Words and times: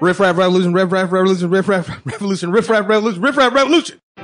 Riff 0.00 0.20
Raff 0.20 0.36
Revolution, 0.36 0.72
Riff 0.72 0.92
Raff 0.92 1.10
Revolution, 1.12 1.50
Riff 1.50 1.68
Raff 1.68 1.88
Revolution, 2.04 2.52
Riff 2.52 2.68
Raff 2.68 2.88
Revolution, 2.88 3.22
Riff 3.22 3.36
Raff 3.36 3.54
Revolution. 3.54 4.00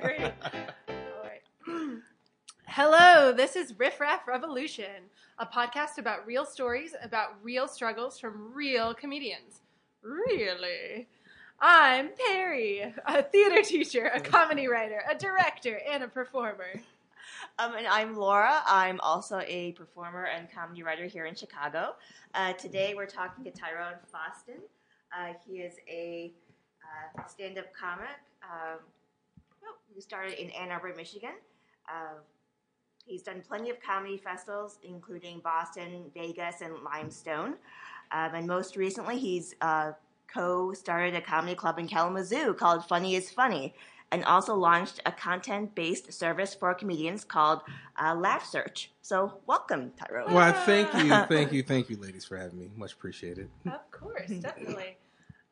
Great. 0.00 0.20
All 0.20 1.24
right. 1.24 1.42
Hello, 2.66 3.32
this 3.32 3.56
is 3.56 3.78
Riff 3.78 4.00
Raff 4.00 4.26
Revolution, 4.28 5.10
a 5.38 5.46
podcast 5.46 5.98
about 5.98 6.26
real 6.26 6.44
stories 6.44 6.94
about 7.02 7.30
real 7.42 7.66
struggles 7.68 8.18
from 8.18 8.52
real 8.54 8.94
comedians. 8.94 9.60
Really? 10.02 11.08
I'm 11.60 12.10
Perry, 12.16 12.94
a 13.04 13.22
theater 13.22 13.62
teacher, 13.62 14.06
a 14.14 14.20
comedy 14.20 14.68
writer, 14.68 15.02
a 15.10 15.16
director, 15.16 15.80
and 15.90 16.04
a 16.04 16.08
performer. 16.08 16.80
Um, 17.58 17.74
and 17.74 17.84
I'm 17.84 18.16
Laura. 18.16 18.62
I'm 18.64 19.00
also 19.00 19.40
a 19.44 19.72
performer 19.72 20.26
and 20.26 20.48
comedy 20.52 20.84
writer 20.84 21.06
here 21.06 21.26
in 21.26 21.34
Chicago. 21.34 21.96
Uh, 22.32 22.52
today 22.52 22.94
we're 22.94 23.06
talking 23.06 23.42
to 23.42 23.50
Tyron 23.50 23.94
Foston. 24.14 24.60
Uh, 25.12 25.32
he 25.44 25.54
is 25.54 25.74
a 25.88 26.32
uh, 27.18 27.26
stand-up 27.26 27.74
comic 27.74 28.06
um, 28.44 28.78
well, 29.60 29.74
who 29.92 30.00
started 30.00 30.40
in 30.40 30.50
Ann 30.50 30.70
Arbor, 30.70 30.94
Michigan. 30.96 31.34
Uh, 31.88 32.20
he's 33.04 33.22
done 33.22 33.42
plenty 33.46 33.70
of 33.70 33.82
comedy 33.82 34.16
festivals, 34.16 34.78
including 34.84 35.40
Boston, 35.40 36.04
Vegas, 36.14 36.60
and 36.60 36.74
Limestone. 36.84 37.54
Um, 38.12 38.34
and 38.34 38.46
most 38.46 38.76
recently, 38.76 39.18
he's 39.18 39.56
uh, 39.60 39.92
co-started 40.32 41.14
a 41.14 41.20
comedy 41.20 41.54
club 41.54 41.78
in 41.78 41.88
Kalamazoo 41.88 42.54
called 42.54 42.84
Funny 42.84 43.14
is 43.14 43.30
Funny, 43.30 43.74
and 44.10 44.24
also 44.24 44.54
launched 44.54 45.00
a 45.04 45.12
content-based 45.12 46.12
service 46.12 46.54
for 46.54 46.72
comedians 46.74 47.24
called 47.24 47.60
uh, 48.00 48.14
Laugh 48.14 48.46
Search. 48.46 48.90
So, 49.02 49.40
welcome, 49.46 49.92
Tyron. 49.98 50.30
Well, 50.32 50.52
thank 50.64 50.92
you, 50.94 51.10
thank 51.28 51.52
you, 51.52 51.62
thank 51.62 51.90
you, 51.90 51.96
ladies, 51.96 52.24
for 52.24 52.36
having 52.36 52.58
me. 52.58 52.70
Much 52.76 52.92
appreciated. 52.92 53.48
Of 53.66 53.90
course, 53.90 54.28
definitely. 54.28 54.96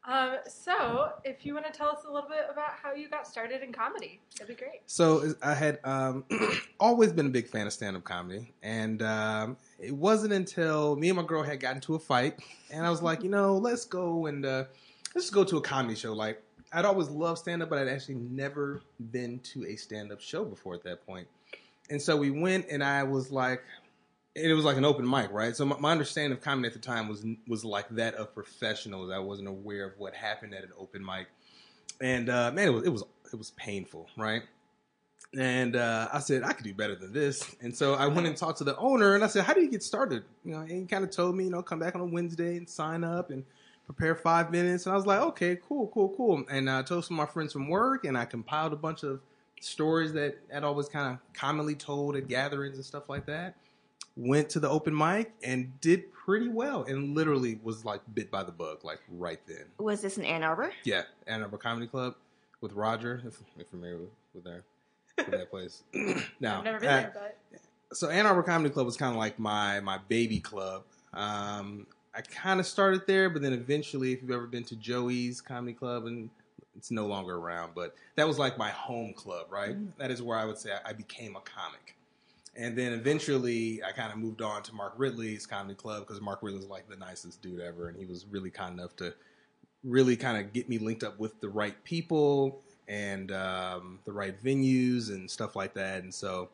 Um, 0.06 0.36
so, 0.46 1.10
if 1.24 1.44
you 1.44 1.54
want 1.54 1.66
to 1.66 1.72
tell 1.72 1.88
us 1.88 2.04
a 2.08 2.12
little 2.12 2.28
bit 2.28 2.46
about 2.48 2.70
how 2.80 2.94
you 2.94 3.08
got 3.08 3.26
started 3.26 3.62
in 3.62 3.72
comedy, 3.72 4.20
that'd 4.38 4.56
be 4.56 4.60
great. 4.60 4.82
So 4.86 5.34
I 5.42 5.52
had 5.52 5.80
um, 5.82 6.24
always 6.80 7.12
been 7.12 7.26
a 7.26 7.30
big 7.30 7.48
fan 7.48 7.66
of 7.66 7.72
stand-up 7.72 8.04
comedy, 8.04 8.54
and 8.62 9.02
um, 9.02 9.56
it 9.80 9.92
wasn't 9.92 10.32
until 10.32 10.94
me 10.94 11.08
and 11.08 11.16
my 11.16 11.24
girl 11.24 11.42
had 11.42 11.58
gotten 11.58 11.80
to 11.82 11.96
a 11.96 11.98
fight, 11.98 12.38
and 12.70 12.86
I 12.86 12.90
was 12.90 13.02
like, 13.02 13.24
you 13.24 13.28
know, 13.28 13.56
let's 13.56 13.84
go 13.84 14.26
and 14.26 14.46
uh, 14.46 14.64
let's 15.16 15.30
go 15.30 15.42
to 15.42 15.56
a 15.56 15.60
comedy 15.60 15.96
show. 15.96 16.12
Like 16.12 16.40
I'd 16.72 16.84
always 16.84 17.08
loved 17.08 17.40
stand-up, 17.40 17.68
but 17.68 17.78
I'd 17.78 17.88
actually 17.88 18.16
never 18.16 18.82
been 19.10 19.40
to 19.40 19.66
a 19.66 19.74
stand-up 19.74 20.20
show 20.20 20.44
before 20.44 20.74
at 20.74 20.84
that 20.84 21.04
point. 21.04 21.26
And 21.90 22.00
so 22.00 22.16
we 22.16 22.30
went, 22.30 22.66
and 22.70 22.82
I 22.82 23.02
was 23.02 23.32
like, 23.32 23.62
it 24.36 24.52
was 24.52 24.64
like 24.64 24.76
an 24.76 24.84
open 24.84 25.08
mic, 25.08 25.32
right? 25.32 25.56
So 25.56 25.64
my, 25.64 25.78
my 25.78 25.92
understanding 25.92 26.32
of 26.32 26.42
comedy 26.42 26.68
at 26.68 26.74
the 26.74 26.78
time 26.78 27.08
was 27.08 27.24
was 27.48 27.64
like 27.64 27.88
that 27.90 28.14
of 28.14 28.34
professionals. 28.34 29.10
I 29.10 29.18
wasn't 29.18 29.48
aware 29.48 29.86
of 29.86 29.92
what 29.98 30.14
happened 30.14 30.54
at 30.54 30.62
an 30.62 30.72
open 30.78 31.04
mic, 31.04 31.28
and 32.00 32.28
uh, 32.28 32.52
man, 32.52 32.68
it 32.68 32.70
was 32.72 32.84
it 32.84 32.90
was 32.90 33.04
it 33.32 33.36
was 33.36 33.50
painful, 33.52 34.08
right? 34.16 34.42
And 35.36 35.74
uh, 35.74 36.08
I 36.12 36.20
said 36.20 36.42
I 36.44 36.52
could 36.52 36.64
do 36.64 36.74
better 36.74 36.94
than 36.94 37.12
this, 37.12 37.56
and 37.62 37.74
so 37.74 37.94
I 37.94 38.06
went 38.06 38.26
and 38.26 38.36
talked 38.36 38.58
to 38.58 38.64
the 38.64 38.76
owner, 38.76 39.14
and 39.14 39.24
I 39.24 39.26
said, 39.26 39.44
"How 39.44 39.54
do 39.54 39.62
you 39.62 39.70
get 39.70 39.82
started?" 39.82 40.22
You 40.44 40.52
know, 40.52 40.60
and 40.60 40.70
he 40.70 40.84
kind 40.84 41.02
of 41.02 41.10
told 41.10 41.34
me, 41.34 41.44
you 41.44 41.50
know, 41.50 41.62
come 41.62 41.78
back 41.78 41.94
on 41.94 42.02
a 42.02 42.06
Wednesday 42.06 42.56
and 42.56 42.68
sign 42.68 43.04
up 43.04 43.30
and 43.30 43.42
prepare 43.86 44.14
five 44.14 44.50
minutes. 44.50 44.84
And 44.84 44.92
I 44.92 44.96
was 44.96 45.06
like, 45.06 45.20
"Okay, 45.20 45.58
cool, 45.66 45.88
cool, 45.88 46.12
cool." 46.14 46.44
And 46.50 46.68
I 46.68 46.82
told 46.82 47.06
some 47.06 47.18
of 47.18 47.26
my 47.26 47.32
friends 47.32 47.54
from 47.54 47.68
work, 47.68 48.04
and 48.04 48.18
I 48.18 48.26
compiled 48.26 48.74
a 48.74 48.76
bunch 48.76 49.02
of 49.02 49.20
stories 49.60 50.12
that 50.12 50.36
I'd 50.54 50.62
always 50.62 50.88
kind 50.88 51.14
of 51.14 51.32
commonly 51.32 51.74
told 51.74 52.16
at 52.16 52.28
gatherings 52.28 52.76
and 52.76 52.84
stuff 52.84 53.08
like 53.08 53.24
that 53.26 53.56
went 54.16 54.48
to 54.50 54.60
the 54.60 54.68
open 54.68 54.96
mic 54.96 55.32
and 55.44 55.78
did 55.80 56.12
pretty 56.12 56.48
well 56.48 56.82
and 56.84 57.14
literally 57.14 57.60
was 57.62 57.84
like 57.84 58.00
bit 58.14 58.30
by 58.30 58.42
the 58.42 58.52
bug 58.52 58.84
like 58.84 59.00
right 59.10 59.40
then. 59.46 59.66
Was 59.78 60.00
this 60.00 60.18
in 60.18 60.24
Ann 60.24 60.42
Arbor? 60.42 60.72
yeah 60.84 61.02
ann 61.26 61.42
arbor 61.42 61.58
comedy 61.58 61.86
club 61.86 62.14
with 62.60 62.72
roger 62.72 63.22
if 63.26 63.38
you're 63.56 63.66
familiar 63.66 63.98
with, 63.98 64.10
with, 64.34 64.44
that, 64.44 64.62
with 65.18 65.30
that 65.30 65.50
place. 65.50 65.82
Now 66.40 66.58
I've 66.58 66.64
never 66.64 66.80
been 66.80 66.88
uh, 66.88 66.92
there, 66.92 67.12
but 67.50 67.96
so 67.96 68.08
ann 68.08 68.26
arbor 68.26 68.42
comedy 68.42 68.70
club 68.70 68.86
was 68.86 68.96
kind 68.96 69.12
of 69.12 69.18
like 69.18 69.38
my 69.38 69.80
my 69.80 69.98
baby 70.08 70.40
club. 70.40 70.84
Um, 71.12 71.86
i 72.14 72.22
kind 72.22 72.60
of 72.60 72.66
started 72.66 73.06
there 73.06 73.28
but 73.28 73.42
then 73.42 73.52
eventually 73.52 74.12
if 74.12 74.22
you've 74.22 74.30
ever 74.30 74.46
been 74.46 74.64
to 74.64 74.76
joey's 74.76 75.40
comedy 75.42 75.74
club 75.74 76.06
and 76.06 76.30
it's 76.74 76.90
no 76.90 77.06
longer 77.06 77.36
around 77.36 77.72
but 77.74 77.94
that 78.16 78.26
was 78.26 78.38
like 78.38 78.56
my 78.58 78.70
home 78.70 79.12
club 79.14 79.46
right? 79.50 79.76
That 79.98 80.10
is 80.10 80.22
where 80.22 80.38
i 80.38 80.44
would 80.44 80.58
say 80.58 80.70
I 80.84 80.92
became 80.92 81.36
a 81.36 81.40
comic 81.40 81.95
and 82.58 82.76
then 82.76 82.92
eventually, 82.92 83.82
I 83.82 83.92
kind 83.92 84.12
of 84.12 84.18
moved 84.18 84.42
on 84.42 84.62
to 84.64 84.74
Mark 84.74 84.94
Ridley's 84.96 85.46
comedy 85.46 85.74
club 85.74 86.06
because 86.06 86.20
Mark 86.20 86.40
Ridley's 86.42 86.66
like 86.66 86.88
the 86.88 86.96
nicest 86.96 87.42
dude 87.42 87.60
ever, 87.60 87.88
and 87.88 87.98
he 87.98 88.06
was 88.06 88.26
really 88.30 88.50
kind 88.50 88.78
enough 88.78 88.96
to 88.96 89.14
really 89.84 90.16
kind 90.16 90.38
of 90.38 90.52
get 90.52 90.68
me 90.68 90.78
linked 90.78 91.04
up 91.04 91.18
with 91.18 91.40
the 91.40 91.48
right 91.48 91.82
people 91.84 92.60
and 92.88 93.32
um, 93.32 93.98
the 94.04 94.12
right 94.12 94.42
venues 94.42 95.10
and 95.10 95.30
stuff 95.30 95.56
like 95.56 95.74
that. 95.74 96.02
And 96.02 96.12
so, 96.12 96.48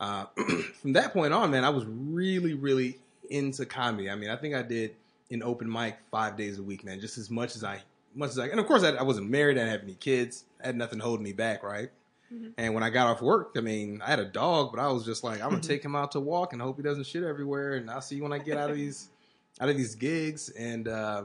uh, 0.00 0.26
from 0.80 0.92
that 0.92 1.12
point 1.12 1.32
on, 1.32 1.50
man, 1.50 1.64
I 1.64 1.70
was 1.70 1.84
really, 1.86 2.54
really 2.54 2.98
into 3.30 3.66
comedy. 3.66 4.10
I 4.10 4.14
mean, 4.14 4.30
I 4.30 4.36
think 4.36 4.54
I 4.54 4.62
did 4.62 4.94
an 5.30 5.42
open 5.42 5.70
mic 5.70 5.96
five 6.10 6.36
days 6.36 6.58
a 6.58 6.62
week, 6.62 6.84
man, 6.84 7.00
just 7.00 7.18
as 7.18 7.30
much 7.30 7.56
as 7.56 7.64
I, 7.64 7.82
much 8.14 8.30
as 8.30 8.38
I, 8.38 8.46
and 8.46 8.60
of 8.60 8.66
course, 8.66 8.82
I, 8.82 8.90
I 8.90 9.02
wasn't 9.02 9.30
married, 9.30 9.56
I 9.56 9.60
didn't 9.60 9.72
have 9.72 9.82
any 9.82 9.94
kids, 9.94 10.44
I 10.62 10.66
had 10.66 10.76
nothing 10.76 10.98
holding 10.98 11.24
me 11.24 11.32
back, 11.32 11.62
right? 11.62 11.90
Mhm. 12.32 12.52
And 12.58 12.74
when 12.74 12.82
I 12.82 12.90
got 12.90 13.06
off 13.08 13.22
work, 13.22 13.52
I 13.56 13.60
mean, 13.60 14.02
I 14.02 14.10
had 14.10 14.18
a 14.18 14.24
dog, 14.24 14.70
but 14.72 14.80
I 14.80 14.88
was 14.88 15.04
just 15.04 15.24
like, 15.24 15.40
I'm 15.42 15.50
gonna 15.50 15.62
take 15.62 15.82
him 15.84 15.96
out 15.96 16.12
to 16.12 16.20
walk 16.20 16.52
and 16.52 16.60
hope 16.60 16.76
he 16.76 16.82
doesn't 16.82 17.04
shit 17.06 17.22
everywhere. 17.22 17.74
And 17.74 17.90
I'll 17.90 18.00
see 18.02 18.16
you 18.16 18.22
when 18.22 18.32
I 18.32 18.38
get 18.38 18.58
out 18.58 18.70
of 18.70 18.76
these 18.76 19.08
out 19.60 19.68
of 19.68 19.76
these 19.76 19.94
gigs. 19.94 20.50
And 20.50 20.88
uh, 20.88 21.24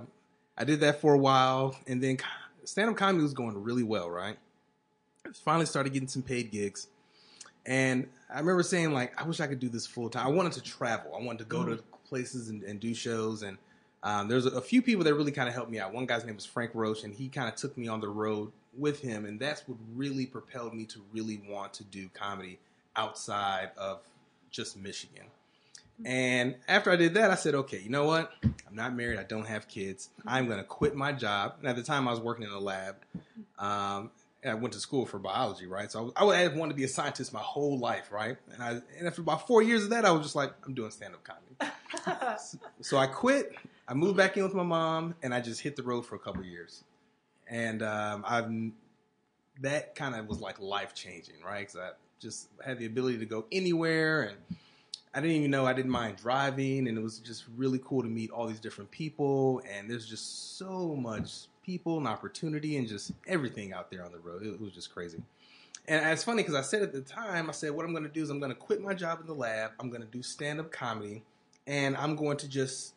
I 0.57 0.63
did 0.63 0.79
that 0.81 1.01
for 1.01 1.13
a 1.13 1.17
while, 1.17 1.75
and 1.87 2.01
then 2.01 2.17
stand 2.63 2.89
up 2.89 2.95
comedy 2.95 3.21
was 3.23 3.33
going 3.33 3.61
really 3.61 3.83
well, 3.83 4.09
right? 4.09 4.37
I 5.25 5.29
finally 5.33 5.65
started 5.65 5.91
getting 5.93 6.07
some 6.07 6.21
paid 6.21 6.51
gigs, 6.51 6.87
and 7.65 8.07
I 8.33 8.39
remember 8.39 8.63
saying 8.63 8.91
like, 8.91 9.19
I 9.19 9.25
wish 9.25 9.39
I 9.39 9.47
could 9.47 9.59
do 9.59 9.69
this 9.69 9.85
full 9.87 10.09
time. 10.09 10.25
I 10.25 10.29
wanted 10.29 10.53
to 10.53 10.61
travel. 10.61 11.15
I 11.19 11.21
wanted 11.23 11.39
to 11.39 11.45
go 11.45 11.65
to 11.65 11.83
places 12.07 12.49
and, 12.49 12.63
and 12.63 12.79
do 12.79 12.93
shows 12.93 13.43
and. 13.43 13.57
Um, 14.05 14.27
there's 14.27 14.45
a, 14.45 14.49
a 14.49 14.59
few 14.61 14.81
people 14.81 15.05
that 15.05 15.13
really 15.13 15.31
kind 15.31 15.47
of 15.47 15.55
helped 15.55 15.71
me 15.71 15.79
out. 15.79 15.93
One 15.93 16.05
guy's 16.05 16.25
name 16.25 16.35
was 16.35 16.43
Frank 16.45 16.71
Roche, 16.73 17.05
and 17.05 17.13
he 17.13 17.29
kind 17.29 17.47
of 17.47 17.55
took 17.55 17.77
me 17.77 17.87
on 17.87 18.01
the 18.01 18.09
road 18.09 18.51
with 18.77 18.99
him, 18.99 19.25
and 19.25 19.39
that's 19.39 19.67
what 19.67 19.77
really 19.95 20.25
propelled 20.25 20.73
me 20.73 20.85
to 20.85 21.01
really 21.13 21.41
want 21.49 21.73
to 21.75 21.83
do 21.83 22.09
comedy 22.13 22.59
outside 22.95 23.71
of 23.77 23.99
just 24.51 24.77
Michigan. 24.77 25.25
And 26.05 26.55
after 26.67 26.89
I 26.91 26.95
did 26.95 27.13
that, 27.13 27.29
I 27.31 27.35
said, 27.35 27.53
okay, 27.55 27.79
you 27.79 27.89
know 27.89 28.05
what? 28.05 28.33
I'm 28.43 28.75
not 28.75 28.95
married. 28.95 29.19
I 29.19 29.23
don't 29.23 29.45
have 29.47 29.67
kids. 29.67 30.09
I'm 30.25 30.47
going 30.47 30.57
to 30.57 30.63
quit 30.63 30.95
my 30.95 31.11
job. 31.13 31.55
And 31.59 31.67
at 31.67 31.75
the 31.75 31.83
time, 31.83 32.07
I 32.07 32.11
was 32.11 32.19
working 32.19 32.45
in 32.45 32.51
a 32.51 32.59
lab. 32.59 32.95
Um, 33.59 34.09
and 34.41 34.51
I 34.51 34.55
went 34.55 34.73
to 34.73 34.79
school 34.79 35.05
for 35.05 35.19
biology, 35.19 35.67
right? 35.67 35.89
So 35.91 35.99
I, 35.99 36.01
was, 36.01 36.13
I 36.17 36.23
would- 36.25 36.35
I 36.35 36.39
had 36.39 36.55
wanted 36.57 36.71
to 36.71 36.75
be 36.75 36.83
a 36.83 36.87
scientist 36.89 37.31
my 37.31 37.39
whole 37.39 37.77
life, 37.77 38.11
right? 38.11 38.37
And 38.51 38.61
I 38.61 38.69
and 38.97 39.07
after 39.07 39.21
about 39.21 39.47
four 39.47 39.61
years 39.61 39.83
of 39.83 39.91
that, 39.91 40.03
I 40.03 40.11
was 40.11 40.23
just 40.23 40.35
like, 40.35 40.51
I'm 40.65 40.73
doing 40.73 40.91
stand 40.91 41.13
up 41.13 41.23
comedy. 41.23 41.73
So 42.81 42.97
I 42.97 43.07
quit. 43.07 43.53
I 43.87 43.93
moved 43.93 44.17
back 44.17 44.35
in 44.35 44.43
with 44.43 44.53
my 44.53 44.63
mom, 44.63 45.15
and 45.23 45.33
I 45.33 45.39
just 45.41 45.61
hit 45.61 45.75
the 45.75 45.83
road 45.83 46.05
for 46.05 46.15
a 46.15 46.19
couple 46.19 46.41
of 46.41 46.47
years. 46.47 46.83
And 47.47 47.83
um, 47.83 48.23
I've 48.27 48.51
that 49.61 49.95
kind 49.95 50.15
of 50.15 50.27
was 50.27 50.39
like 50.39 50.59
life 50.59 50.93
changing, 50.93 51.35
right? 51.45 51.59
Because 51.59 51.75
I 51.75 51.89
just 52.19 52.49
had 52.63 52.79
the 52.79 52.85
ability 52.85 53.17
to 53.19 53.25
go 53.25 53.45
anywhere, 53.51 54.23
and 54.23 54.37
I 55.13 55.21
didn't 55.21 55.35
even 55.37 55.51
know 55.51 55.65
I 55.65 55.73
didn't 55.73 55.91
mind 55.91 56.17
driving, 56.17 56.87
and 56.87 56.97
it 56.97 57.01
was 57.01 57.19
just 57.19 57.45
really 57.55 57.79
cool 57.83 58.01
to 58.01 58.09
meet 58.09 58.31
all 58.31 58.47
these 58.47 58.59
different 58.59 58.89
people. 58.91 59.61
And 59.71 59.89
there's 59.89 60.07
just 60.07 60.57
so 60.57 60.95
much 60.95 61.47
people 61.63 61.97
and 61.97 62.07
opportunity, 62.07 62.77
and 62.77 62.87
just 62.87 63.11
everything 63.27 63.73
out 63.73 63.91
there 63.91 64.03
on 64.03 64.11
the 64.11 64.19
road. 64.19 64.45
It, 64.45 64.59
was 64.59 64.71
just 64.71 64.93
crazy. 64.93 65.21
And 65.87 66.05
it's 66.11 66.23
funny 66.23 66.43
because 66.43 66.55
I 66.55 66.61
said 66.61 66.81
at 66.81 66.93
the 66.93 67.01
time, 67.01 67.49
I 67.49 67.53
said, 67.53 67.71
what 67.71 67.85
I'm 67.85 67.91
going 67.91 68.05
to 68.05 68.09
do 68.09 68.23
is 68.23 68.29
I'm 68.29 68.39
going 68.39 68.53
to 68.53 68.57
quit 68.57 68.81
my 68.81 68.93
job 68.93 69.19
in 69.19 69.27
the 69.27 69.35
lab. 69.35 69.71
I'm 69.79 69.89
going 69.89 70.01
to 70.01 70.07
do 70.07 70.23
stand 70.23 70.59
up 70.59 70.71
comedy, 70.71 71.23
and 71.67 71.95
I'm 71.97 72.15
going 72.15 72.37
to 72.37 72.47
just 72.47 72.93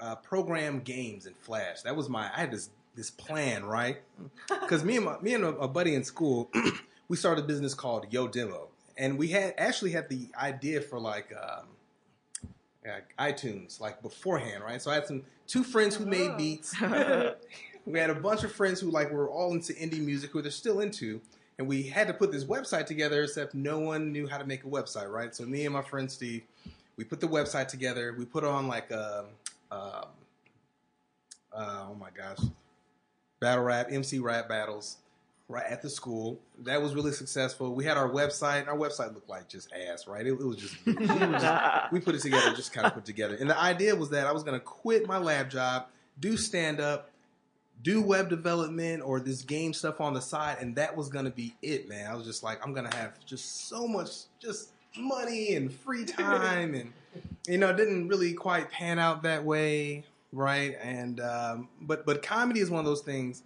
uh, 0.00 0.16
program 0.16 0.80
games 0.80 1.26
in 1.26 1.34
Flash. 1.34 1.82
That 1.82 1.96
was 1.96 2.08
my. 2.08 2.30
I 2.34 2.40
had 2.40 2.52
this 2.52 2.70
this 3.00 3.10
plan, 3.10 3.64
right? 3.64 3.98
Because 4.60 4.84
me 4.84 4.96
and 4.96 5.06
my, 5.06 5.18
me 5.20 5.32
and 5.34 5.44
a, 5.44 5.48
a 5.56 5.68
buddy 5.68 5.94
in 5.94 6.04
school, 6.04 6.50
we 7.08 7.16
started 7.16 7.44
a 7.44 7.46
business 7.46 7.72
called 7.72 8.06
Yo 8.10 8.28
Demo, 8.28 8.68
and 8.98 9.16
we 9.18 9.28
had 9.28 9.54
actually 9.56 9.92
had 9.92 10.08
the 10.10 10.28
idea 10.36 10.80
for 10.82 11.00
like 11.00 11.32
um, 11.32 11.66
uh, 12.86 13.00
iTunes 13.18 13.80
like 13.80 14.02
beforehand, 14.02 14.62
right? 14.62 14.80
So 14.82 14.90
I 14.90 14.94
had 14.94 15.06
some 15.06 15.22
two 15.46 15.64
friends 15.64 15.96
who 15.96 16.04
made 16.04 16.30
Oh. 16.32 16.36
beats. 16.36 16.74
we 17.86 17.98
had 17.98 18.10
a 18.10 18.14
bunch 18.14 18.44
of 18.44 18.52
friends 18.52 18.80
who 18.80 18.90
like 18.90 19.10
were 19.10 19.28
all 19.30 19.52
into 19.54 19.72
indie 19.72 20.04
music, 20.04 20.30
who 20.30 20.42
they're 20.42 20.50
still 20.50 20.80
into, 20.80 21.20
and 21.58 21.66
we 21.66 21.82
had 21.82 22.06
to 22.08 22.14
put 22.14 22.30
this 22.30 22.44
website 22.44 22.84
together. 22.86 23.22
Except 23.24 23.54
no 23.54 23.78
one 23.78 24.12
knew 24.12 24.28
how 24.28 24.36
to 24.38 24.44
make 24.46 24.64
a 24.64 24.68
website, 24.68 25.10
right? 25.10 25.34
So 25.34 25.44
me 25.46 25.64
and 25.64 25.72
my 25.72 25.82
friend 25.82 26.10
Steve, 26.10 26.42
we 26.96 27.04
put 27.04 27.20
the 27.20 27.28
website 27.28 27.68
together. 27.68 28.14
We 28.18 28.24
put 28.26 28.44
on 28.44 28.68
like 28.68 28.90
a, 28.90 29.24
um, 29.72 30.08
uh, 31.52 31.86
oh 31.90 31.94
my 31.98 32.10
gosh, 32.16 32.38
battle 33.40 33.64
rap, 33.64 33.88
MC 33.90 34.18
rap 34.18 34.48
battles. 34.48 34.98
right 35.48 35.66
at 35.66 35.82
the 35.82 35.90
school. 35.90 36.38
That 36.60 36.80
was 36.80 36.94
really 36.94 37.12
successful. 37.12 37.74
We 37.74 37.84
had 37.84 37.96
our 37.96 38.08
website. 38.08 38.68
Our 38.68 38.76
website 38.76 39.14
looked 39.14 39.28
like 39.28 39.48
just 39.48 39.72
ass, 39.72 40.06
right? 40.06 40.24
It, 40.26 40.32
it 40.32 40.46
was 40.46 40.56
just 40.56 40.76
we 41.92 42.00
put 42.00 42.14
it 42.14 42.20
together, 42.20 42.54
just 42.54 42.72
kind 42.72 42.86
of 42.86 42.94
put 42.94 43.04
together. 43.04 43.36
And 43.38 43.50
the 43.50 43.60
idea 43.60 43.96
was 43.96 44.10
that 44.10 44.26
I 44.26 44.32
was 44.32 44.44
going 44.44 44.58
to 44.58 44.64
quit 44.64 45.08
my 45.08 45.18
lab 45.18 45.50
job, 45.50 45.86
do 46.20 46.36
stand 46.36 46.80
up, 46.80 47.10
do 47.82 48.00
web 48.02 48.28
development 48.28 49.02
or 49.04 49.20
this 49.20 49.42
game 49.42 49.72
stuff 49.72 50.00
on 50.00 50.14
the 50.14 50.20
side, 50.20 50.58
and 50.60 50.76
that 50.76 50.96
was 50.96 51.08
going 51.08 51.24
to 51.24 51.30
be 51.30 51.54
it, 51.62 51.88
man. 51.88 52.10
I 52.10 52.14
was 52.14 52.26
just 52.26 52.42
like, 52.42 52.64
I'm 52.64 52.72
going 52.72 52.88
to 52.88 52.96
have 52.96 53.24
just 53.24 53.68
so 53.68 53.88
much, 53.88 54.10
just 54.38 54.70
money 54.96 55.54
and 55.54 55.72
free 55.72 56.04
time, 56.18 56.74
and 56.74 56.92
you 57.48 57.58
know, 57.58 57.70
it 57.70 57.76
didn't 57.76 58.08
really 58.08 58.34
quite 58.34 58.70
pan 58.70 58.98
out 58.98 59.22
that 59.22 59.44
way, 59.44 60.04
right? 60.32 60.76
And 60.82 61.20
um, 61.20 61.68
but 61.80 62.06
but 62.06 62.22
comedy 62.22 62.60
is 62.60 62.70
one 62.70 62.80
of 62.80 62.86
those 62.86 63.02
things. 63.02 63.42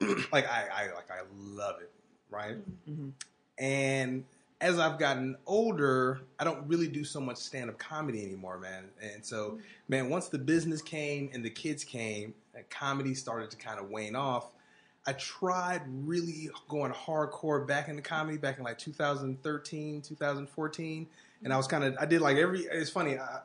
like 0.32 0.48
I, 0.48 0.66
I 0.72 0.94
like 0.94 1.10
I 1.10 1.22
love 1.36 1.80
it, 1.80 1.90
right? 2.30 2.56
Mhm. 2.88 3.12
And 3.58 4.24
as 4.60 4.78
I've 4.78 4.98
gotten 4.98 5.36
older, 5.46 6.20
I 6.38 6.44
don't 6.44 6.66
really 6.66 6.88
do 6.88 7.04
so 7.04 7.20
much 7.20 7.36
stand 7.36 7.70
up 7.70 7.78
comedy 7.78 8.24
anymore, 8.24 8.58
man. 8.58 8.84
And 9.02 9.24
so, 9.24 9.58
man, 9.88 10.08
once 10.08 10.28
the 10.28 10.38
business 10.38 10.80
came 10.80 11.30
and 11.32 11.44
the 11.44 11.50
kids 11.50 11.84
came, 11.84 12.34
and 12.54 12.68
comedy 12.70 13.14
started 13.14 13.50
to 13.50 13.56
kind 13.56 13.78
of 13.78 13.90
wane 13.90 14.16
off. 14.16 14.52
I 15.06 15.12
tried 15.12 15.82
really 15.86 16.48
going 16.68 16.92
hardcore 16.92 17.66
back 17.66 17.88
into 17.88 18.00
comedy 18.00 18.38
back 18.38 18.58
in 18.58 18.64
like 18.64 18.78
2013, 18.78 20.00
2014. 20.00 21.06
And 21.42 21.52
I 21.52 21.56
was 21.56 21.66
kind 21.66 21.84
of, 21.84 21.94
I 22.00 22.06
did 22.06 22.22
like 22.22 22.38
every, 22.38 22.60
it's 22.60 22.88
funny. 22.88 23.18
I, 23.18 23.40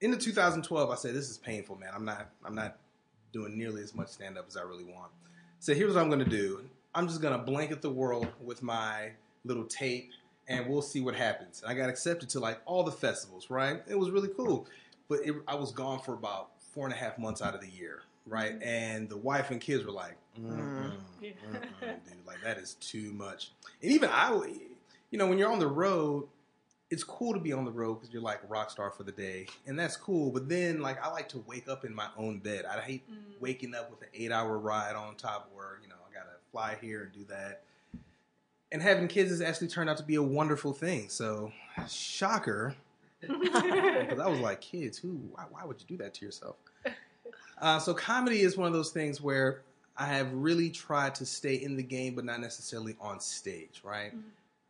into 0.00 0.16
2012, 0.16 0.90
I 0.90 0.94
said, 0.94 1.14
this 1.14 1.28
is 1.30 1.38
painful, 1.38 1.76
man. 1.76 1.90
I'm 1.94 2.04
not, 2.04 2.30
I'm 2.44 2.54
not 2.54 2.78
doing 3.32 3.56
nearly 3.56 3.82
as 3.82 3.94
much 3.94 4.08
stand 4.08 4.38
up 4.38 4.46
as 4.48 4.56
I 4.56 4.62
really 4.62 4.84
want. 4.84 5.10
So 5.58 5.74
here's 5.74 5.94
what 5.94 6.00
I'm 6.00 6.08
going 6.08 6.24
to 6.24 6.30
do. 6.30 6.64
I'm 6.94 7.06
just 7.06 7.20
going 7.20 7.38
to 7.38 7.44
blanket 7.44 7.82
the 7.82 7.90
world 7.90 8.26
with 8.42 8.62
my 8.62 9.10
little 9.44 9.64
tape 9.64 10.10
and 10.48 10.66
we'll 10.66 10.82
see 10.82 11.00
what 11.00 11.14
happens. 11.14 11.62
And 11.62 11.70
I 11.70 11.74
got 11.74 11.88
accepted 11.88 12.28
to 12.30 12.40
like 12.40 12.60
all 12.64 12.82
the 12.82 12.90
festivals, 12.92 13.50
right? 13.50 13.82
It 13.86 13.98
was 13.98 14.10
really 14.10 14.30
cool. 14.36 14.66
But 15.08 15.20
it, 15.24 15.34
I 15.46 15.54
was 15.54 15.70
gone 15.72 16.00
for 16.00 16.14
about 16.14 16.48
four 16.72 16.86
and 16.86 16.94
a 16.94 16.96
half 16.96 17.18
months 17.18 17.42
out 17.42 17.54
of 17.54 17.60
the 17.60 17.68
year, 17.68 18.00
right? 18.26 18.60
And 18.62 19.08
the 19.08 19.16
wife 19.16 19.50
and 19.50 19.60
kids 19.60 19.84
were 19.84 19.92
like, 19.92 20.16
mm-mm, 20.40 20.92
Yeah. 21.20 21.30
mm-mm, 21.52 21.60
dude, 21.80 22.26
like 22.26 22.42
that 22.42 22.58
is 22.58 22.74
too 22.74 23.12
much. 23.12 23.52
And 23.82 23.92
even 23.92 24.08
I, 24.10 24.32
you 25.10 25.18
know, 25.18 25.26
when 25.26 25.38
you're 25.38 25.52
on 25.52 25.58
the 25.58 25.68
road, 25.68 26.26
it's 26.90 27.04
cool 27.04 27.32
to 27.34 27.38
be 27.40 27.52
on 27.52 27.64
the 27.64 27.70
road 27.70 27.94
because 27.94 28.12
you're 28.12 28.20
like 28.22 28.40
rock 28.48 28.70
star 28.70 28.90
for 28.90 29.04
the 29.04 29.12
day, 29.12 29.46
and 29.66 29.78
that's 29.78 29.96
cool. 29.96 30.30
But 30.32 30.48
then, 30.48 30.80
like, 30.80 31.02
I 31.04 31.08
like 31.10 31.28
to 31.30 31.38
wake 31.46 31.68
up 31.68 31.84
in 31.84 31.94
my 31.94 32.08
own 32.16 32.38
bed. 32.38 32.64
I 32.64 32.80
hate 32.80 33.08
Mm. 33.10 33.40
waking 33.40 33.74
up 33.74 33.90
with 33.90 34.02
an 34.02 34.08
eight 34.12 34.32
hour 34.32 34.58
ride 34.58 34.96
on 34.96 35.14
top 35.16 35.50
where, 35.54 35.78
you 35.82 35.88
know, 35.88 35.94
I 36.10 36.12
gotta 36.12 36.36
fly 36.50 36.76
here 36.80 37.02
and 37.04 37.12
do 37.12 37.24
that. 37.32 37.62
And 38.72 38.82
having 38.82 39.08
kids 39.08 39.30
has 39.30 39.40
actually 39.40 39.68
turned 39.68 39.88
out 39.90 39.96
to 39.98 40.02
be 40.04 40.14
a 40.16 40.22
wonderful 40.22 40.72
thing. 40.72 41.08
So, 41.08 41.52
shocker, 41.88 42.74
because 43.20 44.18
I 44.18 44.26
was 44.28 44.38
like, 44.40 44.60
kids, 44.60 44.98
who, 44.98 45.20
why, 45.32 45.44
why 45.50 45.64
would 45.64 45.80
you 45.80 45.86
do 45.86 45.96
that 46.02 46.14
to 46.14 46.24
yourself? 46.24 46.56
Uh, 47.58 47.78
so, 47.78 47.92
comedy 47.94 48.40
is 48.40 48.56
one 48.56 48.66
of 48.66 48.72
those 48.72 48.90
things 48.90 49.20
where 49.20 49.62
I 49.96 50.06
have 50.06 50.32
really 50.32 50.70
tried 50.70 51.14
to 51.16 51.26
stay 51.26 51.54
in 51.56 51.76
the 51.76 51.82
game, 51.82 52.14
but 52.14 52.24
not 52.24 52.40
necessarily 52.40 52.96
on 53.00 53.20
stage, 53.20 53.80
right? 53.84 54.12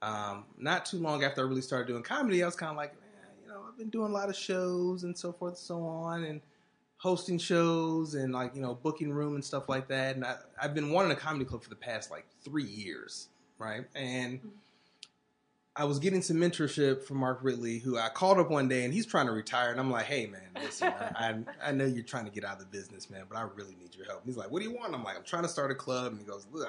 Um, 0.02 0.44
not 0.58 0.86
too 0.86 0.98
long 0.98 1.24
after 1.24 1.42
I 1.42 1.44
really 1.44 1.60
started 1.60 1.86
doing 1.86 2.02
comedy, 2.02 2.42
I 2.42 2.46
was 2.46 2.56
kind 2.56 2.70
of 2.70 2.76
like, 2.76 2.92
man, 2.94 3.30
you 3.42 3.48
know, 3.48 3.62
I've 3.68 3.76
been 3.76 3.90
doing 3.90 4.10
a 4.10 4.14
lot 4.14 4.28
of 4.28 4.36
shows 4.36 5.04
and 5.04 5.16
so 5.16 5.32
forth 5.32 5.52
and 5.52 5.58
so 5.58 5.82
on, 5.84 6.24
and 6.24 6.40
hosting 6.96 7.38
shows 7.38 8.14
and 8.14 8.32
like 8.32 8.54
you 8.54 8.60
know 8.60 8.74
booking 8.74 9.10
room 9.10 9.34
and 9.34 9.44
stuff 9.44 9.68
like 9.68 9.88
that. 9.88 10.16
And 10.16 10.24
I, 10.24 10.36
I've 10.60 10.74
been 10.74 10.90
wanting 10.90 11.12
a 11.12 11.16
comedy 11.16 11.44
club 11.44 11.62
for 11.62 11.70
the 11.70 11.76
past 11.76 12.10
like 12.10 12.26
three 12.44 12.64
years, 12.64 13.28
right? 13.58 13.84
And 13.94 14.40
I 15.76 15.84
was 15.84 15.98
getting 15.98 16.20
some 16.20 16.36
mentorship 16.36 17.04
from 17.04 17.18
Mark 17.18 17.38
Ridley, 17.42 17.78
who 17.78 17.96
I 17.96 18.08
called 18.08 18.38
up 18.38 18.50
one 18.50 18.68
day, 18.68 18.84
and 18.84 18.92
he's 18.92 19.06
trying 19.06 19.26
to 19.26 19.32
retire, 19.32 19.70
and 19.70 19.80
I'm 19.80 19.90
like, 19.90 20.06
hey 20.06 20.26
man, 20.26 20.42
listen, 20.56 20.88
I, 20.88 21.28
I, 21.62 21.68
I 21.68 21.72
know 21.72 21.86
you're 21.86 22.02
trying 22.02 22.24
to 22.24 22.30
get 22.30 22.44
out 22.44 22.54
of 22.54 22.58
the 22.58 22.66
business, 22.66 23.08
man, 23.08 23.24
but 23.28 23.38
I 23.38 23.42
really 23.54 23.76
need 23.80 23.94
your 23.94 24.04
help. 24.04 24.20
And 24.20 24.26
he's 24.26 24.36
like, 24.36 24.50
what 24.50 24.62
do 24.62 24.68
you 24.68 24.76
want? 24.76 24.94
I'm 24.94 25.04
like, 25.04 25.16
I'm 25.16 25.24
trying 25.24 25.44
to 25.44 25.48
start 25.48 25.70
a 25.70 25.74
club, 25.74 26.12
and 26.12 26.20
he 26.20 26.26
goes, 26.26 26.46
look, 26.52 26.68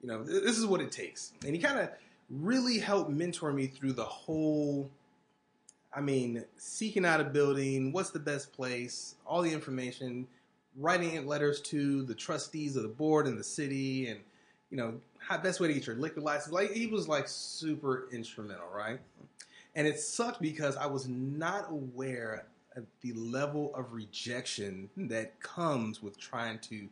you 0.00 0.08
know, 0.08 0.22
this 0.22 0.56
is 0.56 0.64
what 0.64 0.80
it 0.80 0.92
takes, 0.92 1.32
and 1.44 1.54
he 1.54 1.60
kind 1.60 1.80
of 1.80 1.90
really 2.30 2.78
helped 2.78 3.10
mentor 3.10 3.52
me 3.52 3.66
through 3.66 3.92
the 3.92 4.04
whole 4.04 4.90
I 5.92 6.00
mean, 6.00 6.44
seeking 6.56 7.04
out 7.04 7.20
a 7.20 7.24
building, 7.24 7.92
what's 7.92 8.10
the 8.10 8.20
best 8.20 8.52
place, 8.52 9.16
all 9.26 9.42
the 9.42 9.52
information, 9.52 10.28
writing 10.76 11.26
letters 11.26 11.60
to 11.62 12.04
the 12.04 12.14
trustees 12.14 12.76
of 12.76 12.84
the 12.84 12.88
board 12.88 13.26
and 13.26 13.38
the 13.38 13.44
city, 13.44 14.08
and 14.08 14.20
you 14.70 14.76
know, 14.76 14.94
how 15.18 15.36
best 15.38 15.58
way 15.58 15.68
to 15.68 15.74
get 15.74 15.86
your 15.86 15.96
liquor 15.96 16.20
license. 16.20 16.52
Like 16.52 16.70
he 16.70 16.86
was 16.86 17.08
like 17.08 17.26
super 17.26 18.08
instrumental, 18.12 18.68
right? 18.72 19.00
And 19.74 19.86
it 19.86 19.98
sucked 19.98 20.40
because 20.40 20.76
I 20.76 20.86
was 20.86 21.08
not 21.08 21.70
aware 21.70 22.46
of 22.76 22.84
the 23.00 23.12
level 23.14 23.74
of 23.74 23.92
rejection 23.92 24.88
that 24.96 25.40
comes 25.40 26.02
with 26.02 26.18
trying 26.18 26.60
to 26.60 26.88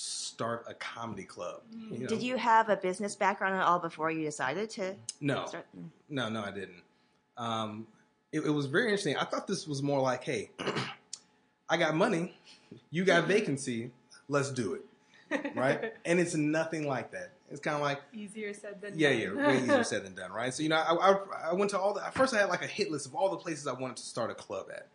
start 0.00 0.64
a 0.68 0.74
comedy 0.74 1.24
club. 1.24 1.60
you 1.90 1.98
know? 2.00 2.06
Did 2.06 2.22
you 2.22 2.36
have 2.36 2.68
a 2.70 2.76
business 2.76 3.14
background 3.14 3.54
at 3.56 3.62
all 3.66 3.78
before 3.78 4.10
you 4.10 4.24
decided 4.24 4.70
to 4.70 4.94
No. 5.20 5.44
start? 5.46 5.66
No, 6.08 6.28
no, 6.28 6.42
I 6.42 6.50
didn't. 6.50 6.82
Um, 7.36 7.86
it, 8.32 8.40
it 8.40 8.50
was 8.50 8.66
very 8.66 8.84
interesting. 8.84 9.16
I 9.16 9.24
thought 9.24 9.46
this 9.46 9.66
was 9.66 9.82
more 9.82 10.00
like, 10.00 10.24
hey, 10.24 10.50
I 11.68 11.76
got 11.76 11.94
money, 11.94 12.34
you 12.90 13.04
got 13.04 13.26
vacancy, 13.26 13.90
let's 14.28 14.50
do 14.50 14.74
it, 14.74 15.52
right? 15.54 15.92
and 16.04 16.18
it's 16.18 16.34
nothing 16.34 16.86
like 16.86 17.12
that. 17.12 17.32
It's 17.50 17.60
kind 17.60 17.76
of 17.76 17.82
like, 17.82 18.00
Easier 18.14 18.54
said 18.54 18.80
than 18.80 18.98
yeah, 18.98 19.10
done. 19.10 19.20
yeah, 19.38 19.48
way 19.48 19.58
easier 19.62 19.82
said 19.92 20.04
than 20.04 20.14
done, 20.14 20.32
right? 20.32 20.54
So 20.54 20.62
you 20.62 20.68
know, 20.68 20.76
I, 20.76 20.94
I, 20.94 21.50
I 21.50 21.52
went 21.54 21.70
to 21.72 21.78
all 21.80 21.92
the. 21.92 22.00
First, 22.14 22.32
I 22.32 22.38
had 22.38 22.48
like 22.48 22.62
a 22.62 22.68
hit 22.68 22.90
list 22.92 23.06
of 23.06 23.14
all 23.14 23.28
the 23.28 23.36
places 23.36 23.66
I 23.66 23.72
wanted 23.72 23.96
to 23.98 24.04
start 24.04 24.30
a 24.30 24.34
club 24.34 24.66
at, 24.72 24.86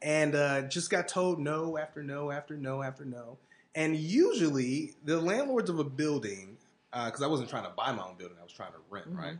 and 0.00 0.34
uh, 0.36 0.62
just 0.62 0.88
got 0.88 1.08
told 1.08 1.40
no 1.40 1.76
after 1.76 2.02
no 2.04 2.30
after 2.30 2.56
no 2.56 2.80
after 2.82 3.04
no. 3.04 3.38
And 3.74 3.96
usually, 3.96 4.94
the 5.04 5.20
landlords 5.20 5.70
of 5.70 5.78
a 5.78 5.84
building, 5.84 6.56
because 6.92 7.22
I 7.22 7.26
wasn't 7.28 7.48
trying 7.50 7.64
to 7.64 7.70
buy 7.70 7.92
my 7.92 8.02
own 8.02 8.16
building, 8.16 8.36
I 8.40 8.42
was 8.42 8.52
trying 8.52 8.72
to 8.72 8.78
rent, 8.90 9.06
right? 9.10 9.36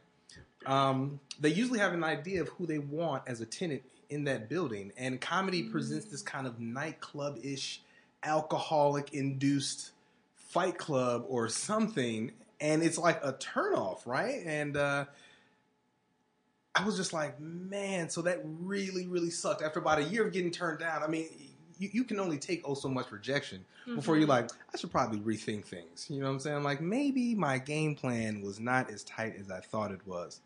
Um, 0.66 1.20
they 1.40 1.48
usually 1.48 1.78
have 1.80 1.92
an 1.94 2.04
idea 2.04 2.40
of 2.42 2.48
who 2.50 2.66
they 2.66 2.78
want 2.78 3.24
as 3.26 3.40
a 3.40 3.46
tenant 3.46 3.82
in 4.08 4.24
that 4.24 4.48
building, 4.48 4.92
and 4.96 5.20
comedy 5.20 5.62
presents 5.64 6.06
this 6.06 6.22
kind 6.22 6.46
of 6.46 6.60
nightclub 6.60 7.38
ish, 7.42 7.82
alcoholic 8.22 9.14
induced 9.14 9.92
fight 10.34 10.76
club 10.78 11.24
or 11.28 11.48
something, 11.48 12.30
and 12.60 12.82
it's 12.82 12.98
like 12.98 13.24
a 13.24 13.32
turnoff, 13.32 14.06
right? 14.06 14.42
And 14.44 14.76
uh, 14.76 15.06
I 16.74 16.84
was 16.84 16.96
just 16.96 17.12
like, 17.12 17.40
man, 17.40 18.10
so 18.10 18.22
that 18.22 18.40
really, 18.44 19.06
really 19.06 19.30
sucked. 19.30 19.62
After 19.62 19.78
about 19.80 19.98
a 19.98 20.04
year 20.04 20.26
of 20.26 20.32
getting 20.32 20.50
turned 20.50 20.80
down, 20.80 21.02
I 21.02 21.06
mean, 21.06 21.28
you, 21.80 21.88
you 21.92 22.04
can 22.04 22.20
only 22.20 22.36
take 22.36 22.60
oh 22.64 22.74
so 22.74 22.88
much 22.88 23.10
rejection 23.10 23.64
before 23.86 24.18
you're 24.18 24.28
like, 24.28 24.50
I 24.72 24.76
should 24.76 24.92
probably 24.92 25.18
rethink 25.18 25.64
things. 25.64 26.06
You 26.08 26.20
know 26.20 26.26
what 26.26 26.32
I'm 26.32 26.40
saying? 26.40 26.62
Like 26.62 26.80
maybe 26.80 27.34
my 27.34 27.58
game 27.58 27.96
plan 27.96 28.42
was 28.42 28.60
not 28.60 28.90
as 28.90 29.02
tight 29.02 29.34
as 29.40 29.50
I 29.50 29.60
thought 29.60 29.90
it 29.90 30.06
was. 30.06 30.40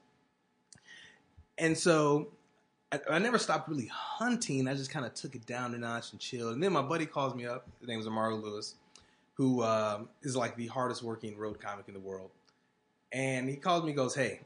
And 1.58 1.76
so 1.76 2.28
I, 2.92 3.00
I 3.10 3.18
never 3.18 3.38
stopped 3.38 3.68
really 3.68 3.90
hunting. 3.92 4.68
I 4.68 4.74
just 4.74 4.90
kind 4.90 5.04
of 5.04 5.12
took 5.14 5.34
it 5.34 5.44
down 5.44 5.74
a 5.74 5.78
notch 5.78 6.12
and 6.12 6.20
chilled. 6.20 6.54
And 6.54 6.62
then 6.62 6.72
my 6.72 6.82
buddy 6.82 7.04
calls 7.04 7.34
me 7.34 7.46
up. 7.46 7.66
His 7.80 7.88
name 7.88 7.98
is 7.98 8.06
Amaro 8.06 8.40
Lewis, 8.40 8.76
who 9.34 9.62
um, 9.64 10.08
is 10.22 10.36
like 10.36 10.56
the 10.56 10.68
hardest 10.68 11.02
working 11.02 11.36
road 11.36 11.60
comic 11.60 11.88
in 11.88 11.94
the 11.94 12.00
world. 12.00 12.30
And 13.12 13.48
he 13.48 13.56
calls 13.56 13.84
me, 13.84 13.92
goes, 13.92 14.14
"Hey, 14.14 14.40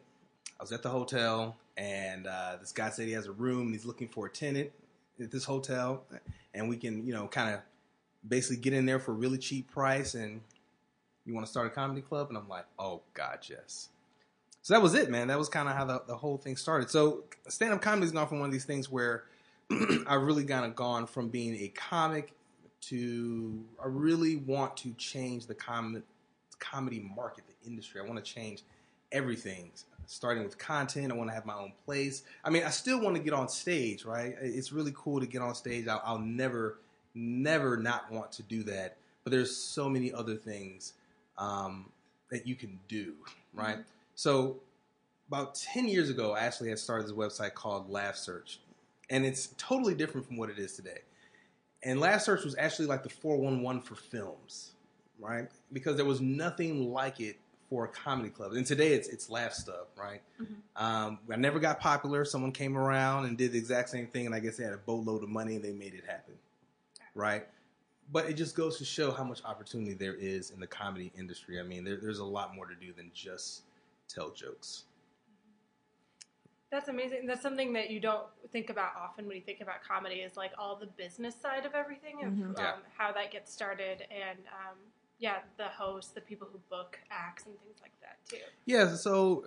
I 0.59 0.63
was 0.63 0.73
at 0.73 0.83
the 0.83 0.91
hotel, 0.91 1.57
and 1.79 2.27
uh, 2.27 2.57
this 2.61 2.73
guy 2.73 2.91
said 2.91 3.07
he 3.07 3.13
has 3.13 3.27
a 3.27 3.33
room 3.33 3.67
and 3.67 3.73
he's 3.73 3.87
looking 3.87 4.09
for 4.09 4.27
a 4.27 4.31
tenant 4.31 4.71
at 5.21 5.31
this 5.31 5.45
hotel, 5.45 6.05
and 6.55 6.69
we 6.69 6.77
can, 6.77 7.07
you 7.07 7.13
know, 7.13 7.27
kind 7.29 7.55
of 7.55 7.61
basically 8.27 8.57
get 8.57 8.73
in 8.73 8.87
there 8.87 8.99
for 8.99 9.13
a 9.13 9.15
really 9.15 9.39
cheap 9.39 9.71
price, 9.71 10.15
and 10.15 10.41
you 11.25 11.35
want 11.35 11.47
to 11.47 11.51
start 11.51 11.67
a 11.67 11.71
comedy 11.71 12.01
club?" 12.01 12.29
And 12.29 12.39
I'm 12.39 12.49
like, 12.49 12.67
"Oh 12.79 13.03
God, 13.15 13.39
yes." 13.49 13.89
So 14.63 14.75
that 14.75 14.83
was 14.83 14.95
it, 14.95 15.11
man. 15.11 15.29
That 15.29 15.39
was 15.39 15.49
kind 15.49 15.69
of 15.69 15.75
how 15.75 15.85
the, 15.85 16.03
the 16.07 16.17
whole 16.17 16.37
thing 16.37 16.57
started. 16.57 16.91
So 16.91 17.25
stand 17.49 17.73
up 17.73 17.81
comedy's 17.81 18.13
gone 18.13 18.29
from 18.29 18.41
one 18.41 18.49
of 18.49 18.53
these 18.53 18.67
things 18.67 18.91
where 18.91 19.25
I've 20.07 20.23
really 20.23 20.45
kind 20.45 20.67
of 20.67 20.75
gone 20.75 21.07
from 21.07 21.29
being 21.29 21.55
a 21.57 21.69
comic 21.69 22.35
to 22.81 23.65
I 23.83 23.87
really 23.87 24.37
want 24.37 24.77
to 24.79 24.93
change 24.95 25.47
the 25.47 25.55
com- 25.55 26.03
comedy 26.59 27.01
market, 27.15 27.45
the 27.47 27.69
industry. 27.69 28.01
I 28.01 28.05
want 28.05 28.23
to 28.23 28.33
change 28.33 28.63
everything, 29.13 29.71
starting 30.09 30.43
with 30.43 30.57
content. 30.57 31.13
I 31.13 31.15
want 31.15 31.29
to 31.29 31.35
have 31.35 31.45
my 31.45 31.55
own 31.55 31.73
place. 31.85 32.23
I 32.43 32.51
mean, 32.51 32.65
I 32.65 32.71
still 32.71 33.01
want 33.01 33.15
to 33.17 33.23
get 33.23 33.35
on 33.35 33.49
stage, 33.49 34.05
right? 34.07 34.35
It's 34.41 34.73
really 34.73 34.93
cool 34.97 35.21
to 35.21 35.27
get 35.27 35.43
on 35.43 35.55
stage. 35.55 35.87
I'll, 35.87 36.03
I'll 36.03 36.19
never, 36.19 36.79
never 37.15 37.77
not 37.77 38.11
want 38.11 38.33
to 38.33 38.43
do 38.43 38.63
that. 38.65 38.97
But 39.23 39.33
there's 39.33 39.55
so 39.55 39.89
many 39.89 40.11
other 40.11 40.35
things 40.35 40.95
um, 41.37 41.91
that 42.31 42.47
you 42.47 42.55
can 42.55 42.81
do, 42.89 43.15
right? 43.53 43.79
So 44.15 44.61
about 45.29 45.55
10 45.57 45.89
years 45.89 46.09
ago, 46.09 46.33
I 46.33 46.41
actually 46.41 46.71
had 46.71 46.79
started 46.79 47.07
this 47.07 47.13
website 47.15 47.53
called 47.53 47.91
Laugh 47.91 48.17
Search. 48.17 48.61
And 49.11 49.27
it's 49.27 49.51
totally 49.59 49.95
different 49.95 50.27
from 50.27 50.39
what 50.39 50.49
it 50.49 50.59
is 50.59 50.75
today. 50.75 51.01
And 51.83 52.01
Laugh 52.01 52.23
Search 52.23 52.45
was 52.45 52.57
actually 52.59 52.87
like 52.87 53.03
the 53.03 53.11
411 53.11 53.83
for 53.83 53.95
films, 53.95 54.73
right? 55.21 55.49
Because 55.71 55.97
there 55.97 56.07
was 56.07 56.23
nothing 56.23 56.93
like 56.93 57.21
it 57.21 57.37
for 57.69 57.87
comedy 57.87 58.31
clubs. 58.31 58.57
And 58.57 58.65
today 58.67 58.93
it's 58.95 59.09
it's 59.09 59.29
LaughStub, 59.29 59.87
right? 59.97 60.23
Mhm. 60.41 60.57
Um, 60.77 61.19
I 61.31 61.37
never 61.37 61.59
got 61.61 61.81
popular. 61.81 62.25
Someone 62.25 62.53
came 62.53 62.77
around 62.79 63.27
and 63.27 63.37
did 63.37 63.53
the 63.53 63.59
exact 63.59 63.91
same 63.91 64.07
thing, 64.07 64.27
and 64.27 64.35
I 64.35 64.41
guess 64.41 64.57
they 64.57 64.65
had 64.65 64.73
a 64.73 64.79
boatload 64.79 65.23
of 65.23 65.29
money 65.29 65.57
and 65.57 65.65
they 65.65 65.73
made 65.73 65.95
it 65.95 66.05
happen, 66.07 66.35
right? 67.15 67.47
But 68.11 68.27
it 68.31 68.35
just 68.35 68.57
goes 68.57 68.79
to 68.79 68.85
show 68.87 69.11
how 69.11 69.25
much 69.25 69.45
opportunity 69.45 69.93
there 69.93 70.15
is 70.15 70.51
in 70.51 70.61
the 70.61 70.67
comedy 70.67 71.13
industry. 71.17 71.61
I 71.61 71.63
mean, 71.63 71.85
there, 71.85 71.97
there's 71.99 72.21
a 72.21 72.25
lot 72.25 72.55
more 72.55 72.65
to 72.67 72.75
do 72.75 72.93
than 72.95 73.11
just 73.13 73.63
tell 74.09 74.31
jokes. 74.31 74.85
That's 76.71 76.89
amazing. 76.89 77.27
That's 77.27 77.43
something 77.43 77.73
that 77.75 77.91
you 77.91 77.99
don't 78.01 78.27
think 78.51 78.69
about 78.71 78.93
often 78.97 79.27
when 79.27 79.37
you 79.37 79.43
think 79.43 79.61
about 79.61 79.83
comedy 79.83 80.17
is 80.17 80.37
like 80.37 80.53
all 80.59 80.77
the 80.77 80.87
business 80.87 81.35
side 81.35 81.65
of 81.67 81.75
everything 81.75 82.25
of 82.25 82.33
Mhm. 82.33 82.45
um, 82.49 82.55
Yeah. 82.59 82.77
how 82.97 83.13
that 83.13 83.31
gets 83.31 83.53
started 83.53 84.03
and 84.11 84.39
um, 84.49 84.77
yeah, 85.19 85.39
the 85.57 85.65
hosts, 85.65 86.13
the 86.13 86.21
people 86.21 86.49
who 86.51 86.59
book 86.71 86.99
acts 87.11 87.47
and 87.47 87.55
things 87.61 87.79
like 87.83 87.93
that 88.01 88.19
too. 88.29 88.43
Yeah, 88.67 88.95
so 88.95 89.45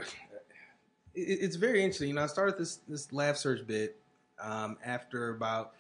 it, 1.14 1.40
it's 1.42 1.56
very 1.56 1.82
interesting. 1.82 2.10
You 2.10 2.16
know, 2.16 2.24
I 2.24 2.28
started 2.28 2.58
this 2.58 2.80
this 2.88 3.12
laugh 3.14 3.38
search 3.38 3.66
bit 3.66 3.98
um, 4.42 4.78
after 4.86 5.30
about 5.30 5.74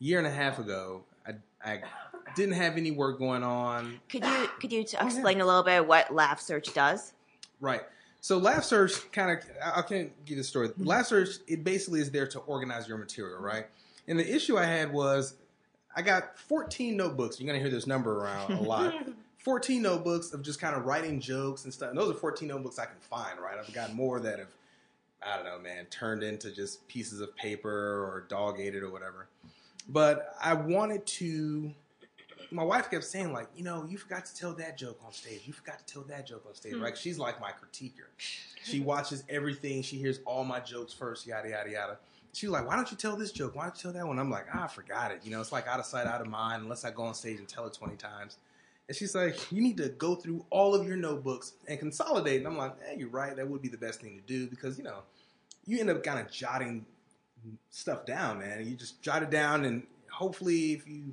a 0.00 0.04
year 0.04 0.18
and 0.18 0.26
a 0.26 0.32
half 0.32 0.58
ago. 0.58 1.02
I, 1.26 1.34
I 1.64 1.80
didn't 2.34 2.54
have 2.54 2.76
any 2.76 2.90
work 2.90 3.18
going 3.18 3.42
on. 3.42 4.00
Could 4.08 4.24
you 4.24 4.48
could 4.60 4.72
you 4.72 4.84
t- 4.84 4.96
yeah. 4.98 5.06
explain 5.06 5.40
a 5.40 5.46
little 5.46 5.62
bit 5.62 5.86
what 5.86 6.12
Laugh 6.12 6.40
Search 6.40 6.72
does? 6.74 7.14
Right. 7.60 7.82
So 8.20 8.36
Laugh 8.38 8.64
Search 8.64 9.10
kind 9.12 9.30
of 9.30 9.44
I 9.64 9.80
I 9.80 9.82
can't 9.82 10.12
give 10.24 10.36
you 10.36 10.42
the 10.42 10.44
story. 10.44 10.70
Laugh 10.78 11.06
Search 11.06 11.36
it 11.46 11.64
basically 11.64 12.00
is 12.00 12.10
there 12.10 12.26
to 12.28 12.40
organize 12.40 12.86
your 12.86 12.98
material, 12.98 13.40
right? 13.40 13.66
And 14.06 14.18
the 14.18 14.34
issue 14.34 14.58
I 14.58 14.64
had 14.64 14.92
was 14.92 15.34
I 15.96 16.02
got 16.02 16.38
14 16.38 16.96
notebooks. 16.96 17.40
You're 17.40 17.46
gonna 17.46 17.62
hear 17.62 17.70
this 17.70 17.86
number 17.86 18.20
around 18.22 18.52
a 18.52 18.60
lot. 18.60 18.94
14 19.38 19.80
notebooks 19.82 20.32
of 20.32 20.42
just 20.42 20.60
kind 20.60 20.74
of 20.76 20.84
writing 20.84 21.20
jokes 21.20 21.64
and 21.64 21.72
stuff. 21.72 21.90
And 21.90 21.98
those 21.98 22.10
are 22.10 22.18
14 22.18 22.48
notebooks 22.48 22.78
I 22.78 22.86
can 22.86 22.98
find, 23.00 23.38
right? 23.40 23.56
I've 23.58 23.72
got 23.72 23.94
more 23.94 24.20
that 24.20 24.38
have, 24.38 24.48
I 25.22 25.36
don't 25.36 25.44
know, 25.44 25.58
man, 25.58 25.86
turned 25.86 26.22
into 26.22 26.50
just 26.50 26.86
pieces 26.88 27.20
of 27.20 27.34
paper 27.36 27.70
or 27.70 28.26
dog 28.28 28.60
ate 28.60 28.74
it 28.74 28.82
or 28.82 28.90
whatever. 28.90 29.28
But 29.88 30.34
I 30.42 30.52
wanted 30.54 31.06
to. 31.06 31.72
My 32.50 32.62
wife 32.64 32.90
kept 32.90 33.04
saying, 33.04 33.32
like, 33.34 33.46
you 33.54 33.62
know, 33.62 33.86
you 33.90 33.98
forgot 33.98 34.24
to 34.24 34.34
tell 34.34 34.54
that 34.54 34.78
joke 34.78 34.98
on 35.04 35.12
stage. 35.12 35.42
You 35.44 35.52
forgot 35.52 35.86
to 35.86 35.92
tell 35.92 36.02
that 36.04 36.26
joke 36.26 36.44
on 36.48 36.54
stage, 36.54 36.72
Hmm. 36.74 36.82
right? 36.82 36.96
She's 36.96 37.18
like 37.18 37.38
my 37.40 37.50
critiquer. 37.50 38.06
She 38.16 38.80
watches 38.80 39.22
everything. 39.28 39.82
She 39.82 39.96
hears 39.98 40.20
all 40.24 40.44
my 40.44 40.58
jokes 40.60 40.92
first, 40.94 41.26
yada, 41.26 41.50
yada, 41.50 41.70
yada. 41.70 41.98
She 42.32 42.46
was 42.46 42.52
like, 42.54 42.66
why 42.66 42.76
don't 42.76 42.90
you 42.90 42.96
tell 42.96 43.16
this 43.16 43.32
joke? 43.32 43.54
Why 43.54 43.64
don't 43.64 43.76
you 43.76 43.82
tell 43.82 43.92
that 43.92 44.06
one? 44.06 44.18
I'm 44.18 44.30
like, 44.30 44.46
ah, 44.54 44.64
I 44.64 44.66
forgot 44.66 45.10
it. 45.10 45.20
You 45.24 45.30
know, 45.30 45.40
it's 45.42 45.52
like 45.52 45.66
out 45.66 45.78
of 45.78 45.84
sight, 45.86 46.06
out 46.06 46.20
of 46.22 46.26
mind, 46.26 46.62
unless 46.62 46.84
I 46.86 46.90
go 46.90 47.02
on 47.02 47.12
stage 47.14 47.38
and 47.38 47.46
tell 47.48 47.66
it 47.66 47.74
20 47.74 47.96
times. 47.96 48.36
And 48.88 48.96
she's 48.96 49.14
like, 49.14 49.52
you 49.52 49.60
need 49.60 49.76
to 49.76 49.90
go 49.90 50.14
through 50.14 50.44
all 50.50 50.74
of 50.74 50.86
your 50.86 50.96
notebooks 50.96 51.52
and 51.66 51.78
consolidate. 51.78 52.38
And 52.38 52.46
I'm 52.46 52.56
like, 52.56 52.74
eh, 52.88 52.94
you're 52.96 53.10
right. 53.10 53.36
That 53.36 53.48
would 53.48 53.60
be 53.60 53.68
the 53.68 53.76
best 53.76 54.00
thing 54.00 54.16
to 54.16 54.22
do 54.22 54.46
because, 54.46 54.78
you 54.78 54.84
know, 54.84 55.00
you 55.66 55.78
end 55.78 55.90
up 55.90 56.02
kind 56.02 56.18
of 56.18 56.30
jotting 56.30 56.86
stuff 57.70 58.06
down, 58.06 58.38
man. 58.38 58.66
You 58.66 58.74
just 58.74 59.02
jot 59.02 59.22
it 59.22 59.30
down 59.30 59.66
and 59.66 59.86
hopefully 60.10 60.72
if 60.72 60.88
you 60.88 61.12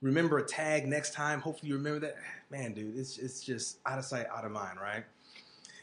remember 0.00 0.38
a 0.38 0.46
tag 0.46 0.88
next 0.88 1.12
time, 1.12 1.40
hopefully 1.40 1.68
you 1.68 1.76
remember 1.76 2.00
that. 2.00 2.16
Man, 2.50 2.72
dude, 2.72 2.96
it's, 2.96 3.18
it's 3.18 3.44
just 3.44 3.78
out 3.86 3.98
of 3.98 4.04
sight, 4.04 4.26
out 4.34 4.44
of 4.44 4.50
mind, 4.50 4.78
right? 4.80 5.04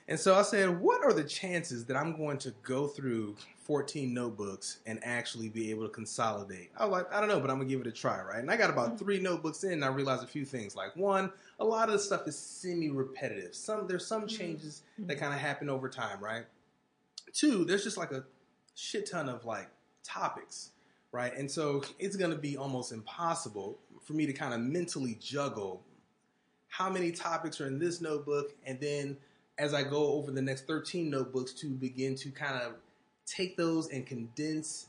And 0.10 0.20
so 0.20 0.36
I 0.36 0.42
said, 0.42 0.80
what 0.80 1.04
are 1.04 1.12
the 1.12 1.24
chances 1.24 1.86
that 1.86 1.98
I'm 1.98 2.16
going 2.16 2.38
to 2.40 2.52
go 2.64 2.88
through 2.88 3.36
14 3.64 4.14
notebooks 4.14 4.80
and 4.86 5.00
actually 5.04 5.50
be 5.50 5.70
able 5.70 5.84
to 5.84 5.90
consolidate? 5.90 6.72
I 6.78 6.86
was 6.86 6.94
like, 6.94 7.14
I 7.14 7.20
don't 7.20 7.28
know, 7.28 7.42
but 7.42 7.52
I'm 7.52 7.58
gonna 7.58 7.70
give 7.70 7.82
it 7.82 7.88
a 7.88 7.92
try, 7.92 8.22
right? 8.22 8.40
And 8.40 8.50
I 8.50 8.56
got 8.56 8.70
about 8.70 8.90
mm-hmm. 8.90 8.98
three 8.98 9.20
notebooks 9.20 9.66
in, 9.66 9.74
and 9.74 9.86
I 9.86 9.90
realized 9.90 10.24
a 10.24 10.28
few 10.28 10.46
things. 10.46 10.78
Like 10.78 10.96
one, 10.96 11.32
a 11.60 11.66
lot 11.66 11.90
of 11.90 11.94
the 11.94 12.00
stuff 12.00 12.26
is 12.26 12.38
semi-repetitive. 12.38 13.54
Some 13.54 13.86
there's 13.86 14.08
some 14.08 14.22
mm-hmm. 14.22 14.38
changes 14.38 14.84
that 15.00 15.08
mm-hmm. 15.08 15.20
kind 15.20 15.34
of 15.34 15.42
happen 15.42 15.70
over 15.70 15.90
time, 15.90 16.24
right? 16.24 16.46
Two, 17.34 17.66
there's 17.66 17.84
just 17.84 17.98
like 17.98 18.12
a 18.12 18.24
shit 18.76 19.12
ton 19.12 19.28
of 19.28 19.44
like 19.44 19.70
topics, 20.04 20.72
right? 21.12 21.36
And 21.36 21.52
so 21.52 21.84
it's 22.00 22.16
gonna 22.16 22.38
be 22.38 22.56
almost 22.56 22.94
impossible 22.94 23.78
for 24.02 24.14
me 24.14 24.26
to 24.26 24.34
kind 24.34 24.54
of 24.54 24.62
mentally 24.62 25.18
juggle 25.20 25.84
how 26.70 26.90
many 26.90 27.12
topics 27.12 27.60
are 27.60 27.68
in 27.68 27.78
this 27.78 28.00
notebook, 28.00 28.54
and 28.66 28.80
then 28.80 29.18
as 29.58 29.74
I 29.74 29.84
go 29.84 30.14
over 30.14 30.32
the 30.32 30.42
next 30.42 30.68
13 30.68 31.10
notebooks 31.10 31.54
to 31.54 31.68
begin 31.68 32.16
to 32.16 32.30
kind 32.30 32.62
of 32.62 32.74
take 33.26 33.58
those 33.58 33.90
and 33.90 34.06
condense 34.06 34.88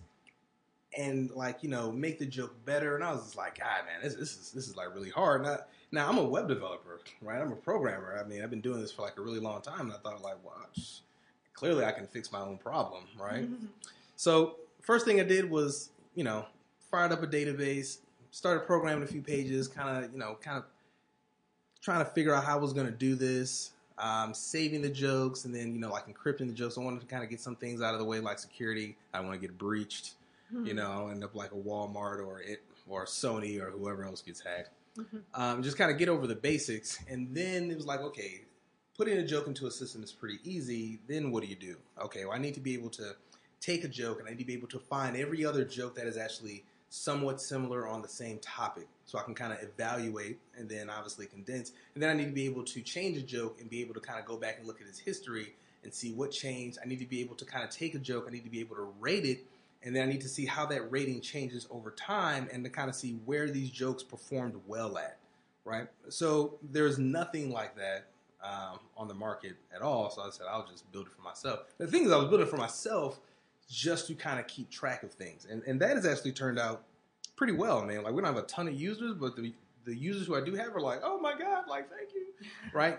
and 0.97 1.31
like 1.33 1.63
you 1.63 1.69
know 1.69 1.93
make 1.93 2.19
the 2.19 2.27
joke 2.27 2.55
better. 2.65 2.95
And 2.95 3.05
I 3.05 3.13
was 3.13 3.23
just 3.23 3.37
like, 3.37 3.59
God, 3.59 3.85
man, 3.87 4.03
this, 4.03 4.15
this 4.15 4.37
is 4.37 4.53
this 4.53 4.69
is 4.69 4.77
like 4.77 4.95
really 4.95 5.11
hard. 5.11 5.43
Now, 5.43 5.59
now 5.93 6.09
I'm 6.09 6.19
a 6.19 6.25
web 6.25 6.49
developer, 6.49 7.01
right? 7.23 7.41
I'm 7.41 7.53
a 7.53 7.57
programmer. 7.57 8.19
I 8.23 8.27
mean, 8.29 8.43
I've 8.43 8.51
been 8.51 8.61
doing 8.61 8.81
this 8.81 8.93
for 8.93 9.03
like 9.03 9.19
a 9.19 9.21
really 9.21 9.41
long 9.41 9.61
time, 9.61 9.81
and 9.83 9.93
I 9.93 9.97
thought 9.97 10.23
like, 10.23 10.37
sh- 10.77 11.01
clearly 11.55 11.85
I 11.85 11.93
can 11.93 12.07
fix 12.07 12.33
my 12.33 12.41
own 12.41 12.59
problem, 12.59 13.05
right? 13.19 13.45
Mm-hmm. 13.45 13.67
So 14.17 14.57
first 14.81 15.05
thing 15.05 15.21
I 15.21 15.25
did 15.25 15.51
was, 15.51 15.91
you 16.15 16.25
know, 16.25 16.47
fired 16.91 17.13
up 17.13 17.23
a 17.23 17.27
database, 17.27 17.99
started 18.31 18.67
programming 18.67 19.05
a 19.05 19.07
few 19.07 19.23
pages, 19.23 19.69
kind 19.69 20.05
of, 20.05 20.13
you 20.13 20.19
know, 20.19 20.37
kind 20.41 20.59
of 20.59 20.65
trying 21.81 22.05
to 22.05 22.11
figure 22.11 22.35
out 22.35 22.45
how 22.45 22.55
I 22.55 22.61
was 22.61 22.73
going 22.73 22.87
to 22.87 22.93
do 22.93 23.15
this, 23.15 23.73
um, 23.99 24.33
saving 24.35 24.83
the 24.83 24.89
jokes, 24.89 25.45
and 25.45 25.55
then, 25.55 25.75
you 25.75 25.81
know, 25.81 25.91
like 25.91 26.07
encrypting 26.07 26.47
the 26.47 26.53
jokes. 26.53 26.79
I 26.79 26.81
wanted 26.81 27.01
to 27.01 27.07
kind 27.07 27.23
of 27.25 27.31
get 27.31 27.41
some 27.41 27.57
things 27.57 27.83
out 27.83 27.95
of 27.95 28.01
the 28.01 28.07
way, 28.07 28.21
like 28.21 28.39
security. 28.39 28.97
I 29.13 29.21
want 29.21 29.35
to 29.35 29.39
get 29.41 29.59
breached, 29.59 30.15
you 30.65 30.73
know, 30.75 30.91
I'll 30.91 31.11
end 31.11 31.23
up 31.25 31.35
like 31.35 31.53
a 31.53 31.57
Walmart 31.57 32.25
or 32.27 32.41
it 32.41 32.63
or 32.89 33.05
Sony 33.05 33.61
or 33.61 33.71
whoever 33.71 34.05
else 34.05 34.23
gets 34.23 34.41
hacked. 34.41 34.71
Mhm. 34.97 35.23
Um, 35.35 35.63
just 35.63 35.77
kind 35.77 35.91
of 35.91 35.99
get 35.99 36.09
over 36.09 36.27
the 36.27 36.35
basics, 36.35 36.99
and 37.09 37.35
then 37.35 37.71
it 37.71 37.77
was 37.77 37.87
like, 37.87 38.01
okay, 38.01 38.43
putting 38.97 39.19
a 39.19 39.27
joke 39.27 39.47
into 39.47 39.67
a 39.67 39.71
system 39.71 40.03
is 40.03 40.13
pretty 40.13 40.39
easy. 40.43 40.99
Then 41.07 41.31
what 41.31 41.43
do 41.43 41.49
you 41.49 41.55
do? 41.57 41.77
Okay, 42.01 42.25
well, 42.25 42.35
I 42.35 42.39
need 42.39 42.55
to 42.55 42.61
be 42.61 42.75
able 42.75 42.91
to 42.91 43.15
take 43.61 43.85
a 43.85 43.89
joke 43.89 44.19
and 44.21 44.29
I 44.29 44.33
need 44.33 44.39
to 44.39 44.45
be 44.45 44.55
able 44.55 44.69
to 44.69 44.79
find 44.79 45.17
every 45.17 45.45
other 45.45 45.65
joke 45.65 45.95
that 45.97 46.07
is 46.07 46.17
actually 46.17 46.65
somewhat 46.91 47.41
similar 47.41 47.87
on 47.87 48.03
the 48.03 48.09
same 48.09 48.39
topic. 48.39 48.87
So 49.05 49.19
I 49.19 49.23
can 49.23 49.35
kind 49.35 49.53
of 49.53 49.59
evaluate 49.63 50.39
and 50.57 50.69
then 50.69 50.91
obviously 50.91 51.27
condense. 51.27 51.73
And 51.95 52.03
then 52.03 52.11
I 52.11 52.13
need 52.15 52.27
to 52.27 52.33
be 52.33 52.47
able 52.47 52.65
to 52.65 52.81
change 52.81 53.17
a 53.17 53.23
joke 53.23 53.59
and 53.61 53.69
be 53.71 53.81
able 53.81 53.95
to 53.95 54.01
kind 54.01 54.19
of 54.19 54.25
go 54.25 54.37
back 54.37 54.59
and 54.59 54.67
look 54.67 54.81
at 54.81 54.87
its 54.87 54.99
history 54.99 55.55
and 55.85 55.93
see 55.93 56.13
what 56.13 56.31
changed. 56.31 56.79
I 56.83 56.89
need 56.89 56.99
to 56.99 57.07
be 57.07 57.21
able 57.21 57.37
to 57.37 57.45
kind 57.45 57.65
of 57.65 57.71
take 57.71 57.95
a 57.95 57.99
joke, 57.99 58.27
I 58.29 58.33
need 58.33 58.45
to 58.45 58.51
be 58.51 58.61
able 58.61 58.77
to 58.77 58.93
rate 59.01 59.25
it, 59.25 59.47
and 59.83 59.95
then 59.95 60.09
I 60.09 60.11
need 60.11 60.21
to 60.23 60.29
see 60.29 60.45
how 60.45 60.67
that 60.67 60.91
rating 60.91 61.21
changes 61.21 61.67
over 61.71 61.93
time 61.93 62.49
and 62.53 62.65
to 62.65 62.71
kind 62.71 62.89
of 62.89 62.95
see 62.95 63.19
where 63.25 63.49
these 63.49 63.71
jokes 63.71 64.03
performed 64.03 64.55
well 64.67 64.99
at, 64.99 65.19
right? 65.65 65.87
So 66.09 66.59
there's 66.71 66.99
nothing 66.99 67.53
like 67.53 67.77
that 67.77 68.07
um, 68.43 68.81
on 68.97 69.09
the 69.09 69.15
market 69.15 69.57
at 69.75 69.83
all. 69.83 70.11
So 70.11 70.23
I 70.23 70.31
said, 70.31 70.47
I'll 70.51 70.67
just 70.67 70.91
build 70.93 71.07
it 71.07 71.13
for 71.13 71.23
myself. 71.23 71.61
The 71.79 71.87
thing 71.87 72.05
is, 72.05 72.13
I 72.13 72.17
was 72.17 72.29
building 72.29 72.47
for 72.47 72.57
myself 72.57 73.21
just 73.69 74.07
to 74.07 74.15
kind 74.15 74.41
of 74.41 74.47
keep 74.47 74.71
track 74.71 75.03
of 75.03 75.13
things, 75.13 75.47
and 75.51 75.63
and 75.65 75.81
that 75.81 75.97
has 75.97 76.07
actually 76.07 76.33
turned 76.33 76.59
out 76.59 76.85
pretty 77.37 77.53
well, 77.53 77.85
man. 77.85 78.03
Like 78.03 78.15
we 78.15 78.23
don't 78.23 78.35
have 78.35 78.43
a 78.43 78.47
ton 78.47 78.69
of 78.69 78.79
users, 78.79 79.15
but 79.15 79.37
the 79.37 79.53
the 79.85 79.97
users 79.97 80.27
who 80.27 80.37
I 80.37 80.45
do 80.45 80.55
have 80.55 80.75
are 80.77 80.81
like, 80.81 81.01
oh 81.03 81.19
my 81.19 81.33
god, 81.39 81.65
like 81.69 81.89
thank 81.91 82.11
you, 82.15 82.27
right? 82.73 82.99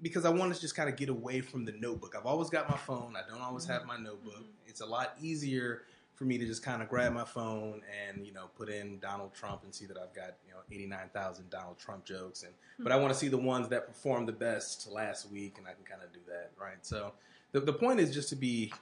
Because 0.00 0.24
I 0.24 0.30
want 0.30 0.54
to 0.54 0.60
just 0.60 0.74
kind 0.74 0.88
of 0.88 0.96
get 0.96 1.08
away 1.08 1.40
from 1.40 1.64
the 1.64 1.72
notebook. 1.72 2.14
I've 2.18 2.26
always 2.26 2.50
got 2.50 2.68
my 2.68 2.76
phone. 2.76 3.14
I 3.16 3.28
don't 3.28 3.42
always 3.42 3.64
have 3.66 3.84
my 3.84 3.94
mm-hmm. 3.94 4.04
notebook. 4.04 4.34
Mm-hmm. 4.34 4.68
It's 4.68 4.80
a 4.80 4.86
lot 4.86 5.14
easier 5.20 5.82
for 6.14 6.24
me 6.24 6.38
to 6.38 6.46
just 6.46 6.62
kind 6.62 6.82
of 6.82 6.88
grab 6.88 7.12
my 7.12 7.24
phone 7.24 7.82
and 8.08 8.26
you 8.26 8.32
know 8.32 8.46
put 8.56 8.68
in 8.68 8.98
Donald 8.98 9.34
Trump 9.34 9.64
and 9.64 9.74
see 9.74 9.86
that 9.86 9.96
I've 9.96 10.14
got 10.14 10.34
you 10.46 10.52
know 10.52 10.60
eighty 10.70 10.86
nine 10.86 11.08
thousand 11.12 11.50
Donald 11.50 11.78
Trump 11.78 12.04
jokes 12.04 12.42
and 12.42 12.52
but 12.78 12.92
I 12.92 12.94
mm-hmm. 12.94 13.02
want 13.02 13.14
to 13.14 13.18
see 13.18 13.28
the 13.28 13.38
ones 13.38 13.68
that 13.68 13.86
performed 13.86 14.28
the 14.28 14.32
best 14.32 14.90
last 14.90 15.30
week 15.30 15.56
and 15.58 15.66
I 15.66 15.72
can 15.72 15.84
kind 15.84 16.02
of 16.02 16.12
do 16.12 16.20
that 16.28 16.50
right. 16.60 16.78
So 16.82 17.12
the 17.52 17.60
the 17.60 17.72
point 17.72 17.98
is 17.98 18.12
just 18.12 18.28
to 18.28 18.36
be 18.36 18.72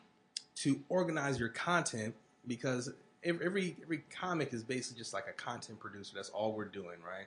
to 0.62 0.80
organize 0.88 1.38
your 1.38 1.48
content 1.48 2.14
because 2.46 2.90
every 3.24 3.46
every, 3.46 3.76
every 3.82 3.98
comic 4.10 4.52
is 4.52 4.62
basically 4.62 4.98
just 4.98 5.12
like 5.14 5.26
a 5.28 5.32
content 5.32 5.80
producer. 5.80 6.12
That's 6.14 6.30
all 6.30 6.52
we're 6.52 6.64
doing, 6.66 6.98
right? 7.06 7.26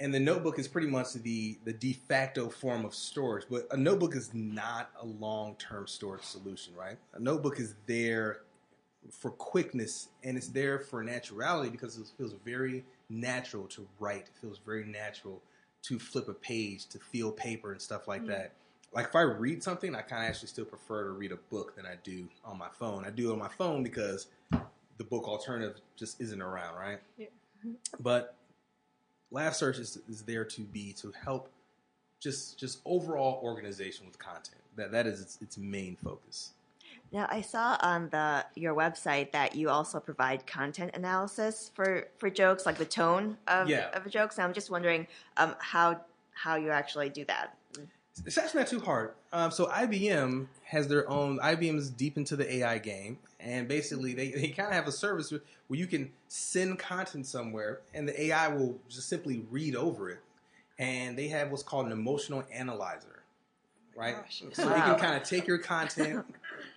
And 0.00 0.14
the 0.14 0.20
notebook 0.20 0.60
is 0.60 0.68
pretty 0.68 0.86
much 0.86 1.14
the 1.14 1.58
the 1.64 1.72
de 1.72 1.92
facto 1.92 2.48
form 2.48 2.84
of 2.84 2.94
storage, 2.94 3.46
but 3.50 3.66
a 3.72 3.76
notebook 3.76 4.14
is 4.14 4.32
not 4.32 4.90
a 5.00 5.06
long 5.06 5.56
term 5.56 5.86
storage 5.88 6.22
solution, 6.22 6.74
right? 6.76 6.98
A 7.14 7.20
notebook 7.20 7.58
is 7.58 7.74
there 7.86 8.42
for 9.10 9.30
quickness 9.30 10.08
and 10.22 10.36
it's 10.36 10.48
there 10.48 10.78
for 10.78 11.02
naturality 11.04 11.72
because 11.72 11.96
it 11.98 12.06
feels 12.16 12.34
very 12.44 12.84
natural 13.08 13.66
to 13.68 13.86
write. 13.98 14.22
It 14.28 14.40
feels 14.40 14.58
very 14.58 14.84
natural 14.84 15.40
to 15.82 15.98
flip 15.98 16.28
a 16.28 16.34
page, 16.34 16.86
to 16.86 16.98
feel 16.98 17.32
paper 17.32 17.72
and 17.72 17.80
stuff 17.80 18.06
like 18.06 18.22
Mm. 18.22 18.28
that. 18.28 18.52
Like 18.92 19.06
if 19.06 19.16
I 19.16 19.22
read 19.22 19.62
something, 19.62 19.94
I 19.94 20.00
kind 20.02 20.24
of 20.24 20.30
actually 20.30 20.48
still 20.48 20.64
prefer 20.64 21.04
to 21.04 21.10
read 21.10 21.32
a 21.32 21.36
book 21.36 21.76
than 21.76 21.86
I 21.86 21.94
do 22.02 22.28
on 22.44 22.58
my 22.58 22.68
phone. 22.72 23.04
I 23.04 23.10
do 23.10 23.30
it 23.30 23.32
on 23.32 23.38
my 23.38 23.48
phone 23.48 23.82
because 23.82 24.28
the 24.50 25.04
book 25.04 25.28
alternative 25.28 25.80
just 25.96 26.20
isn't 26.20 26.40
around, 26.40 26.76
right? 26.76 26.98
Yeah. 27.16 27.26
But 28.00 28.34
Laugh 29.30 29.54
Search 29.54 29.78
is, 29.78 29.98
is 30.08 30.22
there 30.22 30.44
to 30.44 30.60
be 30.62 30.92
to 30.94 31.12
help 31.24 31.50
just 32.20 32.58
just 32.58 32.80
overall 32.84 33.40
organization 33.42 34.06
with 34.06 34.18
content. 34.18 34.60
That 34.76 34.92
that 34.92 35.06
is 35.06 35.20
its, 35.20 35.38
its 35.40 35.58
main 35.58 35.96
focus. 35.96 36.52
Now, 37.12 37.26
I 37.30 37.40
saw 37.40 37.76
on 37.80 38.08
the 38.10 38.44
your 38.54 38.74
website 38.74 39.32
that 39.32 39.54
you 39.54 39.70
also 39.70 39.98
provide 39.98 40.46
content 40.46 40.90
analysis 40.94 41.70
for, 41.74 42.08
for 42.18 42.28
jokes, 42.28 42.66
like 42.66 42.76
the 42.76 42.84
tone 42.84 43.38
of, 43.46 43.68
Yeah. 43.68 43.90
of 43.94 44.08
jokes. 44.10 44.36
And 44.36 44.44
I'm 44.44 44.52
just 44.52 44.70
wondering 44.70 45.06
um, 45.36 45.54
how 45.58 46.00
how 46.32 46.56
you 46.56 46.70
actually 46.70 47.08
do 47.08 47.24
that. 47.24 47.56
It's 48.26 48.38
actually 48.38 48.60
not 48.60 48.68
too 48.68 48.80
hard. 48.80 49.12
Um, 49.32 49.50
so 49.50 49.66
IBM 49.66 50.46
has 50.64 50.88
their 50.88 51.08
own. 51.08 51.38
IBM 51.38 51.76
is 51.76 51.90
deep 51.90 52.16
into 52.16 52.36
the 52.36 52.52
AI 52.56 52.78
game, 52.78 53.18
and 53.40 53.68
basically 53.68 54.14
they, 54.14 54.30
they 54.32 54.48
kind 54.48 54.68
of 54.68 54.74
have 54.74 54.86
a 54.88 54.92
service 54.92 55.32
where 55.32 55.78
you 55.78 55.86
can 55.86 56.10
send 56.28 56.78
content 56.78 57.26
somewhere, 57.26 57.80
and 57.94 58.08
the 58.08 58.22
AI 58.24 58.48
will 58.48 58.78
just 58.88 59.08
simply 59.08 59.44
read 59.50 59.76
over 59.76 60.10
it, 60.10 60.20
and 60.78 61.16
they 61.18 61.28
have 61.28 61.50
what's 61.50 61.62
called 61.62 61.86
an 61.86 61.92
emotional 61.92 62.44
analyzer, 62.52 63.22
right? 63.94 64.16
Gosh. 64.16 64.42
So 64.52 64.64
they 64.68 64.70
Wow. 64.74 64.96
can 64.96 64.98
kind 64.98 65.16
of 65.20 65.28
take 65.28 65.46
your 65.46 65.58
content, 65.58 66.24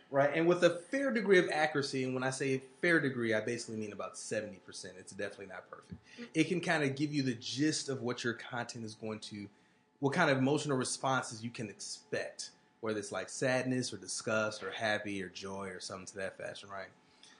right, 0.10 0.32
and 0.34 0.48
with 0.48 0.64
a 0.64 0.70
fair 0.92 1.12
degree 1.12 1.40
of 1.40 1.50
accuracy. 1.52 2.04
And 2.04 2.14
when 2.14 2.24
I 2.24 2.30
say 2.32 2.62
fair 2.82 3.00
degree, 3.00 3.34
I 3.34 3.42
basically 3.42 3.78
mean 3.78 3.94
about 3.94 4.18
seventy 4.18 4.58
percent. 4.58 4.96
It's 5.00 5.12
definitely 5.14 5.48
not 5.48 5.70
perfect. 5.70 6.00
It 6.34 6.46
can 6.46 6.62
kind 6.62 6.84
of 6.84 6.96
give 6.96 7.14
you 7.14 7.24
the 7.24 7.34
gist 7.34 7.90
of 7.90 8.02
what 8.02 8.24
your 8.24 8.34
content 8.34 8.86
is 8.86 8.94
going 8.96 9.20
to 9.20 9.48
what 10.02 10.14
kind 10.14 10.30
of 10.30 10.38
emotional 10.38 10.78
responses 10.78 11.44
you 11.44 11.50
can 11.50 11.70
expect, 11.70 12.50
whether 12.82 13.00
it's 13.00 13.12
like 13.12 13.30
sadness 13.30 13.94
or 13.94 13.98
disgust 13.98 14.64
or 14.64 14.72
happy 14.72 15.24
or 15.24 15.30
joy 15.30 15.68
or 15.68 15.80
something 15.80 16.08
to 16.08 16.16
that 16.18 16.38
fashion, 16.38 16.70
right? 16.70 16.90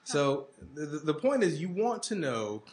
So 0.04 0.48
the, 0.74 0.86
the 1.04 1.14
point 1.14 1.44
is, 1.44 1.60
you 1.60 1.70
want 1.70 2.02
to 2.04 2.16
know 2.16 2.64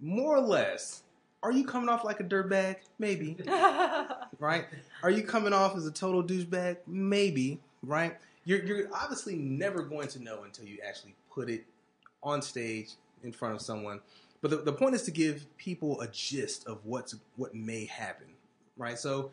more 0.00 0.36
or 0.36 0.40
less. 0.40 1.02
Are 1.42 1.50
you 1.50 1.64
coming 1.64 1.88
off 1.88 2.04
like 2.04 2.20
a 2.20 2.24
dirtbag? 2.24 2.76
Maybe, 3.00 3.36
right? 4.38 4.66
Are 5.02 5.10
you 5.10 5.24
coming 5.24 5.52
off 5.52 5.76
as 5.76 5.86
a 5.86 5.90
total 5.90 6.22
douchebag? 6.22 6.78
Maybe, 6.86 7.60
right? 7.82 8.16
You're 8.44 8.64
you're 8.64 8.88
obviously 8.94 9.34
never 9.34 9.82
going 9.82 10.08
to 10.08 10.22
know 10.22 10.44
until 10.44 10.66
you 10.66 10.78
actually 10.86 11.14
put 11.32 11.50
it 11.50 11.64
on 12.22 12.42
stage 12.42 12.90
in 13.24 13.32
front 13.32 13.54
of 13.54 13.60
someone. 13.60 14.00
But 14.40 14.50
the, 14.50 14.56
the 14.58 14.72
point 14.72 14.94
is 14.94 15.02
to 15.02 15.10
give 15.10 15.46
people 15.56 16.00
a 16.00 16.08
gist 16.08 16.66
of 16.66 16.84
what's 16.84 17.14
what 17.36 17.54
may 17.54 17.86
happen, 17.86 18.26
right? 18.82 18.98
So 18.98 19.30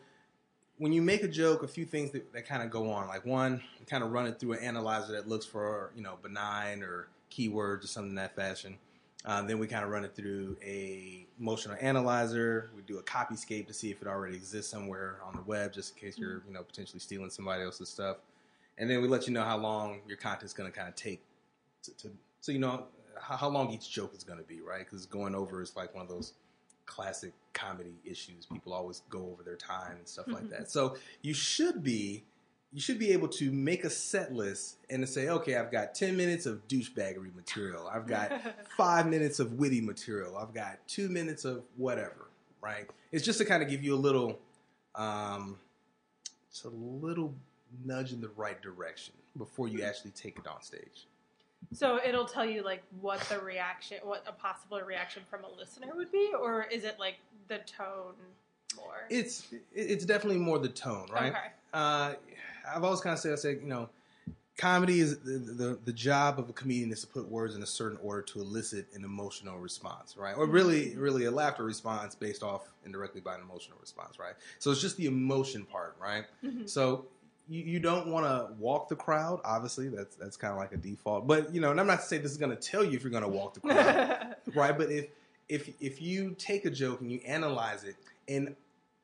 when 0.78 0.92
you 0.94 1.02
make 1.02 1.22
a 1.22 1.28
joke, 1.28 1.62
a 1.62 1.68
few 1.68 1.84
things 1.84 2.10
that, 2.12 2.32
that 2.32 2.46
kind 2.46 2.62
of 2.62 2.70
go 2.70 2.90
on. 2.90 3.06
Like 3.06 3.26
one, 3.26 3.62
kind 3.86 4.02
of 4.02 4.12
run 4.12 4.26
it 4.26 4.38
through 4.38 4.52
an 4.52 4.60
analyzer 4.60 5.12
that 5.12 5.28
looks 5.28 5.44
for 5.44 5.92
you 5.94 6.02
know 6.02 6.16
benign 6.22 6.82
or 6.82 7.08
keywords 7.30 7.84
or 7.84 7.86
something 7.88 8.10
in 8.10 8.16
that 8.16 8.34
fashion. 8.34 8.78
Um, 9.26 9.46
then 9.46 9.58
we 9.58 9.66
kind 9.66 9.84
of 9.84 9.90
run 9.90 10.04
it 10.04 10.14
through 10.14 10.56
a 10.64 11.26
emotional 11.38 11.76
analyzer. 11.80 12.70
We 12.74 12.80
do 12.82 12.98
a 12.98 13.02
copyscape 13.02 13.66
to 13.66 13.74
see 13.74 13.90
if 13.90 14.00
it 14.00 14.08
already 14.08 14.36
exists 14.36 14.70
somewhere 14.70 15.18
on 15.22 15.34
the 15.34 15.42
web, 15.42 15.74
just 15.74 15.94
in 15.94 16.00
case 16.00 16.16
you're 16.16 16.42
you 16.46 16.52
know 16.52 16.62
potentially 16.62 17.00
stealing 17.00 17.28
somebody 17.28 17.62
else's 17.62 17.90
stuff. 17.90 18.16
And 18.78 18.88
then 18.88 19.02
we 19.02 19.08
let 19.08 19.26
you 19.26 19.34
know 19.34 19.42
how 19.42 19.58
long 19.58 20.00
your 20.08 20.16
content's 20.16 20.54
going 20.54 20.70
to 20.70 20.74
kind 20.74 20.88
of 20.88 20.94
take 20.94 21.20
to, 21.82 21.96
to 21.98 22.10
so 22.40 22.52
you 22.52 22.58
know 22.58 22.84
how, 23.20 23.36
how 23.36 23.48
long 23.48 23.70
each 23.70 23.90
joke 23.90 24.14
is 24.16 24.24
going 24.24 24.38
to 24.38 24.44
be, 24.44 24.62
right? 24.62 24.78
Because 24.78 25.04
going 25.04 25.34
over 25.34 25.60
is 25.60 25.76
like 25.76 25.94
one 25.94 26.02
of 26.02 26.08
those 26.08 26.32
classic 26.90 27.32
comedy 27.52 27.94
issues. 28.04 28.44
Mm-hmm. 28.44 28.54
People 28.54 28.72
always 28.74 29.02
go 29.08 29.30
over 29.30 29.42
their 29.44 29.56
time 29.56 29.96
and 29.96 30.06
stuff 30.06 30.26
like 30.26 30.42
mm-hmm. 30.42 30.50
that. 30.50 30.70
So 30.70 30.96
you 31.22 31.32
should 31.32 31.82
be 31.82 32.24
you 32.72 32.80
should 32.80 33.00
be 33.00 33.12
able 33.12 33.26
to 33.26 33.50
make 33.50 33.82
a 33.82 33.90
set 33.90 34.32
list 34.32 34.76
and 34.90 35.02
to 35.02 35.06
say, 35.06 35.28
okay, 35.28 35.56
I've 35.56 35.72
got 35.72 35.94
ten 35.94 36.16
minutes 36.16 36.46
of 36.46 36.66
douchebaggery 36.68 37.34
material. 37.34 37.88
I've 37.88 38.06
got 38.06 38.32
five 38.76 39.08
minutes 39.08 39.38
of 39.40 39.54
witty 39.54 39.80
material. 39.80 40.36
I've 40.36 40.52
got 40.52 40.78
two 40.86 41.08
minutes 41.08 41.44
of 41.44 41.62
whatever, 41.76 42.28
right? 42.60 42.88
It's 43.12 43.24
just 43.24 43.38
to 43.38 43.44
kind 43.44 43.62
of 43.62 43.68
give 43.68 43.82
you 43.82 43.94
a 43.94 43.98
little, 43.98 44.38
um, 44.94 45.58
it's 46.48 46.64
a 46.64 46.68
little 46.68 47.34
nudge 47.84 48.12
in 48.12 48.20
the 48.20 48.30
right 48.36 48.60
direction 48.62 49.14
before 49.36 49.66
you 49.68 49.78
hmm. 49.78 49.84
actually 49.84 50.12
take 50.12 50.38
it 50.38 50.46
on 50.46 50.62
stage. 50.62 51.06
So 51.72 52.00
it'll 52.04 52.26
tell 52.26 52.44
you 52.44 52.62
like 52.64 52.82
what 53.00 53.20
the 53.28 53.38
reaction, 53.38 53.98
what 54.02 54.24
a 54.26 54.32
possible 54.32 54.80
reaction 54.80 55.22
from 55.30 55.44
a 55.44 55.48
listener 55.58 55.92
would 55.94 56.10
be, 56.10 56.32
or 56.38 56.64
is 56.64 56.84
it 56.84 56.98
like 56.98 57.16
the 57.48 57.58
tone 57.58 58.14
more? 58.76 59.06
It's 59.08 59.46
it's 59.72 60.04
definitely 60.04 60.38
more 60.40 60.58
the 60.58 60.68
tone, 60.68 61.06
right? 61.12 61.30
Okay. 61.30 61.46
Uh, 61.72 62.14
I've 62.74 62.84
always 62.84 63.00
kind 63.00 63.14
of 63.14 63.20
said, 63.20 63.32
I 63.32 63.36
said, 63.36 63.58
you 63.62 63.68
know, 63.68 63.88
comedy 64.56 65.00
is 65.00 65.20
the, 65.20 65.38
the 65.38 65.78
the 65.84 65.92
job 65.92 66.38
of 66.40 66.48
a 66.50 66.52
comedian 66.52 66.90
is 66.92 67.02
to 67.02 67.06
put 67.06 67.28
words 67.28 67.54
in 67.54 67.62
a 67.62 67.66
certain 67.66 67.98
order 68.02 68.22
to 68.22 68.40
elicit 68.40 68.86
an 68.94 69.04
emotional 69.04 69.58
response, 69.58 70.16
right? 70.16 70.36
Or 70.36 70.46
really, 70.46 70.96
really 70.96 71.24
a 71.26 71.30
laughter 71.30 71.62
response 71.64 72.14
based 72.16 72.42
off 72.42 72.68
indirectly 72.84 73.20
by 73.20 73.36
an 73.36 73.42
emotional 73.42 73.78
response, 73.80 74.18
right? 74.18 74.34
So 74.58 74.70
it's 74.72 74.80
just 74.80 74.96
the 74.96 75.06
emotion 75.06 75.64
part, 75.64 75.96
right? 76.00 76.24
Mhm. 76.44 76.68
So 76.68 77.06
you, 77.50 77.64
you 77.64 77.80
don't 77.80 78.06
want 78.06 78.24
to 78.24 78.54
walk 78.58 78.88
the 78.88 78.94
crowd. 78.94 79.40
Obviously, 79.44 79.88
that's 79.88 80.14
that's 80.14 80.36
kind 80.36 80.52
of 80.52 80.58
like 80.58 80.72
a 80.72 80.76
default. 80.76 81.26
But 81.26 81.52
you 81.52 81.60
know, 81.60 81.72
and 81.72 81.80
I'm 81.80 81.86
not 81.86 82.00
to 82.00 82.06
say 82.06 82.18
this 82.18 82.30
is 82.30 82.38
going 82.38 82.56
to 82.56 82.70
tell 82.70 82.84
you 82.84 82.92
if 82.92 83.02
you're 83.02 83.10
going 83.10 83.24
to 83.24 83.28
walk 83.28 83.54
the 83.54 83.60
crowd, 83.60 84.36
right? 84.54 84.78
But 84.78 84.90
if 84.90 85.08
if 85.48 85.68
if 85.80 86.00
you 86.00 86.36
take 86.38 86.64
a 86.64 86.70
joke 86.70 87.00
and 87.00 87.10
you 87.10 87.20
analyze 87.26 87.82
it, 87.82 87.96
and 88.28 88.54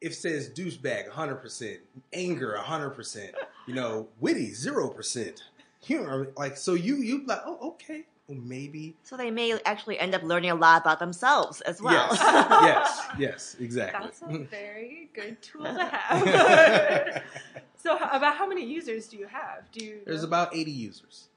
if 0.00 0.12
it 0.12 0.14
says 0.14 0.48
douchebag 0.50 1.08
100 1.08 1.36
percent, 1.36 1.80
anger 2.12 2.54
100 2.54 2.90
percent, 2.90 3.34
you 3.66 3.74
know, 3.74 4.06
witty 4.20 4.54
zero 4.54 4.88
percent, 4.88 5.42
humor 5.80 6.28
like 6.36 6.56
so 6.56 6.74
you 6.74 6.96
you 6.96 7.26
like 7.26 7.40
oh 7.44 7.70
okay, 7.70 8.04
maybe 8.28 8.94
So 9.04 9.16
they 9.16 9.30
may 9.30 9.58
actually 9.64 9.98
end 9.98 10.14
up 10.14 10.22
learning 10.22 10.50
a 10.50 10.54
lot 10.54 10.82
about 10.82 10.98
themselves 10.98 11.60
as 11.62 11.80
well. 11.80 12.08
yes 12.10 12.20
yes 12.62 13.06
yes 13.18 13.56
exactly. 13.60 14.00
That's 14.06 14.22
a 14.22 14.38
very 14.50 15.08
good 15.14 15.40
tool 15.42 15.62
to 15.64 15.84
have. 15.84 17.22
so, 17.76 17.94
h- 17.96 18.02
about 18.12 18.36
how 18.36 18.46
many 18.46 18.64
users 18.64 19.06
do 19.08 19.16
you 19.16 19.26
have? 19.26 19.70
Do 19.72 19.84
you? 19.84 20.00
There's 20.04 20.22
know? 20.22 20.28
about 20.28 20.54
80 20.56 20.70
users. 20.70 21.28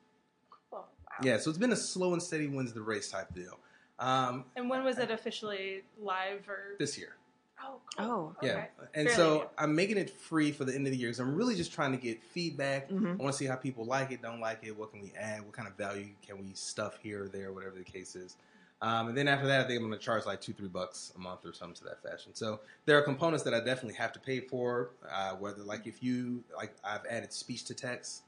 Oh, 0.73 0.77
wow. 0.77 0.85
Yeah, 1.23 1.37
so 1.37 1.49
it's 1.49 1.59
been 1.59 1.71
a 1.71 1.75
slow 1.77 2.13
and 2.13 2.21
steady 2.23 2.47
wins 2.47 2.73
the 2.73 2.81
race 2.81 3.09
type 3.11 3.33
deal. 3.33 3.59
Um, 3.99 4.45
And 4.55 4.69
when 4.69 4.83
was 4.83 4.97
it 4.97 5.11
officially 5.11 5.83
live 6.01 6.47
or? 6.47 6.75
this 6.79 6.97
year. 6.97 7.15
Oh, 7.61 7.79
cool. 7.97 8.05
Oh. 8.05 8.35
Yeah, 8.41 8.49
Okay. 8.51 8.67
and 8.95 9.07
Fairly 9.09 9.15
so 9.15 9.33
new. 9.39 9.49
I'm 9.57 9.75
making 9.75 9.97
it 9.97 10.09
free 10.09 10.51
for 10.51 10.63
the 10.65 10.73
end 10.73 10.85
of 10.87 10.91
the 10.91 10.97
year 10.97 11.09
because 11.09 11.19
I'm 11.19 11.35
really 11.35 11.55
just 11.55 11.73
trying 11.73 11.91
to 11.91 11.97
get 11.97 12.21
feedback. 12.23 12.89
Mhm. 12.89 13.19
I 13.19 13.23
want 13.23 13.33
to 13.33 13.37
see 13.37 13.45
how 13.45 13.55
people 13.55 13.85
like 13.85 14.11
it, 14.11 14.21
don't 14.21 14.39
like 14.39 14.63
it. 14.63 14.77
What 14.77 14.91
can 14.91 15.01
we 15.01 15.11
add? 15.17 15.41
What 15.43 15.53
kind 15.53 15.67
of 15.67 15.75
value 15.75 16.07
can 16.25 16.39
we 16.39 16.53
stuff 16.53 16.97
here 17.01 17.25
or 17.25 17.27
there, 17.27 17.51
whatever 17.51 17.77
the 17.77 17.83
case 17.83 18.15
is. 18.15 18.37
Um, 18.81 19.09
and 19.09 19.17
then 19.17 19.27
after 19.27 19.45
that, 19.47 19.65
I 19.65 19.67
think 19.67 19.81
I'm 19.81 19.87
going 19.87 19.99
to 19.99 20.03
charge 20.05 20.25
like 20.25 20.39
two, 20.39 20.53
three 20.53 20.69
bucks 20.69 21.11
a 21.17 21.19
month 21.19 21.45
or 21.45 21.51
something 21.51 21.75
to 21.75 21.83
that 21.83 22.01
fashion. 22.01 22.33
So 22.33 22.61
there 22.85 22.97
are 22.97 23.01
components 23.01 23.43
that 23.43 23.53
I 23.53 23.59
definitely 23.59 23.95
have 23.95 24.13
to 24.13 24.19
pay 24.19 24.39
for. 24.39 24.91
Uh, 25.11 25.31
whether 25.35 25.61
like 25.63 25.85
if 25.85 26.01
you 26.01 26.43
like, 26.55 26.73
I've 26.83 27.05
added 27.09 27.33
speech 27.33 27.65
to 27.65 27.73
text, 27.73 28.21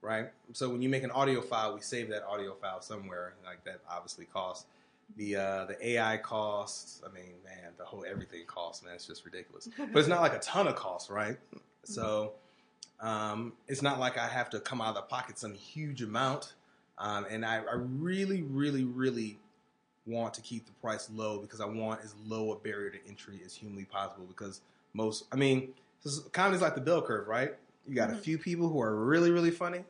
right? 0.00 0.30
So 0.54 0.70
when 0.70 0.80
you 0.80 0.88
make 0.88 1.02
an 1.02 1.10
audio 1.10 1.42
file, 1.42 1.74
we 1.74 1.82
save 1.82 2.08
that 2.08 2.22
audio 2.24 2.54
file 2.54 2.80
somewhere. 2.80 3.34
Like 3.44 3.62
that 3.64 3.80
obviously 3.90 4.24
costs. 4.24 4.64
The 5.16 5.36
uh, 5.36 5.64
the 5.66 5.88
AI 5.88 6.16
costs. 6.18 7.02
I 7.04 7.12
mean, 7.12 7.34
man, 7.44 7.72
the 7.78 7.84
whole 7.84 8.04
everything 8.08 8.44
costs. 8.46 8.82
Man, 8.84 8.94
it's 8.94 9.06
just 9.06 9.24
ridiculous. 9.24 9.68
But 9.76 9.98
it's 9.98 10.08
not 10.08 10.20
like 10.20 10.34
a 10.34 10.38
ton 10.38 10.68
of 10.68 10.76
costs, 10.76 11.10
right? 11.10 11.36
So 11.84 12.32
um, 13.00 13.54
it's 13.68 13.82
not 13.82 13.98
like 13.98 14.18
I 14.18 14.28
have 14.28 14.50
to 14.50 14.60
come 14.60 14.80
out 14.80 14.88
of 14.90 14.94
the 14.96 15.02
pocket 15.02 15.38
some 15.38 15.54
huge 15.54 16.02
amount. 16.02 16.54
Um, 16.98 17.26
and 17.30 17.44
I, 17.46 17.56
I 17.56 17.74
really, 17.74 18.42
really, 18.42 18.84
really 18.84 19.38
want 20.06 20.34
to 20.34 20.42
keep 20.42 20.66
the 20.66 20.72
price 20.72 21.08
low 21.10 21.38
because 21.40 21.60
I 21.60 21.66
want 21.66 22.00
as 22.04 22.14
low 22.26 22.52
a 22.52 22.56
barrier 22.56 22.90
to 22.90 22.98
entry 23.08 23.40
as 23.44 23.54
humanly 23.54 23.84
possible. 23.86 24.26
Because 24.26 24.60
most, 24.92 25.24
I 25.32 25.36
mean, 25.36 25.72
this 26.04 26.12
is, 26.14 26.20
comedy's 26.32 26.60
like 26.60 26.74
the 26.74 26.80
bell 26.80 27.00
curve, 27.00 27.26
right? 27.26 27.54
You 27.88 27.94
got 27.94 28.10
a 28.10 28.14
Mhm. 28.14 28.20
few 28.20 28.38
people 28.38 28.68
who 28.68 28.80
are 28.82 28.94
really, 28.94 29.30
really 29.30 29.50
funny. 29.50 29.84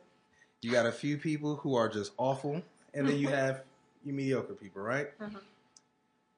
You 0.61 0.71
got 0.71 0.85
a 0.85 0.91
few 0.91 1.17
people 1.17 1.57
who 1.57 1.75
are 1.75 1.89
just 1.89 2.13
awful, 2.17 2.61
and 2.93 3.07
then 3.07 3.17
you 3.17 3.27
have 3.41 3.63
you 4.05 4.13
mediocre 4.13 4.53
people, 4.53 4.81
right? 4.81 5.17
Mhm. 5.19 5.39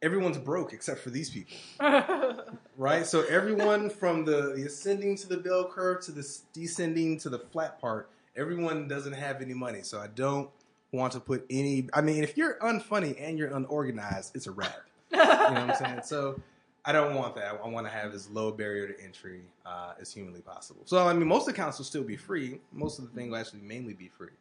Everyone's 0.02 0.38
broke 0.38 0.74
except 0.74 1.00
for 1.00 1.10
these 1.12 1.30
people 1.30 1.56
right? 2.78 3.06
So 3.06 3.22
everyone 3.30 3.90
from 3.90 4.26
the, 4.26 4.54
the 4.56 4.66
ascending 4.66 5.16
to 5.18 5.30
the 5.30 5.38
bell 5.38 5.64
curve 5.70 6.02
to 6.06 6.12
the 6.12 6.28
descending 6.52 7.18
to 7.20 7.30
the 7.30 7.40
flat 7.40 7.80
part, 7.80 8.10
everyone 8.36 8.88
doesn't 8.90 9.14
have 9.14 9.42
any 9.42 9.54
money. 9.54 9.82
So 9.82 10.00
I 10.00 10.08
don't 10.08 10.50
want 10.92 11.14
to 11.14 11.22
put 11.22 11.46
any. 11.50 11.88
I 11.94 12.02
mean, 12.02 12.22
if 12.22 12.36
you're 12.36 12.56
unfunny 12.60 13.16
and 13.18 13.38
you're 13.40 13.56
unorganized, 13.56 14.36
it's 14.36 14.48
a 14.48 14.52
wrap. 14.52 14.76
You 15.12 15.18
know 15.20 15.26
what 15.26 15.58
I'm 15.58 15.76
saying? 15.76 16.02
So 16.04 16.40
I 16.84 16.92
don't 16.92 17.16
want 17.16 17.36
that. 17.36 17.62
I 17.64 17.68
want 17.70 17.88
to 17.88 17.94
have 17.94 18.14
as 18.14 18.30
low 18.30 18.50
a 18.50 18.52
barrier 18.52 18.88
to 18.88 19.02
entry 19.04 19.42
uh, 19.66 19.94
as 20.02 20.12
humanly 20.12 20.42
possible. 20.42 20.82
So 20.86 21.08
I 21.08 21.14
mean, 21.14 21.28
most 21.30 21.48
accounts 21.48 21.78
will 21.78 21.86
still 21.86 22.04
be 22.04 22.18
free. 22.18 22.60
Most 22.74 23.00
of 23.00 23.06
the 23.06 23.12
thing 23.12 23.30
will 23.30 23.38
actually 23.38 23.62
mainly 23.62 23.94
be 23.94 24.10
free, 24.10 24.36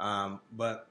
um, 0.00 0.40
but 0.56 0.88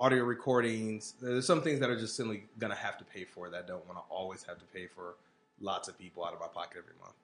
audio 0.00 0.24
recordings. 0.24 1.14
There's 1.20 1.46
some 1.46 1.62
things 1.62 1.80
that 1.80 1.90
are 1.90 1.98
just 1.98 2.16
simply 2.16 2.44
gonna 2.58 2.74
have 2.74 2.98
to 2.98 3.04
pay 3.04 3.24
for 3.24 3.48
that 3.50 3.64
I 3.64 3.66
don't 3.66 3.84
want 3.86 3.98
to 3.98 4.04
always 4.14 4.42
have 4.44 4.58
to 4.58 4.64
pay 4.66 4.86
for 4.86 5.14
lots 5.60 5.88
of 5.88 5.98
people 5.98 6.24
out 6.24 6.32
of 6.34 6.40
my 6.40 6.46
pocket 6.48 6.78
every 6.78 6.94
month. 7.00 7.14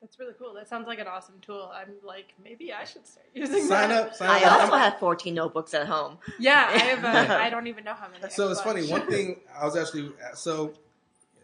That's 0.00 0.18
really 0.18 0.34
cool. 0.38 0.52
That 0.54 0.68
sounds 0.68 0.86
like 0.86 0.98
an 0.98 1.06
awesome 1.06 1.36
tool. 1.40 1.70
I'm 1.74 1.88
like, 2.04 2.34
maybe 2.42 2.72
I 2.72 2.84
should 2.84 3.06
start 3.06 3.26
using 3.34 3.66
Sign 3.66 3.88
that. 3.88 4.08
up, 4.08 4.14
sign 4.14 4.28
I 4.30 4.44
up. 4.44 4.52
also 4.60 4.72
I'm- 4.74 4.90
have 4.92 5.00
14 5.00 5.34
notebooks 5.34 5.74
at 5.74 5.86
home. 5.86 6.18
Yeah, 6.38 6.66
I 6.70 6.78
have. 6.78 7.04
Uh, 7.04 7.32
a, 7.34 7.36
I 7.44 7.50
don't 7.50 7.66
even 7.66 7.84
know 7.84 7.94
how 7.94 8.08
many. 8.08 8.30
So 8.32 8.50
it's 8.50 8.60
but- 8.60 8.74
funny. 8.74 8.86
One 8.90 9.06
thing 9.10 9.40
I 9.58 9.64
was 9.64 9.76
actually 9.76 10.12
so 10.34 10.74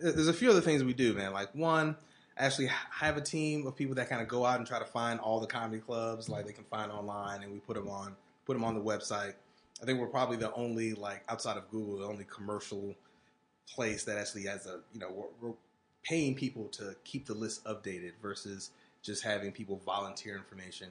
there's 0.01 0.29
a 0.29 0.33
few 0.35 0.51
other 0.51 0.61
things 0.61 0.83
we 0.85 0.93
do, 0.95 1.15
man. 1.15 1.33
Like 1.33 1.55
one, 1.55 1.97
actually 2.37 2.69
have 2.91 3.17
a 3.17 3.21
team 3.21 3.67
of 3.67 3.75
people 3.77 3.95
that 3.97 4.09
kind 4.09 4.21
of 4.21 4.29
go 4.29 4.45
out 4.45 4.59
and 4.59 4.67
try 4.67 4.79
to 4.79 4.85
find 4.85 5.19
all 5.21 5.41
the 5.41 5.47
comedy 5.47 5.79
clubs 5.81 6.29
like 6.29 6.47
they 6.47 6.53
can 6.53 6.65
find 6.65 6.91
online, 6.93 7.43
and 7.43 7.53
we 7.53 7.59
put 7.61 7.75
them 7.77 7.89
on 7.89 8.15
put 8.45 8.53
them 8.55 8.65
on 8.65 8.75
the 8.75 8.81
website. 8.83 9.35
I 9.83 9.87
think 9.87 9.99
we're 9.99 10.07
probably 10.07 10.37
the 10.37 10.53
only 10.55 10.95
like 10.95 11.25
outside 11.29 11.57
of 11.57 11.69
Google, 11.71 11.99
the 11.99 12.07
only 12.07 12.25
commercial 12.25 12.95
place 13.69 14.05
that 14.05 14.17
actually 14.17 14.45
has 14.45 14.67
a 14.67 14.81
you 14.93 15.01
know 15.01 15.11
we're, 15.11 15.49
we're 15.49 15.55
paying 16.05 16.35
people 16.35 16.67
to 16.69 16.95
keep 17.05 17.27
the 17.27 17.35
list 17.35 17.65
updated 17.65 18.13
versus 18.21 18.71
just 19.03 19.23
having 19.25 19.53
people 19.53 19.81
volunteer 19.85 20.37
information. 20.37 20.89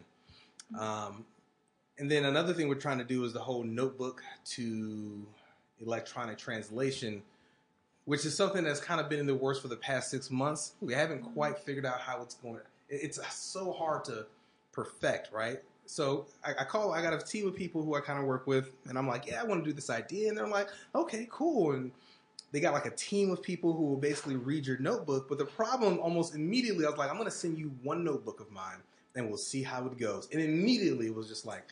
Um, 0.79 1.25
and 1.97 2.09
then 2.09 2.25
another 2.25 2.53
thing 2.53 2.67
we're 2.67 2.75
trying 2.75 2.97
to 2.97 3.03
do 3.03 3.23
is 3.23 3.33
the 3.33 3.39
whole 3.39 3.63
notebook 3.63 4.23
to 4.45 5.25
electronic 5.79 6.37
translation, 6.37 7.21
which 8.05 8.25
is 8.25 8.35
something 8.35 8.63
that's 8.63 8.79
kind 8.79 8.99
of 8.99 9.09
been 9.09 9.19
in 9.19 9.27
the 9.27 9.35
works 9.35 9.59
for 9.59 9.67
the 9.67 9.75
past 9.75 10.09
six 10.09 10.31
months. 10.31 10.73
We 10.81 10.93
haven't 10.93 11.21
quite 11.33 11.59
figured 11.59 11.85
out 11.85 11.99
how 11.99 12.21
it's 12.21 12.35
going. 12.35 12.59
It's 12.89 13.19
so 13.33 13.71
hard 13.71 14.05
to 14.05 14.25
perfect, 14.71 15.31
right? 15.31 15.61
So 15.91 16.25
I, 16.45 16.51
I 16.59 16.63
call. 16.63 16.93
I 16.93 17.01
got 17.01 17.13
a 17.13 17.17
team 17.19 17.45
of 17.47 17.55
people 17.55 17.83
who 17.83 17.95
I 17.95 17.99
kind 17.99 18.17
of 18.17 18.23
work 18.25 18.47
with, 18.47 18.71
and 18.87 18.97
I'm 18.97 19.07
like, 19.09 19.27
yeah, 19.27 19.41
I 19.41 19.43
want 19.43 19.61
to 19.63 19.69
do 19.69 19.73
this 19.73 19.89
idea, 19.89 20.29
and 20.29 20.37
they're 20.37 20.47
like, 20.47 20.69
okay, 20.95 21.27
cool, 21.29 21.73
and 21.73 21.91
they 22.53 22.61
got 22.61 22.71
like 22.73 22.85
a 22.85 22.91
team 22.95 23.29
of 23.29 23.41
people 23.43 23.73
who 23.73 23.83
will 23.83 23.97
basically 23.97 24.37
read 24.37 24.65
your 24.65 24.77
notebook. 24.79 25.27
But 25.27 25.37
the 25.37 25.45
problem 25.45 25.99
almost 25.99 26.33
immediately, 26.33 26.85
I 26.85 26.89
was 26.89 26.97
like, 26.97 27.09
I'm 27.09 27.17
going 27.17 27.25
to 27.29 27.35
send 27.35 27.57
you 27.57 27.71
one 27.83 28.05
notebook 28.05 28.39
of 28.39 28.49
mine 28.51 28.77
and 29.15 29.27
we'll 29.27 29.37
see 29.37 29.63
how 29.63 29.85
it 29.85 29.97
goes. 29.97 30.27
And 30.31 30.41
immediately 30.41 31.07
it 31.07 31.15
was 31.15 31.27
just 31.29 31.45
like, 31.45 31.63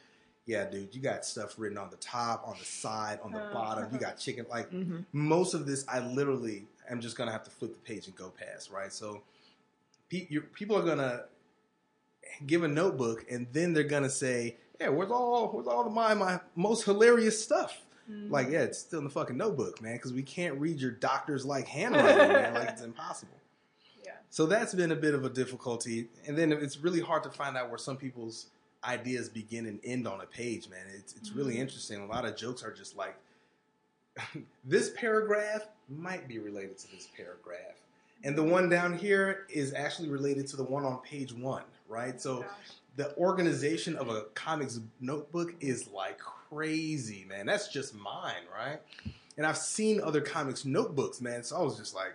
yeah, 0.46 0.66
dude, 0.70 0.94
you 0.96 1.02
got 1.02 1.26
stuff 1.26 1.56
written 1.58 1.78
on 1.78 1.90
the 1.90 1.98
top, 1.98 2.44
on 2.46 2.56
the 2.60 2.66
side, 2.66 3.20
on 3.24 3.32
the 3.34 3.40
Oh. 3.40 3.50
bottom. 3.54 3.90
You 3.94 4.00
got 4.00 4.18
chicken. 4.18 4.46
Like 4.50 4.70
Mhm. 4.72 5.04
most 5.14 5.54
of 5.54 5.66
this, 5.66 5.84
I 5.90 6.00
literally 6.00 6.66
am 6.90 7.00
just 7.02 7.18
going 7.18 7.28
to 7.28 7.34
have 7.34 7.44
to 7.44 7.50
flip 7.52 7.72
the 7.74 7.94
page 7.94 8.08
and 8.08 8.16
go 8.16 8.30
past, 8.30 8.70
right? 8.72 8.92
So 8.92 9.22
pe- 10.10 10.28
people 10.54 10.78
are 10.78 10.84
going 10.84 10.98
to 11.00 11.26
give 12.46 12.64
a 12.64 12.68
notebook 12.68 13.26
and 13.30 13.48
then 13.52 13.74
they're 13.74 13.84
to 14.04 14.10
say, 14.10 14.58
yeah, 14.80 14.90
where's 14.90 15.12
all, 15.12 15.48
where's 15.50 15.68
all 15.68 15.86
of 15.86 15.92
my, 15.94 16.14
my 16.14 16.40
most 16.56 16.84
hilarious 16.86 17.42
stuff? 17.44 17.82
Mm. 18.10 18.32
Like, 18.32 18.50
yeah, 18.50 18.62
it's 18.62 18.78
still 18.80 19.00
in 19.00 19.06
the 19.06 19.12
fucking 19.12 19.38
notebook, 19.38 19.82
man, 19.82 19.96
because 19.96 20.14
we 20.14 20.24
can't 20.24 20.60
read 20.60 20.80
your 20.80 20.92
doctor's 20.92 21.46
like 21.46 21.68
handwriting, 21.68 22.32
man. 22.34 22.54
Like, 22.54 22.70
it's 22.70 22.82
impossible. 22.84 23.38
Yeah. 24.06 24.14
So 24.30 24.46
that's 24.46 24.74
been 24.74 24.92
a 24.92 24.96
bit 24.96 25.14
of 25.14 25.26
a 25.26 25.30
difficulty. 25.30 26.08
And 26.28 26.38
then 26.38 26.52
it's 26.52 26.78
really 26.78 27.02
hard 27.02 27.24
to 27.24 27.30
find 27.30 27.56
out 27.58 27.70
where 27.70 27.78
some 27.78 27.98
people's 27.98 28.48
ideas 28.84 29.28
begin 29.30 29.66
and 29.66 29.80
end 29.84 30.08
on 30.08 30.22
a 30.22 30.26
page, 30.26 30.70
man. 30.70 30.86
It's, 30.96 31.14
it's 31.18 31.34
really 31.34 31.56
Mhm. 31.56 31.60
interesting. 31.60 32.02
A 32.02 32.06
lot 32.08 32.26
of 32.26 32.36
jokes 32.38 32.64
are 32.64 32.72
just 32.72 32.96
like, 32.96 33.16
this 34.66 34.90
paragraph 34.92 35.68
might 35.90 36.28
be 36.28 36.40
related 36.40 36.78
to 36.80 36.92
this 36.92 37.08
paragraph. 37.16 37.76
And 38.24 38.38
the 38.38 38.44
one 38.44 38.70
down 38.70 38.98
here 38.98 39.46
is 39.50 39.74
actually 39.74 40.10
related 40.10 40.48
to 40.48 40.58
the 40.58 40.64
one 40.64 40.84
on 40.84 41.00
page 41.00 41.34
one, 41.34 41.64
right? 41.90 42.22
So 42.22 42.38
oh, 42.38 42.42
Gosh. 42.42 42.50
the 42.96 43.18
organization 43.18 43.98
of 43.98 44.10
a 44.10 44.24
comics 44.36 44.80
notebook 45.02 45.56
is 45.60 45.90
like 45.90 46.20
crazy, 46.20 47.26
man. 47.28 47.46
That's 47.46 47.68
just 47.68 47.96
mine, 47.96 48.44
right? 48.56 48.80
And 49.38 49.46
I've 49.46 49.58
seen 49.58 50.00
other 50.02 50.22
comics 50.22 50.66
notebooks, 50.66 51.20
man. 51.20 51.44
So 51.44 51.58
I 51.58 51.62
was 51.62 51.78
just 51.78 51.96
like, 51.96 52.14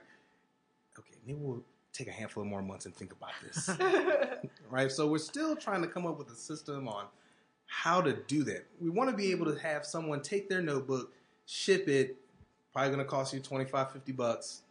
okay, 0.98 1.16
maybe 1.26 1.38
we'll 1.40 1.62
take 1.92 2.08
a 2.08 2.12
handful 2.12 2.42
of 2.42 2.48
more 2.48 2.62
months 2.62 2.86
and 2.86 2.94
think 2.94 3.12
about 3.12 3.30
this, 3.42 3.70
right? 4.70 4.90
So 4.90 5.06
we're 5.06 5.18
still 5.18 5.54
trying 5.56 5.82
to 5.82 5.88
come 5.88 6.06
up 6.06 6.18
with 6.18 6.28
a 6.30 6.34
system 6.34 6.88
on 6.88 7.06
how 7.66 8.00
to 8.00 8.14
do 8.26 8.42
that. 8.44 8.66
We 8.80 8.90
want 8.90 9.10
to 9.10 9.16
be 9.16 9.30
able 9.30 9.46
to 9.52 9.58
have 9.60 9.86
someone 9.86 10.20
take 10.20 10.48
their 10.48 10.60
notebook, 10.60 11.12
ship 11.46 11.88
it, 11.88 12.16
probably 12.72 12.90
going 12.90 13.04
to 13.04 13.10
cost 13.10 13.32
you 13.32 13.40
25, 13.40 13.92
50 13.92 14.12
bucks, 14.12 14.62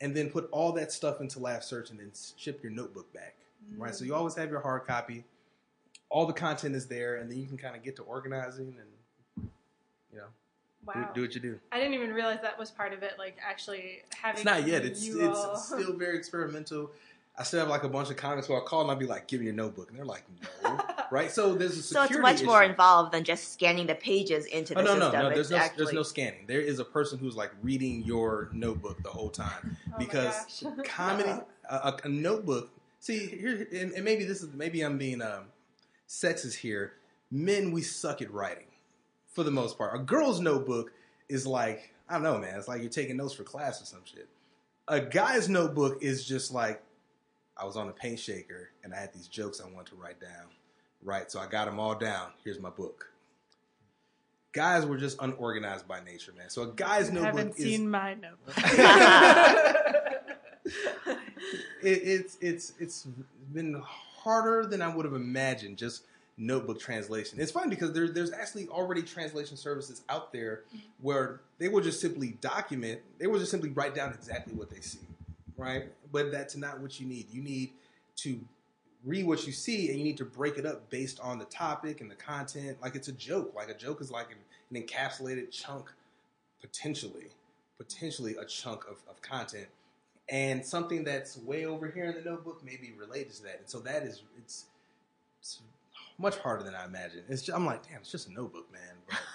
and 0.00 0.16
then 0.16 0.30
put 0.30 0.48
all 0.52 0.72
that 0.72 0.92
stuff 0.92 1.20
into 1.20 1.40
Laugh 1.40 1.64
Search 1.64 1.90
and 1.90 1.98
then 1.98 2.12
ship 2.36 2.60
your 2.62 2.70
notebook 2.70 3.12
back 3.12 3.34
right? 3.76 3.94
So 3.94 4.04
you 4.04 4.14
always 4.14 4.34
have 4.34 4.50
your 4.50 4.60
hard 4.60 4.86
copy. 4.86 5.24
All 6.10 6.26
the 6.26 6.32
content 6.32 6.74
is 6.74 6.86
there, 6.86 7.16
and 7.16 7.30
then 7.30 7.38
you 7.38 7.46
can 7.46 7.58
kind 7.58 7.76
of 7.76 7.82
get 7.82 7.96
to 7.96 8.02
organizing 8.02 8.74
and 8.78 9.48
you 10.12 10.18
know 10.18 10.24
wow. 10.86 10.94
do, 10.94 11.06
do 11.14 11.20
what 11.22 11.34
you 11.34 11.40
do. 11.40 11.58
I 11.70 11.78
didn't 11.78 11.94
even 11.94 12.12
realize 12.12 12.38
that 12.42 12.58
was 12.58 12.70
part 12.70 12.92
of 12.92 13.02
it. 13.02 13.14
Like 13.18 13.36
actually 13.46 14.02
having. 14.16 14.36
It's 14.36 14.44
not 14.44 14.66
yet. 14.66 14.84
It's 14.84 15.04
you 15.04 15.28
it's 15.28 15.38
all- 15.38 15.56
still 15.56 15.96
very 15.96 16.16
experimental. 16.16 16.90
I 17.36 17.44
still 17.44 17.60
have 17.60 17.68
like 17.68 17.84
a 17.84 17.88
bunch 17.88 18.10
of 18.10 18.16
comments 18.16 18.48
where 18.48 18.60
I 18.60 18.64
call 18.64 18.82
and 18.82 18.90
I'll 18.90 18.96
be 18.96 19.06
like, 19.06 19.28
"Give 19.28 19.40
me 19.40 19.46
your 19.46 19.54
notebook," 19.54 19.90
and 19.90 19.98
they're 19.98 20.04
like, 20.04 20.24
"No." 20.64 20.80
right? 21.10 21.30
So 21.30 21.54
there's 21.54 21.78
a 21.78 21.82
So 21.82 22.02
it's 22.02 22.18
much 22.18 22.42
more 22.42 22.64
involved 22.64 23.12
than 23.12 23.22
just 23.22 23.52
scanning 23.52 23.86
the 23.86 23.94
pages 23.94 24.46
into 24.46 24.76
oh, 24.76 24.82
the 24.82 24.90
Oh 24.90 24.94
no, 24.94 24.98
no, 24.98 25.04
system. 25.04 25.22
no! 25.22 25.30
There's 25.30 25.50
no, 25.50 25.56
actually, 25.56 25.84
there's 25.84 25.94
no 25.94 26.02
scanning. 26.02 26.46
There 26.48 26.60
is 26.60 26.80
a 26.80 26.84
person 26.84 27.18
who's 27.18 27.36
like 27.36 27.52
reading 27.62 28.02
your 28.02 28.50
notebook 28.52 29.02
the 29.04 29.10
whole 29.10 29.30
time. 29.30 29.76
Oh 29.92 29.98
because 29.98 30.34
gosh. 30.62 30.72
comedy 30.84 31.30
a, 31.70 31.74
a, 31.74 31.98
a 32.04 32.08
notebook 32.08 32.70
see 33.00 33.26
here 33.26 33.66
and, 33.72 33.92
and 33.92 34.04
maybe 34.04 34.24
this 34.24 34.42
is 34.42 34.52
maybe 34.54 34.82
i'm 34.82 34.98
being 34.98 35.22
um 35.22 35.46
sexist 36.08 36.56
here. 36.56 36.94
Men 37.30 37.72
we 37.72 37.82
suck 37.82 38.22
at 38.22 38.32
writing 38.32 38.64
for 39.26 39.44
the 39.44 39.50
most 39.50 39.76
part. 39.76 39.94
A 39.94 40.02
girl's 40.02 40.40
notebook 40.40 40.92
is 41.28 41.46
like 41.46 41.92
i 42.08 42.14
don't 42.14 42.22
know 42.22 42.38
man. 42.38 42.58
It's 42.58 42.68
like 42.68 42.80
you're 42.80 42.90
taking 42.90 43.16
notes 43.16 43.34
for 43.34 43.44
class 43.44 43.82
or 43.82 43.84
some 43.84 44.00
shit. 44.04 44.28
A 44.88 45.00
guy's 45.00 45.48
notebook 45.48 46.02
is 46.02 46.24
just 46.24 46.52
like 46.52 46.82
i 47.56 47.64
was 47.64 47.76
on 47.76 47.88
a 47.88 47.92
paint 47.92 48.18
shaker 48.18 48.70
and 48.84 48.94
i 48.94 48.98
had 48.98 49.12
these 49.12 49.26
jokes 49.26 49.60
i 49.60 49.64
wanted 49.64 49.88
to 49.88 49.96
write 49.96 50.20
down 50.20 50.46
right? 51.02 51.30
So 51.30 51.40
i 51.40 51.46
got 51.46 51.66
them 51.66 51.78
all 51.78 51.94
down. 51.94 52.30
Here's 52.44 52.60
my 52.60 52.70
book. 52.70 53.10
Guys 54.52 54.86
were 54.86 54.96
just 54.96 55.18
unorganized 55.20 55.86
by 55.86 56.00
nature 56.00 56.32
man. 56.36 56.50
So 56.50 56.62
a 56.62 56.72
guy's 56.72 57.10
notebook. 57.10 57.34
I 57.34 57.38
haven't 57.38 57.58
is 57.58 57.64
seen 57.64 57.90
my 57.90 58.14
notebook. 58.14 58.56
it, 61.82 62.02
it's 62.04 62.38
it's 62.40 62.72
it's 62.78 63.06
been 63.52 63.82
harder 63.84 64.66
than 64.66 64.82
I 64.82 64.94
would 64.94 65.04
have 65.04 65.14
imagined. 65.14 65.76
Just 65.76 66.04
notebook 66.38 66.80
translation. 66.80 67.40
It's 67.40 67.50
fun 67.50 67.68
because 67.68 67.92
there, 67.92 68.08
there's 68.08 68.32
actually 68.32 68.68
already 68.68 69.02
translation 69.02 69.56
services 69.56 70.02
out 70.08 70.32
there 70.32 70.62
mm-hmm. 70.68 70.78
where 71.02 71.40
they 71.58 71.68
will 71.68 71.80
just 71.80 72.00
simply 72.00 72.36
document. 72.40 73.00
They 73.18 73.26
will 73.26 73.38
just 73.38 73.50
simply 73.50 73.70
write 73.70 73.94
down 73.94 74.12
exactly 74.12 74.54
what 74.54 74.70
they 74.70 74.80
see, 74.80 75.00
right? 75.56 75.86
But 76.12 76.30
that's 76.30 76.56
not 76.56 76.80
what 76.80 77.00
you 77.00 77.06
need. 77.06 77.26
You 77.32 77.42
need 77.42 77.72
to 78.16 78.38
read 79.04 79.26
what 79.26 79.46
you 79.46 79.52
see 79.52 79.88
and 79.90 79.98
you 79.98 80.04
need 80.04 80.16
to 80.18 80.24
break 80.24 80.58
it 80.58 80.66
up 80.66 80.88
based 80.90 81.20
on 81.20 81.38
the 81.38 81.44
topic 81.46 82.00
and 82.00 82.10
the 82.10 82.14
content. 82.14 82.78
Like 82.80 82.94
it's 82.94 83.08
a 83.08 83.12
joke. 83.12 83.52
Like 83.54 83.68
a 83.68 83.74
joke 83.74 84.00
is 84.00 84.10
like 84.10 84.28
an, 84.30 84.38
an 84.70 84.86
encapsulated 84.86 85.50
chunk, 85.50 85.92
potentially, 86.60 87.28
potentially 87.76 88.36
a 88.36 88.44
chunk 88.44 88.84
of, 88.84 88.98
of 89.10 89.20
content 89.22 89.66
and 90.30 90.64
something 90.64 91.04
that's 91.04 91.38
way 91.38 91.64
over 91.64 91.90
here 91.90 92.04
in 92.04 92.14
the 92.14 92.28
notebook 92.30 92.64
may 92.64 92.76
be 92.76 92.92
related 92.98 93.32
to 93.34 93.42
that. 93.44 93.58
And 93.60 93.68
so 93.68 93.80
that 93.80 94.02
is 94.02 94.22
it's, 94.36 94.66
it's 95.40 95.60
much 96.18 96.36
harder 96.38 96.62
than 96.64 96.74
I 96.74 96.84
imagined. 96.84 97.24
It's 97.28 97.42
just, 97.42 97.56
I'm 97.56 97.64
like, 97.66 97.86
damn, 97.88 98.00
it's 98.00 98.10
just 98.10 98.28
a 98.28 98.32
notebook, 98.32 98.66
man. 98.72 99.18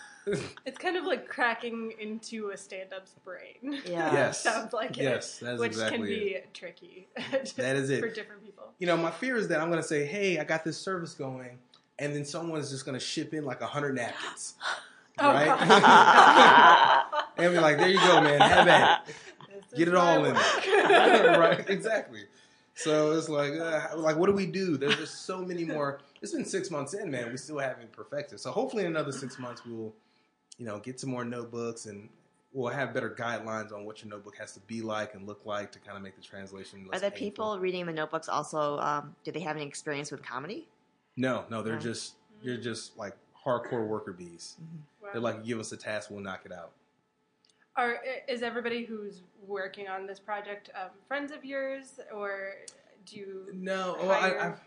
It's 0.65 0.77
kind 0.77 0.95
of 0.95 1.03
like 1.03 1.27
cracking 1.27 1.91
into 1.99 2.51
a 2.51 2.57
stand-up's 2.57 3.11
brain. 3.25 3.81
Yeah. 3.85 4.13
yes, 4.13 4.41
Sounds 4.41 4.71
like 4.71 4.91
it. 4.97 5.03
yes, 5.03 5.39
that's 5.39 5.59
which 5.59 5.73
exactly 5.73 5.97
can 5.97 6.07
it. 6.07 6.07
be 6.07 6.37
tricky. 6.53 7.07
That 7.57 7.75
is 7.75 7.89
it. 7.89 7.99
for 7.99 8.07
different 8.09 8.41
people. 8.41 8.71
You 8.79 8.87
know, 8.87 8.95
my 8.95 9.11
fear 9.11 9.35
is 9.35 9.49
that 9.49 9.59
I'm 9.59 9.69
going 9.69 9.81
to 9.81 9.87
say, 9.87 10.05
hey, 10.05 10.39
I 10.39 10.45
got 10.45 10.63
this 10.63 10.77
service 10.77 11.13
going, 11.13 11.57
and 11.99 12.15
then 12.15 12.23
someone's 12.23 12.69
just 12.69 12.85
going 12.85 12.97
to 12.97 13.03
ship 13.05 13.33
in 13.33 13.43
like 13.43 13.59
a 13.59 13.67
hundred 13.67 13.95
napkins, 13.95 14.53
Oh, 15.19 15.27
right? 15.27 15.45
God. 15.45 17.03
and 17.35 17.53
be 17.53 17.59
like, 17.59 17.77
there 17.77 17.89
you 17.89 17.99
go, 17.99 18.21
man, 18.21 18.39
have 18.39 18.67
at 18.67 19.09
it. 19.09 19.15
This 19.73 19.79
Get 19.79 19.87
it 19.89 19.95
all 19.95 20.21
my 20.21 20.27
in 20.29 20.33
there. 20.35 21.39
right, 21.39 21.65
exactly. 21.69 22.21
So 22.75 23.11
it's 23.13 23.29
like, 23.29 23.53
uh, 23.53 23.89
like, 23.97 24.15
what 24.17 24.27
do 24.27 24.33
we 24.33 24.45
do? 24.45 24.77
There's 24.77 24.95
just 24.97 25.25
so 25.25 25.41
many 25.43 25.63
more. 25.63 25.99
It's 26.21 26.31
been 26.31 26.45
six 26.45 26.71
months 26.71 26.93
in, 26.93 27.11
man. 27.11 27.29
We 27.31 27.37
still 27.37 27.59
haven't 27.59 27.91
perfected. 27.91 28.39
So 28.39 28.51
hopefully, 28.51 28.83
in 28.83 28.89
another 28.89 29.11
six 29.11 29.37
months, 29.37 29.61
we'll, 29.65 29.93
you 30.57 30.65
know, 30.65 30.79
get 30.79 30.99
some 30.99 31.09
more 31.11 31.23
notebooks 31.23 31.85
and 31.85 32.09
we'll 32.51 32.71
have 32.71 32.93
better 32.93 33.09
guidelines 33.09 33.71
on 33.73 33.85
what 33.85 34.03
your 34.03 34.09
notebook 34.11 34.37
has 34.37 34.53
to 34.53 34.59
be 34.61 34.81
like 34.81 35.13
and 35.15 35.27
look 35.27 35.45
like 35.45 35.71
to 35.73 35.79
kind 35.79 35.97
of 35.97 36.03
make 36.03 36.15
the 36.15 36.21
translation. 36.21 36.85
Are 36.87 36.91
Less 36.93 37.01
the 37.01 37.09
painful. 37.11 37.19
people 37.19 37.59
reading 37.59 37.85
the 37.85 37.93
notebooks 37.93 38.29
also? 38.29 38.79
Um, 38.79 39.15
do 39.23 39.31
they 39.31 39.39
have 39.41 39.55
any 39.55 39.65
experience 39.65 40.11
with 40.11 40.23
comedy? 40.23 40.67
No, 41.15 41.45
no, 41.49 41.61
they're 41.61 41.73
No. 41.75 41.79
just 41.79 42.13
you're 42.41 42.57
just 42.57 42.97
like 42.97 43.15
hardcore 43.45 43.87
worker 43.87 44.13
bees. 44.13 44.55
Wow. 45.01 45.09
They're 45.13 45.21
like, 45.21 45.45
give 45.45 45.59
us 45.59 45.71
a 45.71 45.77
task, 45.77 46.09
we'll 46.09 46.21
knock 46.21 46.41
it 46.45 46.51
out. 46.51 46.71
Are 47.75 47.97
is 48.27 48.43
everybody 48.43 48.85
who's 48.85 49.21
working 49.47 49.87
on 49.87 50.05
this 50.05 50.19
project 50.19 50.69
um, 50.75 50.89
friends 51.07 51.31
of 51.31 51.43
yours, 51.43 51.99
or 52.13 52.53
do 53.05 53.17
you? 53.17 53.45
No, 53.53 53.95
well, 53.99 54.11
I, 54.11 54.19
hire- 54.19 54.59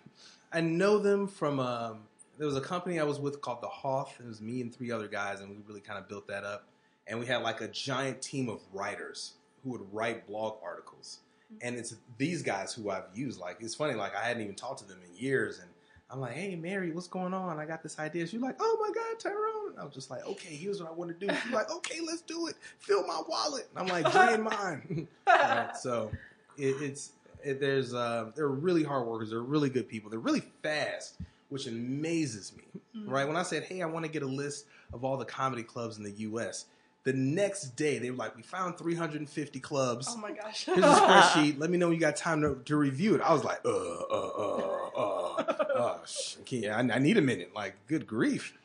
I 0.53 0.59
I 0.59 0.61
know 0.61 0.99
them 0.99 1.29
from 1.29 1.61
um, 1.61 2.01
there 2.39 2.47
was 2.47 2.57
a 2.57 2.61
company 2.61 2.99
I 2.99 3.05
was 3.05 3.21
with 3.21 3.41
called 3.41 3.63
the 3.63 3.69
Hoth. 3.69 4.15
It 4.19 4.27
was 4.27 4.41
me 4.41 4.61
and 4.61 4.75
three 4.75 4.91
other 4.91 5.09
guys, 5.09 5.41
and 5.41 5.51
we 5.51 5.57
really 5.67 5.81
kind 5.81 5.99
of 5.99 6.09
built 6.09 6.27
that 6.29 6.45
up. 6.45 6.67
And 7.07 7.21
we 7.21 7.27
had 7.27 7.43
like 7.43 7.61
a 7.61 7.69
giant 7.69 8.21
team 8.21 8.49
of 8.49 8.61
writers 8.73 9.35
who 9.63 9.71
would 9.71 9.93
write 9.93 10.27
blog 10.27 10.57
articles. 10.63 11.21
And 11.63 11.77
it's 11.77 11.95
these 12.19 12.43
guys 12.43 12.75
who 12.75 12.91
I've 12.91 13.05
used. 13.15 13.39
Like 13.39 13.59
it's 13.61 13.75
funny, 13.77 13.95
like 13.95 14.17
I 14.17 14.25
hadn't 14.25 14.43
even 14.43 14.57
talked 14.57 14.81
to 14.81 14.89
them 14.89 14.99
in 15.09 15.17
years, 15.17 15.61
and 15.61 15.69
I'm 16.11 16.21
like, 16.21 16.35
"Hey, 16.35 16.55
Mary, 16.55 16.93
what's 16.93 17.09
going 17.09 17.35
on? 17.35 17.59
I 17.59 17.67
got 17.67 17.83
this 17.83 17.99
idea." 17.99 18.27
She's 18.27 18.41
like, 18.41 18.57
"Oh 18.61 18.79
my 18.81 18.95
God, 18.95 19.19
Tyron!" 19.19 19.71
And 19.73 19.81
I 19.81 19.85
was 19.85 19.95
just 19.95 20.11
like, 20.11 20.25
"Okay, 20.27 20.55
here's 20.55 20.81
what 20.81 20.89
I 20.91 20.93
want 20.95 21.19
to 21.19 21.27
do." 21.27 21.33
She's 21.43 21.53
like, 21.53 21.71
"Okay, 21.71 22.01
let's 22.07 22.23
do 22.23 22.47
it. 22.47 22.55
Fill 22.79 23.07
my 23.07 23.21
wallet." 23.29 23.69
And 23.75 23.79
I'm 23.81 24.03
like, 24.03 24.13
"Drain 24.13 24.43
mine." 24.43 25.09
right? 25.27 25.77
So 25.77 26.13
it, 26.57 26.77
it's 26.81 27.11
it, 27.43 27.61
there's 27.61 27.93
uh, 27.93 28.31
they're 28.37 28.49
really 28.49 28.85
hard 28.85 29.07
workers. 29.07 29.31
They're 29.31 29.41
really 29.41 29.69
good 29.69 29.89
people. 29.89 30.09
They're 30.09 30.21
really 30.21 30.45
fast, 30.63 31.17
which 31.49 31.67
amazes 31.67 32.53
me. 32.57 32.63
Mhm. 32.97 33.11
Right? 33.11 33.27
When 33.27 33.37
I 33.37 33.43
said, 33.43 33.65
"Hey, 33.65 33.83
I 33.83 33.87
want 33.87 34.05
to 34.05 34.11
get 34.11 34.23
a 34.23 34.27
list 34.29 34.67
of 34.93 35.05
all 35.05 35.17
the 35.17 35.25
comedy 35.25 35.65
clubs 35.65 35.99
in 35.99 36.05
the 36.05 36.13
U.S." 36.13 36.67
The 37.07 37.13
next 37.13 37.77
day, 37.77 38.01
they 38.01 38.11
were 38.11 38.17
like, 38.17 38.35
"We 38.35 38.43
found 38.43 38.79
350 38.79 39.61
clubs. 39.61 40.09
Oh 40.11 40.17
my 40.17 40.33
gosh. 40.33 40.65
Here's 40.65 40.79
a 40.79 40.83
spreadsheet. 40.83 41.57
Let 41.61 41.71
me 41.71 41.79
know 41.79 41.87
when 41.87 41.95
you 41.95 42.01
got 42.01 42.17
time 42.17 42.41
to, 42.41 42.61
to 42.65 42.77
review 42.77 43.15
it." 43.15 43.21
I 43.21 43.33
was 43.33 43.45
like, 43.45 43.61
"Uh, 43.65 43.71
uh, 43.71 44.33
uh, 44.37 44.91
uh, 44.97 45.43
uh 45.77 46.05
sh- 46.05 46.39
okay, 46.41 46.69
I, 46.69 46.81
I 46.81 46.99
need 46.99 47.17
a 47.17 47.23
minute." 47.23 47.55
Like, 47.55 47.77
good 47.87 48.09
grief, 48.09 48.59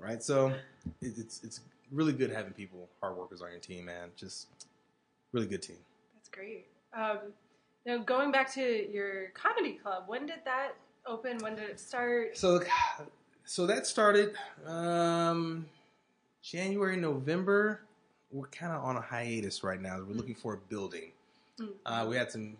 right? 0.00 0.22
So, 0.22 0.54
it, 1.02 1.18
it's 1.18 1.44
it's 1.44 1.60
really 1.90 2.14
good 2.14 2.30
having 2.30 2.54
people, 2.54 2.88
hard 2.98 3.14
workers 3.14 3.42
on 3.42 3.50
your 3.50 3.60
team, 3.60 3.84
man. 3.84 4.08
Just 4.16 4.46
really 5.32 5.46
good 5.46 5.60
team. 5.60 5.76
That's 6.14 6.30
great. 6.30 6.68
Um, 6.96 7.18
now, 7.84 7.98
going 7.98 8.32
back 8.32 8.50
to 8.54 8.90
your 8.90 9.32
comedy 9.34 9.74
club, 9.74 10.04
when 10.06 10.24
did 10.24 10.40
that 10.46 10.76
open? 11.06 11.36
When 11.40 11.56
did 11.56 11.68
it 11.68 11.78
start? 11.78 12.38
So, 12.38 12.62
so 13.44 13.66
that 13.66 13.86
started 13.86 14.34
um, 14.66 15.66
January, 16.42 16.96
November. 16.96 17.80
We're 18.30 18.46
kind 18.48 18.72
of 18.72 18.82
on 18.84 18.96
a 18.96 19.00
hiatus 19.00 19.62
right 19.62 19.80
now. 19.80 19.98
We're 19.98 20.14
looking 20.14 20.34
for 20.34 20.54
a 20.54 20.58
building. 20.68 21.12
Mm. 21.60 21.68
Uh, 21.84 22.06
we 22.08 22.16
had 22.16 22.30
some. 22.30 22.56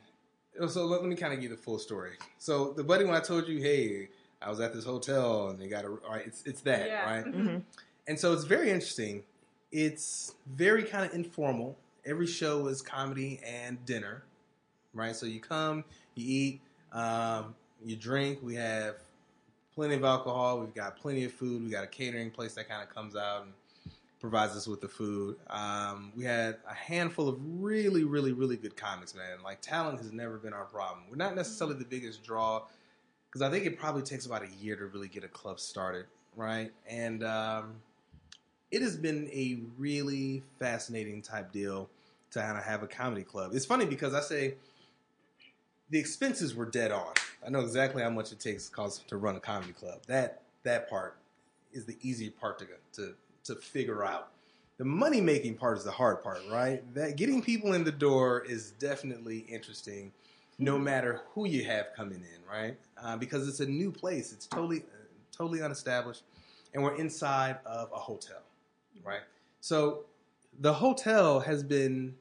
So 0.68 0.85
let, 0.85 1.01
let 1.01 1.09
me 1.09 1.16
kind 1.16 1.33
of 1.33 1.40
give 1.40 1.51
you 1.51 1.57
the 1.57 1.62
full 1.62 1.79
story. 1.79 2.12
So 2.38 2.73
the 2.73 2.85
buddy, 2.85 3.05
when 3.05 3.14
I 3.14 3.21
told 3.21 3.49
you, 3.49 3.59
hey, 3.59 4.09
I 4.42 4.51
was 4.51 4.61
at 4.61 4.75
this 4.75 4.85
hotel 4.85 5.49
and 5.49 5.59
they 5.59 5.66
got 5.68 5.85
a, 5.85 5.88
all 5.88 6.11
right, 6.11 6.27
it's 6.27 6.42
it's 6.45 6.61
that 6.62 6.87
Yeah. 6.87 7.05
right. 7.11 7.25
hmm 7.25 7.57
And 8.07 8.18
so 8.18 8.33
it's 8.33 8.45
very 8.45 8.71
interesting. 8.71 9.23
It's 9.71 10.35
very 10.55 10.83
kind 10.85 11.07
of 11.07 11.14
informal. 11.14 11.77
Every 12.05 12.27
show 12.27 12.66
is 12.66 12.83
comedy 12.83 13.40
and 13.45 13.83
dinner, 13.87 14.25
right? 14.92 15.16
So 15.16 15.25
you 15.25 15.40
come, 15.40 15.85
you 16.14 16.27
eat, 16.27 16.61
um, 16.92 17.55
you 17.83 17.97
drink. 17.97 18.40
We 18.42 18.55
have 18.57 18.97
plenty 19.75 19.95
of 19.95 20.05
alcohol. 20.05 20.61
We've 20.61 20.75
got 20.75 20.97
plenty 20.97 21.25
of 21.25 21.33
food. 21.33 21.64
We 21.64 21.71
got 21.71 21.85
a 21.85 21.88
catering 21.88 22.31
place 22.31 22.55
that 22.55 22.68
kind 22.68 22.83
of 22.87 22.95
comes 22.95 23.16
out 23.16 23.45
and 23.45 23.53
provides 24.23 24.57
us 24.57 24.69
with 24.69 24.81
the 24.81 24.89
food. 24.89 25.37
Um, 25.51 26.13
we 26.17 26.25
had 26.25 26.59
a 26.67 26.73
handful 26.73 27.29
of 27.29 27.37
really, 27.41 28.05
really, 28.05 28.33
really 28.33 28.57
good 28.57 28.77
comics, 28.77 29.17
man. 29.17 29.43
Like 29.43 29.61
talent 29.61 29.99
has 29.99 30.13
never 30.13 30.39
been 30.39 30.53
our 30.53 30.65
problem. 30.65 31.07
We're 31.11 31.17
not 31.17 31.35
necessarily 31.35 31.77
the 31.77 31.85
biggest 31.85 32.23
draw 32.23 32.63
because 33.27 33.43
I 33.43 33.51
think 33.51 33.67
it 33.67 33.79
probably 33.79 34.03
takes 34.03 34.25
about 34.25 34.45
a 34.45 34.49
year 34.61 34.77
to 34.77 34.87
really 34.87 35.09
get 35.09 35.25
a 35.25 35.29
club 35.29 35.59
started, 35.59 36.07
right? 36.37 36.71
And 36.89 37.25
um, 37.25 37.75
it 38.71 38.81
has 38.81 38.97
been 38.97 39.29
a 39.33 39.59
really 39.77 40.45
fascinating 40.61 41.21
type 41.21 41.51
deal 41.51 41.91
to 42.31 42.39
kind 42.39 42.57
of 42.57 42.63
have 42.63 42.85
a 42.85 42.87
comedy 42.87 43.25
club. 43.25 43.51
It's 43.55 43.67
funny 43.67 43.87
because 43.87 44.15
I 44.15 44.21
say 44.21 44.55
the 45.91 45.99
expenses 45.99 46.55
were 46.55 46.67
dead 46.67 46.93
on. 46.93 47.13
I 47.45 47.51
know 47.51 47.61
exactly 47.61 48.05
how 48.05 48.11
much 48.11 48.31
it 48.31 48.39
takes 48.39 48.69
cost 48.69 49.09
to 49.09 49.17
run 49.17 49.35
a 49.35 49.41
comedy 49.41 49.73
club. 49.73 50.03
That 50.07 50.43
that 50.63 50.89
part 50.89 51.17
is 51.73 51.87
the 51.87 51.97
easy 52.03 52.31
part 52.31 52.61
to 52.61 52.67
to 52.93 53.15
to 53.44 53.55
figure 53.57 54.05
out. 54.05 54.28
The 54.78 54.85
money 54.85 55.20
making 55.20 55.57
part 55.57 55.78
is 55.78 55.85
the 55.85 55.90
hard 55.90 56.22
part, 56.22 56.40
right? 56.50 56.83
That 56.94 57.16
getting 57.16 57.42
people 57.42 57.74
in 57.74 57.85
the 57.85 57.92
door 57.92 58.44
is 58.44 58.72
definitely 58.72 59.40
interesting, 59.48 60.12
no 60.59 60.78
matter 60.78 61.20
who 61.35 61.46
you 61.46 61.64
have 61.64 61.88
coming 61.94 62.22
in, 62.22 62.50
right? 62.50 62.76
Uh, 63.00 63.16
because 63.16 63.46
it's 63.48 63.61
a 63.61 63.66
new 63.66 63.92
place. 63.92 64.33
It's 64.33 64.46
totally 64.46 64.78
uh, 64.81 65.05
totally 65.37 65.61
unestablished, 65.61 66.22
and 66.74 66.83
we're 66.83 66.96
inside 66.96 67.59
of 67.66 67.90
a 67.92 67.98
hotel, 67.98 68.42
right? 69.05 69.20
So 69.61 70.05
the 70.61 70.72
hotel 70.72 71.38
has 71.40 71.62
been 71.62 72.14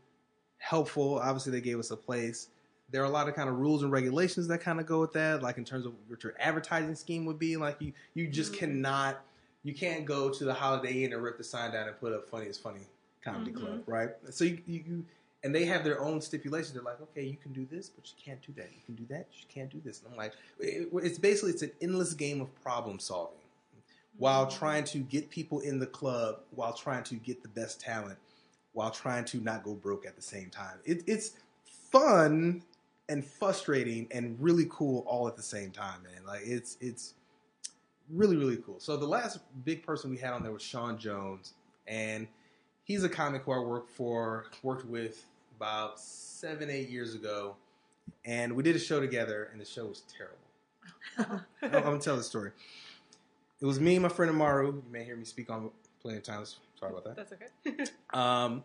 helpful. 0.57 1.19
Obviously, 1.19 1.51
they 1.51 1.61
gave 1.61 1.79
us 1.79 1.91
a 1.91 1.97
place. 1.97 2.49
There 2.91 3.01
are 3.01 3.05
a 3.05 3.09
lot 3.09 3.27
of 3.29 3.35
kind 3.35 3.49
of 3.49 3.57
rules 3.57 3.83
and 3.83 3.91
regulations 3.91 4.47
that 4.49 4.59
kind 4.59 4.79
of 4.79 4.85
go 4.85 4.99
with 4.99 5.13
that, 5.13 5.41
like 5.41 5.57
in 5.57 5.63
terms 5.65 5.85
of 5.85 5.93
what 6.07 6.23
your 6.23 6.33
advertising 6.37 6.93
scheme 6.95 7.25
would 7.25 7.39
be. 7.39 7.55
Like 7.57 7.77
you, 7.79 7.93
you 8.13 8.27
just 8.27 8.51
Mhm. 8.53 8.57
cannot, 8.57 9.23
you 9.63 9.73
can't 9.73 10.05
go 10.05 10.29
to 10.29 10.43
the 10.43 10.53
Holiday 10.53 11.03
Inn 11.03 11.13
and 11.13 11.21
rip 11.21 11.37
the 11.37 11.43
sign 11.43 11.71
down 11.71 11.87
and 11.87 11.99
put 11.99 12.13
up 12.13 12.27
"Funny 12.29 12.47
is 12.47 12.57
Funny" 12.57 12.81
comedy 13.23 13.51
Mhm. 13.51 13.55
club, 13.55 13.83
right? 13.85 14.09
So 14.31 14.43
you, 14.45 14.59
you, 14.65 14.83
you, 14.87 15.05
and 15.43 15.53
they 15.53 15.65
have 15.65 15.83
their 15.83 15.99
own 16.01 16.21
stipulations. 16.21 16.73
They're 16.73 16.81
like, 16.81 17.01
okay, 17.01 17.23
you 17.23 17.37
can 17.37 17.53
do 17.53 17.67
this, 17.69 17.89
but 17.89 18.07
you 18.07 18.15
can't 18.23 18.41
do 18.41 18.51
that. 18.53 18.69
You 18.71 18.81
can 18.85 18.95
do 18.95 19.05
that, 19.13 19.27
you 19.33 19.45
can't 19.47 19.69
do 19.69 19.79
this. 19.83 20.01
And 20.03 20.11
I'm 20.11 20.17
like, 20.17 20.33
it- 20.59 20.89
it's 20.93 21.19
basically 21.19 21.51
it's 21.51 21.61
an 21.61 21.71
endless 21.81 22.13
game 22.13 22.41
of 22.41 22.53
problem 22.63 22.99
solving 22.99 23.37
while 24.17 24.45
trying 24.47 24.83
to 24.83 24.99
get 24.99 25.29
people 25.29 25.59
in 25.61 25.79
the 25.79 25.87
club, 25.87 26.39
while 26.51 26.73
trying 26.73 27.03
to 27.05 27.15
get 27.15 27.41
the 27.43 27.47
best 27.49 27.79
talent, 27.79 28.17
while 28.73 28.91
trying 28.91 29.25
to 29.25 29.37
not 29.37 29.63
go 29.63 29.73
broke 29.73 30.05
at 30.05 30.15
the 30.15 30.21
same 30.21 30.49
time. 30.49 30.77
It, 30.85 31.03
it's 31.07 31.31
fun 31.91 32.63
and 33.09 33.23
frustrating 33.25 34.07
and 34.11 34.39
really 34.39 34.67
cool 34.69 35.03
all 35.07 35.27
at 35.27 35.35
the 35.35 35.43
same 35.43 35.71
time, 35.71 36.03
man. 36.03 36.23
Like 36.25 36.41
it's 36.43 36.77
it's 36.81 37.13
really 38.13 38.37
really 38.37 38.57
cool. 38.57 38.79
So 38.79 38.97
the 38.97 39.05
last 39.05 39.39
big 39.63 39.83
person 39.83 40.09
we 40.09 40.17
had 40.17 40.33
on 40.33 40.43
there 40.43 40.51
was 40.51 40.61
Sean 40.61 40.97
Jones, 40.97 41.53
and 41.87 42.27
he's 42.83 43.03
a 43.03 43.09
comic 43.09 43.43
who 43.43 43.51
I 43.51 43.59
worked 43.59 43.89
for, 43.89 44.45
worked 44.63 44.85
with 44.85 45.25
about 45.55 45.99
seven 45.99 46.69
eight 46.69 46.89
years 46.89 47.15
ago, 47.15 47.55
and 48.25 48.53
we 48.53 48.63
did 48.63 48.75
a 48.75 48.79
show 48.79 48.99
together, 48.99 49.49
and 49.51 49.61
the 49.61 49.65
show 49.65 49.85
was 49.85 50.03
terrible. 50.17 51.43
I'm, 51.61 51.83
gonna 51.83 51.99
tell 51.99 52.17
the 52.17 52.23
story. 52.23 52.51
It 53.59 53.65
was 53.65 53.79
me 53.79 53.95
and 53.95 54.03
my 54.03 54.09
friend 54.09 54.31
Amaru. 54.31 54.67
You 54.67 54.83
may 54.91 55.03
hear 55.03 55.15
me 55.15 55.25
speak 55.25 55.49
on 55.49 55.69
plenty 56.01 56.17
of 56.17 56.23
times. 56.23 56.57
Sorry 56.79 56.91
about 56.91 57.03
that. 57.03 57.15
That's 57.15 57.33
okay. 57.33 57.91
Um, 58.13 58.63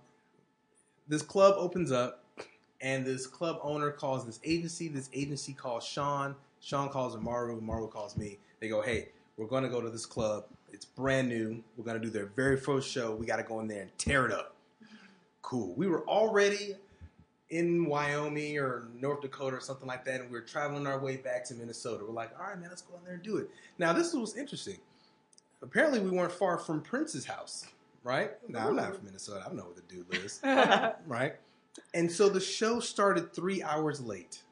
this 1.09 1.23
club 1.23 1.55
opens 1.57 1.93
up, 1.93 2.25
and 2.81 3.05
this 3.05 3.27
club 3.27 3.61
owner 3.63 3.91
calls 3.91 4.27
this 4.27 4.41
agency. 4.45 4.89
This 4.89 5.09
agency 5.13 5.53
calls 5.53 5.85
Sean. 5.85 6.35
Sean 6.61 6.89
calls 6.89 7.15
Amaru. 7.15 7.59
Amaru 7.59 7.89
calls 7.89 8.17
me. 8.17 8.39
They 8.61 8.69
go, 8.69 8.83
"Hey, 8.83 9.11
we're 9.37 9.47
going 9.47 9.63
to 9.63 9.69
go 9.69 9.81
to 9.81 9.91
this 9.91 10.07
club. 10.07 10.45
It's 10.73 10.85
brand 10.85 11.29
new. 11.29 11.63
We're 11.77 11.85
going 11.85 12.01
to 12.01 12.05
do 12.05 12.11
their 12.11 12.27
very 12.27 12.57
first 12.57 12.91
show. 12.91 13.15
We 13.15 13.27
got 13.27 13.37
to 13.37 13.43
go 13.43 13.61
in 13.61 13.69
there 13.69 13.83
and 13.83 13.99
tear 13.99 14.27
it 14.27 14.33
up." 14.33 14.55
Cool. 15.43 15.75
We 15.75 15.87
were 15.87 16.07
already 16.09 16.75
in 17.51 17.87
Wyoming 17.87 18.59
or 18.59 18.89
North 19.01 19.21
Dakota 19.21 19.57
or 19.57 19.61
something 19.61 19.87
like 19.87 20.05
that, 20.05 20.21
and 20.21 20.31
we 20.31 20.39
were 20.39 20.45
traveling 20.45 20.87
our 20.87 20.99
way 20.99 21.17
back 21.17 21.45
to 21.47 21.55
Minnesota. 21.55 22.05
We're 22.05 22.13
like, 22.13 22.33
"All 22.39 22.47
right, 22.47 22.59
man, 22.59 22.69
let's 22.69 22.83
go 22.83 22.97
in 22.97 23.05
there 23.05 23.15
and 23.15 23.23
do 23.23 23.37
it." 23.37 23.51
Now, 23.79 23.93
this 23.93 24.13
was 24.13 24.37
interesting. 24.37 24.79
Apparently, 25.63 26.01
we 26.01 26.11
weren't 26.11 26.33
far 26.33 26.59
from 26.59 26.81
Prince's 26.83 27.25
house, 27.25 27.67
right? 28.03 28.33
Now, 28.49 28.69
I'm 28.69 28.77
not 28.77 28.95
from 28.97 29.05
Minnesota. 29.05 29.43
I 29.45 29.49
don't 29.49 29.57
know 29.57 29.65
where 29.65 29.75
the 29.75 29.83
dude 29.83 30.09
lives, 30.13 30.41
right? 31.07 31.37
And 31.95 32.11
so 32.11 32.29
the 32.29 32.41
show 32.41 32.81
started 32.81 33.33
three 33.33 33.63
hours 33.63 34.01
late. 34.01 34.43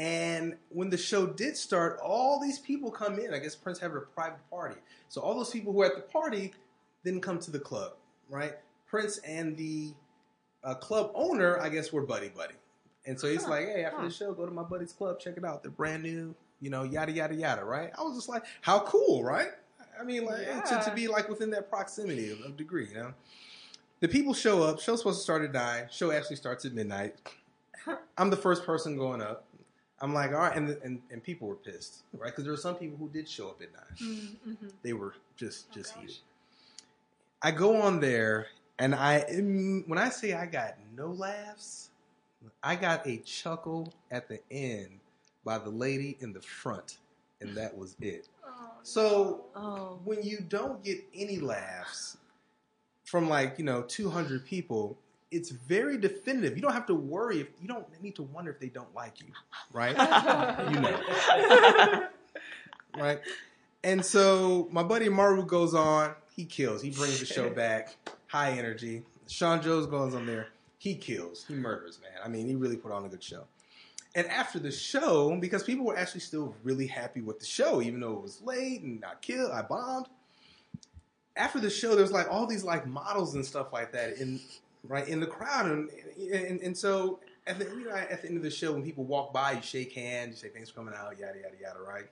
And 0.00 0.56
when 0.70 0.88
the 0.88 0.96
show 0.96 1.26
did 1.26 1.58
start, 1.58 2.00
all 2.02 2.40
these 2.40 2.58
people 2.58 2.90
come 2.90 3.18
in. 3.18 3.34
I 3.34 3.38
guess 3.38 3.54
Prince 3.54 3.78
had 3.78 3.90
a 3.90 4.00
private 4.00 4.38
party. 4.48 4.76
So 5.10 5.20
all 5.20 5.34
those 5.34 5.50
people 5.50 5.72
who 5.74 5.78
were 5.80 5.84
at 5.84 5.94
the 5.94 6.00
party 6.00 6.54
didn't 7.04 7.20
come 7.20 7.38
to 7.40 7.50
the 7.50 7.58
club, 7.58 7.92
right? 8.30 8.54
Prince 8.86 9.18
and 9.18 9.58
the 9.58 9.92
uh, 10.64 10.72
club 10.76 11.10
owner, 11.14 11.60
I 11.60 11.68
guess, 11.68 11.92
were 11.92 12.00
buddy 12.00 12.30
buddy. 12.30 12.54
And 13.04 13.20
so 13.20 13.28
he's 13.28 13.44
Huh. 13.44 13.50
like, 13.50 13.66
hey, 13.66 13.84
after 13.84 13.98
Huh. 13.98 14.04
the 14.06 14.10
show, 14.10 14.32
go 14.32 14.46
to 14.46 14.52
my 14.52 14.62
buddy's 14.62 14.94
club, 14.94 15.20
check 15.20 15.36
it 15.36 15.44
out. 15.44 15.62
They're 15.62 15.70
brand 15.70 16.02
new, 16.02 16.34
you 16.62 16.70
know, 16.70 16.82
yada, 16.84 17.12
yada, 17.12 17.34
yada, 17.34 17.62
right? 17.62 17.90
I 17.98 18.02
was 18.02 18.16
just 18.16 18.28
like, 18.30 18.44
how 18.62 18.80
cool, 18.80 19.22
right? 19.22 19.48
I 20.00 20.02
mean, 20.02 20.24
like, 20.24 20.46
to, 20.64 20.80
to 20.82 20.92
be 20.94 21.08
like 21.08 21.28
within 21.28 21.50
that 21.50 21.68
proximity 21.68 22.30
of, 22.30 22.40
of 22.40 22.56
degree, 22.56 22.88
you 22.88 22.94
know? 22.94 23.12
The 24.00 24.08
people 24.08 24.32
show 24.32 24.62
up. 24.62 24.80
Show's 24.80 25.00
supposed 25.00 25.18
to 25.18 25.22
start 25.24 25.42
at 25.42 25.52
9. 25.52 25.88
Show 25.90 26.10
actually 26.10 26.36
starts 26.36 26.64
at 26.64 26.72
midnight. 26.72 27.16
I'm 28.16 28.30
the 28.30 28.36
first 28.38 28.64
person 28.64 28.96
going 28.96 29.20
up. 29.20 29.44
I'm 30.00 30.14
like, 30.14 30.30
all 30.32 30.38
right, 30.38 30.56
and 30.56 30.70
and, 30.84 31.02
and 31.10 31.22
people 31.22 31.48
were 31.48 31.56
pissed, 31.56 32.04
right? 32.14 32.26
Because 32.30 32.44
there 32.44 32.52
were 32.52 32.56
some 32.58 32.76
people 32.76 32.96
who 32.98 33.08
did 33.08 33.28
show 33.28 33.48
up 33.50 33.60
at 33.62 33.68
nine. 33.72 34.10
Mm-hmm. 34.48 34.68
They 34.82 34.92
were 34.94 35.14
just 35.36 35.66
Oh, 35.70 35.74
just 35.74 35.94
gosh. 35.94 36.02
heated. 36.02 36.16
I 37.42 37.50
go 37.52 37.80
on 37.82 38.00
there, 38.00 38.48
and 38.78 38.94
I 38.94 39.24
mm, 39.30 39.86
when 39.88 39.98
I 39.98 40.10
say 40.10 40.32
I 40.34 40.46
got 40.46 40.76
no 40.96 41.08
laughs, 41.08 41.90
I 42.62 42.76
got 42.76 43.06
a 43.06 43.18
chuckle 43.18 43.92
at 44.10 44.28
the 44.28 44.40
end 44.50 45.00
by 45.44 45.58
the 45.58 45.70
lady 45.70 46.16
in 46.20 46.32
the 46.32 46.40
front, 46.42 46.98
and 47.40 47.56
that 47.56 47.76
was 47.76 47.96
it. 48.00 48.28
Oh, 48.46 48.70
So 48.82 49.44
Oh. 49.54 50.00
when 50.04 50.22
you 50.22 50.40
don't 50.40 50.82
get 50.84 51.02
any 51.14 51.38
laughs 51.38 52.16
from 53.04 53.28
like 53.28 53.58
you 53.58 53.64
know 53.64 53.82
200 53.82 54.44
people 54.46 54.98
it's 55.30 55.50
very 55.50 55.96
definitive. 55.96 56.56
You 56.56 56.62
don't 56.62 56.72
have 56.72 56.86
to 56.86 56.94
worry 56.94 57.40
if 57.40 57.48
you 57.60 57.68
don't 57.68 57.86
need 58.02 58.16
to 58.16 58.22
wonder 58.22 58.50
if 58.50 58.58
they 58.58 58.68
don't 58.68 58.92
like 58.94 59.20
you 59.20 59.26
right? 59.72 59.96
You 60.72 60.80
know. 60.80 62.08
Right? 62.98 63.20
And 63.84 64.04
so 64.04 64.68
my 64.72 64.82
buddy 64.82 65.08
maru 65.08 65.46
goes 65.46 65.74
on 65.74 66.16
he 66.34 66.44
kills. 66.44 66.82
He 66.82 66.90
brings 66.90 67.20
the 67.20 67.26
show 67.26 67.48
back. 67.48 67.94
High 68.26 68.58
energy. 68.58 69.04
Sean 69.28 69.62
jones 69.62 69.86
goes 69.86 70.12
on 70.12 70.26
there. 70.26 70.48
He 70.76 70.96
kills. 70.96 71.44
He 71.46 71.54
murders 71.54 72.00
man. 72.02 72.20
I 72.24 72.28
mean 72.28 72.48
he 72.48 72.56
really 72.56 72.76
put 72.76 72.90
on 72.90 73.04
a 73.04 73.08
good 73.08 73.22
show. 73.22 73.44
And 74.16 74.26
after 74.26 74.58
the 74.58 74.72
show 74.72 75.36
because 75.36 75.62
people 75.62 75.86
were 75.86 75.96
actually 75.96 76.22
still 76.22 76.56
really 76.64 76.88
happy 76.88 77.20
with 77.20 77.38
the 77.38 77.46
show 77.46 77.80
even 77.80 78.00
though 78.00 78.14
it 78.14 78.22
was 78.22 78.42
late 78.42 78.82
and 78.82 79.04
i 79.04 79.12
killed 79.20 79.52
i 79.52 79.62
bombed 79.62 80.08
after 81.36 81.58
the 81.58 81.70
show, 81.70 81.94
there's 81.94 82.12
like 82.12 82.28
all 82.30 82.46
these 82.46 82.64
like 82.64 82.86
models 82.86 83.34
and 83.34 83.44
stuff 83.44 83.72
like 83.72 83.92
that 83.92 84.18
in 84.18 84.40
right 84.84 85.06
in 85.06 85.20
the 85.20 85.26
crowd, 85.26 85.66
and 85.66 85.90
and, 86.32 86.60
and 86.60 86.76
so 86.76 87.20
at 87.46 87.58
the 87.58 87.64
you 87.64 87.84
know 87.84 87.94
at 87.94 88.22
the 88.22 88.28
end 88.28 88.36
of 88.36 88.42
the 88.42 88.50
show, 88.50 88.72
when 88.72 88.82
people 88.82 89.04
walk 89.04 89.32
by, 89.32 89.52
you 89.52 89.62
shake 89.62 89.92
hands, 89.92 90.30
you 90.30 90.48
say 90.48 90.54
thanks 90.54 90.70
for 90.70 90.76
coming 90.76 90.94
out, 90.94 91.18
yada 91.18 91.38
yada 91.38 91.56
yada, 91.60 91.80
right? 91.80 92.04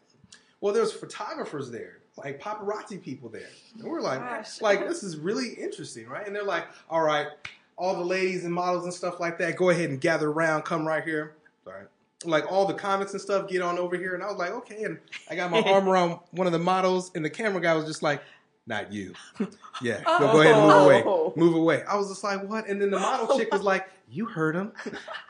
Well, 0.61 0.75
there's 0.75 0.93
photographers 0.93 1.71
there, 1.71 1.99
like 2.17 2.41
paparazzi 2.41 3.01
people 3.01 3.29
there. 3.29 3.49
And 3.79 3.89
we're 3.89 4.01
like, 4.01 4.19
Gosh. 4.19 4.61
like 4.61 4.89
this 4.89 5.03
is 5.03 5.17
really 5.17 5.51
interesting, 5.51 6.09
right? 6.09 6.27
And 6.27 6.35
they're 6.35 6.43
like, 6.43 6.67
all 6.91 7.03
right, 7.03 7.29
all 7.77 7.95
the 7.95 8.05
ladies 8.05 8.45
and 8.45 8.53
models 8.53 8.85
and 8.85 8.93
stuff 8.93 9.21
like 9.21 9.39
that, 9.39 9.57
go 9.57 9.71
ahead 9.71 9.91
and 9.91 10.01
gather 10.01 10.31
around, 10.31 10.63
come 10.63 10.87
right 10.87 11.05
here. 11.05 11.37
Sorry. 11.65 11.85
Like 12.25 12.51
all 12.51 12.67
the 12.67 12.75
comics 12.75 13.13
and 13.13 13.21
stuff, 13.21 13.49
get 13.49 13.63
on 13.63 13.79
over 13.79 13.97
here. 13.97 14.15
And 14.15 14.23
I 14.25 14.27
was 14.27 14.37
like, 14.37 14.51
okay. 14.51 14.83
And 14.83 14.99
I 15.31 15.37
got 15.37 15.53
my 15.53 15.63
arm 15.67 15.89
around 15.89 16.19
one 16.33 16.49
of 16.49 16.53
the 16.53 16.59
models, 16.59 17.13
and 17.15 17.25
the 17.25 17.31
camera 17.31 17.61
guy 17.61 17.75
was 17.75 17.85
just 17.85 18.03
like, 18.03 18.21
not 18.69 18.93
you. 18.93 19.15
Yeah, 19.81 20.03
go, 20.03 20.33
go 20.33 20.41
ahead 20.41 20.57
and 20.57 20.67
move 20.67 20.83
away. 20.83 21.03
Oh. 21.07 21.33
Move 21.37 21.55
away. 21.55 21.85
I 21.85 21.95
was 21.95 22.09
just 22.09 22.25
like, 22.25 22.43
what? 22.49 22.67
And 22.67 22.83
then 22.83 22.91
the 22.91 22.99
model 22.99 23.39
chick 23.39 23.53
was 23.53 23.63
like, 23.63 23.89
you 24.11 24.27
heard 24.27 24.57
him. 24.57 24.73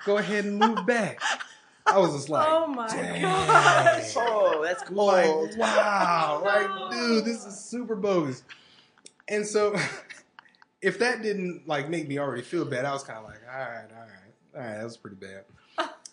Go 0.07 0.17
ahead 0.17 0.47
and 0.47 0.59
move 0.59 0.87
back. 0.87 1.21
I 1.89 1.99
was 1.99 2.15
just 2.15 2.29
like, 2.29 2.47
oh 2.49 2.67
my 2.67 2.89
dang. 2.89 3.23
gosh. 3.23 4.15
Oh, 4.17 4.63
that's 4.63 4.83
cool. 4.85 5.07
like, 5.07 5.57
wow, 5.59 6.41
like, 6.45 6.67
oh. 6.67 6.91
dude, 6.91 7.25
this 7.25 7.45
is 7.45 7.59
super 7.59 7.95
bogus. 7.95 8.43
And 9.29 9.47
so, 9.47 9.77
if 10.83 10.99
that 10.99 11.23
didn't 11.23 11.67
like 11.67 11.89
make 11.89 12.09
me 12.09 12.19
already 12.19 12.43
feel 12.43 12.65
bad, 12.65 12.85
I 12.85 12.93
was 12.93 13.03
kind 13.03 13.19
of 13.19 13.25
like, 13.25 13.41
all 13.51 13.59
right, 13.59 13.87
all 13.95 14.01
right, 14.01 14.55
all 14.55 14.61
right, 14.61 14.77
that 14.79 14.85
was 14.85 14.97
pretty 14.97 15.17
bad. 15.17 15.45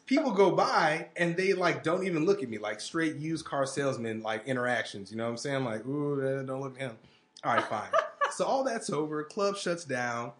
People 0.05 0.31
go 0.31 0.51
by 0.51 1.07
and 1.15 1.35
they 1.35 1.53
like 1.53 1.83
don't 1.83 2.05
even 2.05 2.25
look 2.25 2.43
at 2.43 2.49
me, 2.49 2.57
like 2.57 2.79
straight 2.79 3.15
used 3.15 3.43
car 3.43 3.65
salesman 3.65 4.21
like 4.21 4.45
interactions. 4.45 5.09
You 5.09 5.17
know 5.17 5.23
what 5.23 5.31
I'm 5.31 5.38
saying? 5.38 5.63
Like, 5.63 5.85
ooh, 5.85 6.43
don't 6.45 6.61
look 6.61 6.75
at 6.75 6.91
him. 6.91 6.97
All 7.43 7.54
right, 7.54 7.63
fine. 7.63 7.89
so 8.32 8.45
all 8.45 8.63
that's 8.63 8.89
over. 8.89 9.24
Club 9.24 9.58
shuts 9.58 9.86
down. 9.86 10.32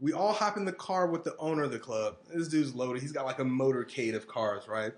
We 0.00 0.12
all 0.12 0.32
hop 0.32 0.56
in 0.56 0.64
the 0.64 0.72
car 0.72 1.06
with 1.06 1.24
the 1.24 1.36
owner 1.38 1.62
of 1.62 1.72
the 1.72 1.78
club. 1.78 2.16
This 2.32 2.48
dude's 2.48 2.74
loaded. 2.74 3.00
He's 3.00 3.12
got 3.12 3.24
like 3.24 3.38
a 3.38 3.44
motorcade 3.44 4.14
of 4.14 4.26
cars, 4.26 4.66
right? 4.68 4.92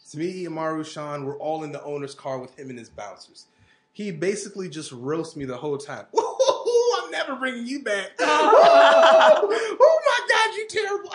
It's 0.00 0.14
me, 0.14 0.46
Amaru, 0.46 0.84
Sean. 0.84 1.24
We're 1.24 1.38
all 1.38 1.64
in 1.64 1.72
the 1.72 1.82
owner's 1.82 2.14
car 2.14 2.38
with 2.38 2.56
him 2.56 2.70
and 2.70 2.78
his 2.78 2.88
bouncers. 2.88 3.46
He 3.92 4.12
basically 4.12 4.68
just 4.68 4.92
roasts 4.92 5.36
me 5.36 5.46
the 5.46 5.56
whole 5.56 5.78
time. 5.78 6.06
Ooh, 6.16 7.02
I'm 7.02 7.10
never 7.10 7.34
bringing 7.34 7.66
you 7.66 7.82
back. 7.82 8.12
oh 8.20 9.48
my 10.06 10.20
God, 10.30 10.54
you 10.54 10.68
terrible. 10.68 11.10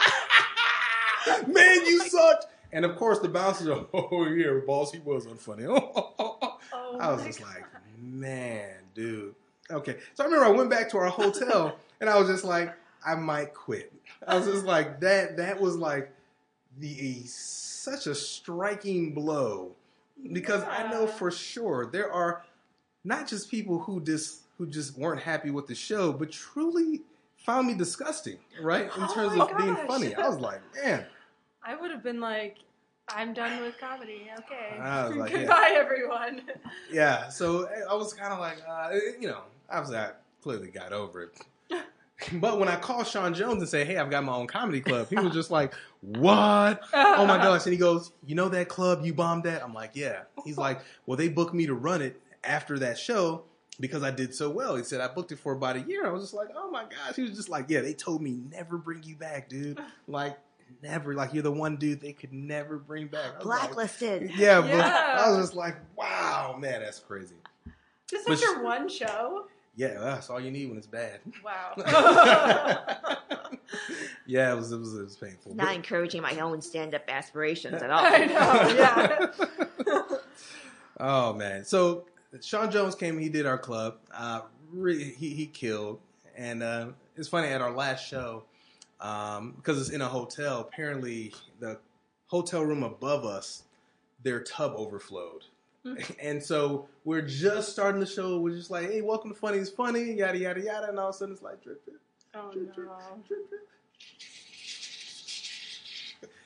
Man, 1.53 1.85
you 1.85 1.99
sucked. 2.09 2.47
And 2.73 2.83
of 2.83 2.95
course, 2.97 3.19
the 3.19 3.29
bouncers 3.29 3.67
are, 3.69 3.85
oh, 3.93 4.25
yeah, 4.27 4.59
boss, 4.65 4.91
he 4.91 4.99
was 4.99 5.25
unfunny. 5.25 5.65
Oh 5.67 6.97
I 6.99 7.13
was 7.13 7.23
just 7.23 7.41
like, 7.41 7.63
man, 7.97 8.73
dude. 8.93 9.35
Okay. 9.71 9.97
So 10.13 10.23
I 10.23 10.27
remember 10.27 10.45
I 10.45 10.49
went 10.49 10.69
back 10.69 10.89
to 10.89 10.97
our 10.97 11.07
hotel 11.09 11.77
and 12.01 12.09
I 12.09 12.19
was 12.19 12.27
just 12.29 12.43
like, 12.43 12.73
I 13.05 13.15
might 13.15 13.53
quit. 13.53 13.91
I 14.27 14.37
was 14.37 14.45
just 14.45 14.65
like, 14.65 14.99
that 15.01 15.37
that 15.37 15.59
was 15.59 15.75
like 15.75 16.11
the 16.77 17.23
such 17.25 18.07
a 18.07 18.15
striking 18.15 19.13
blow. 19.13 19.71
Because 20.33 20.63
I 20.63 20.87
know 20.91 21.07
for 21.07 21.31
sure 21.31 21.87
there 21.91 22.11
are 22.11 22.43
not 23.03 23.27
just 23.27 23.49
people 23.49 23.79
who 23.79 24.01
just 24.01 24.41
who 24.57 24.67
just 24.67 24.95
weren't 24.97 25.21
happy 25.21 25.49
with 25.49 25.65
the 25.65 25.73
show, 25.73 26.13
but 26.13 26.31
truly 26.31 27.01
found 27.37 27.67
me 27.67 27.73
disgusting, 27.73 28.37
right? 28.61 28.85
In 28.85 28.91
Oh 29.03 29.13
terms 29.13 29.39
of 29.39 29.57
being 29.57 29.75
funny. 29.87 30.13
I 30.13 30.27
was 30.27 30.39
like, 30.49 30.61
man, 30.83 31.05
I 31.63 31.75
would 31.75 31.89
have 31.89 32.03
been 32.03 32.19
like, 32.19 32.57
I'm 33.09 33.33
done 33.33 33.61
with 33.61 33.79
comedy. 33.79 34.29
Okay. 34.39 34.77
Like, 34.79 35.31
yeah. 35.31 35.39
Goodbye, 35.39 35.73
everyone. 35.73 36.43
Yeah, 36.91 37.29
so 37.29 37.67
I 37.89 37.95
was 37.95 38.13
kind 38.13 38.31
of 38.31 38.39
like, 38.39 38.57
uh, 38.69 38.91
you 39.19 39.27
know, 39.27 39.41
obviously 39.71 39.97
I 39.97 40.11
clearly 40.41 40.67
got 40.67 40.93
over 40.93 41.23
it. 41.23 41.31
But 42.33 42.59
when 42.59 42.69
I 42.69 42.75
called 42.75 43.07
Sean 43.07 43.33
Jones 43.33 43.61
and 43.63 43.67
say, 43.67 43.83
"Hey, 43.83 43.97
I've 43.97 44.11
got 44.11 44.23
my 44.23 44.33
own 44.33 44.45
comedy 44.45 44.79
club," 44.79 45.07
he 45.09 45.15
was 45.15 45.33
just 45.33 45.49
like, 45.49 45.73
"What? 46.01 46.79
Oh 46.93 47.25
my 47.25 47.37
gosh!" 47.37 47.65
And 47.65 47.73
he 47.73 47.79
goes, 47.79 48.11
"You 48.27 48.35
know 48.35 48.47
that 48.49 48.69
club 48.69 49.03
you 49.03 49.11
bombed 49.11 49.47
at?" 49.47 49.63
I'm 49.63 49.73
like, 49.73 49.91
"Yeah." 49.95 50.23
He's 50.45 50.55
like, 50.57 50.81
"Well, 51.07 51.17
they 51.17 51.29
booked 51.29 51.55
me 51.55 51.65
to 51.65 51.73
run 51.73 52.03
it 52.03 52.21
after 52.43 52.77
that 52.77 52.99
show 52.99 53.45
because 53.79 54.03
I 54.03 54.11
did 54.11 54.35
so 54.35 54.51
well." 54.51 54.75
He 54.75 54.83
said, 54.83 55.01
"I 55.01 55.07
booked 55.07 55.31
it 55.31 55.39
for 55.39 55.53
about 55.53 55.77
a 55.77 55.81
year." 55.81 56.05
I 56.05 56.11
was 56.11 56.21
just 56.21 56.35
like, 56.35 56.49
"Oh 56.55 56.69
my 56.69 56.83
gosh!" 56.83 57.15
He 57.15 57.23
was 57.23 57.31
just 57.31 57.49
like, 57.49 57.65
"Yeah, 57.69 57.81
they 57.81 57.95
told 57.95 58.21
me 58.21 58.39
never 58.51 58.77
bring 58.77 59.01
you 59.01 59.15
back, 59.15 59.49
dude. 59.49 59.79
Like, 60.07 60.37
never. 60.83 61.15
Like, 61.15 61.33
you're 61.33 61.41
the 61.41 61.51
one 61.51 61.77
dude 61.77 62.01
they 62.01 62.13
could 62.13 62.33
never 62.33 62.77
bring 62.77 63.07
back." 63.07 63.33
I 63.33 63.37
was 63.37 63.45
like, 63.47 63.59
Blacklisted. 63.61 64.31
yeah, 64.35 64.61
but 64.61 64.69
Yeah. 64.69 65.23
I 65.25 65.31
was 65.31 65.39
just 65.39 65.55
like, 65.55 65.77
wow, 65.97 66.55
man, 66.59 66.81
that's 66.81 66.99
crazy. 66.99 67.33
Just 68.07 68.27
But 68.27 68.33
after 68.43 68.61
one 68.63 68.87
show. 68.89 69.47
Yeah, 69.75 69.97
that's 69.99 70.29
all 70.29 70.39
you 70.39 70.51
need 70.51 70.67
when 70.67 70.77
it's 70.77 70.87
bad. 70.87 71.19
Wow. 71.43 71.73
yeah, 74.25 74.51
it 74.51 74.55
was, 74.55 74.71
it 74.71 74.77
was 74.79 74.93
it 74.95 75.03
was 75.03 75.15
painful. 75.15 75.55
Not 75.55 75.67
But- 75.67 75.75
encouraging 75.75 76.21
my 76.21 76.39
own 76.39 76.61
stand-up 76.61 77.03
aspirations 77.07 77.81
at 77.81 77.89
all. 77.91 78.03
I 78.03 78.25
know. 78.25 79.31
Yeah. 79.87 80.05
oh 80.99 81.33
man, 81.33 81.63
so 81.65 82.05
Sean 82.41 82.69
Jones 82.71 82.95
came. 82.95 83.17
He 83.17 83.29
did 83.29 83.45
our 83.45 83.57
club. 83.57 83.97
Uh, 84.13 84.41
really, 84.73 85.03
he 85.05 85.29
he 85.29 85.45
killed. 85.47 85.99
And 86.37 86.63
uh, 86.63 86.87
it's 87.17 87.27
funny 87.27 87.49
at 87.49 87.61
our 87.61 87.71
last 87.71 88.07
show 88.07 88.43
um, 88.99 89.51
because 89.57 89.79
it's 89.79 89.89
in 89.89 90.01
a 90.01 90.07
hotel. 90.07 90.59
Apparently, 90.61 91.33
the 91.59 91.77
hotel 92.27 92.63
room 92.63 92.83
above 92.83 93.25
us, 93.25 93.63
their 94.23 94.41
tub 94.41 94.73
overflowed. 94.75 95.43
Mm-hmm. 95.85 96.13
And 96.21 96.43
so 96.43 96.87
we're 97.05 97.21
just 97.23 97.71
starting 97.71 97.99
the 97.99 98.05
show. 98.05 98.39
We're 98.39 98.55
just 98.55 98.69
like, 98.69 98.89
"Hey, 98.91 99.01
welcome 99.01 99.31
to 99.33 99.35
Funny 99.39 99.57
is 99.57 99.69
Funny," 99.69 100.13
yada 100.13 100.37
yada 100.37 100.61
yada, 100.61 100.89
and 100.89 100.99
all 100.99 101.09
of 101.09 101.15
a 101.15 101.17
sudden 101.17 101.33
it's 101.33 101.41
like 101.41 101.61
drip 101.63 101.83
drip. 101.85 101.99
Oh 102.35 102.51
Drip, 102.51 102.73
drip, 102.75 102.87
no. 102.87 102.97
drip, 103.27 103.49
drip. 103.49 103.61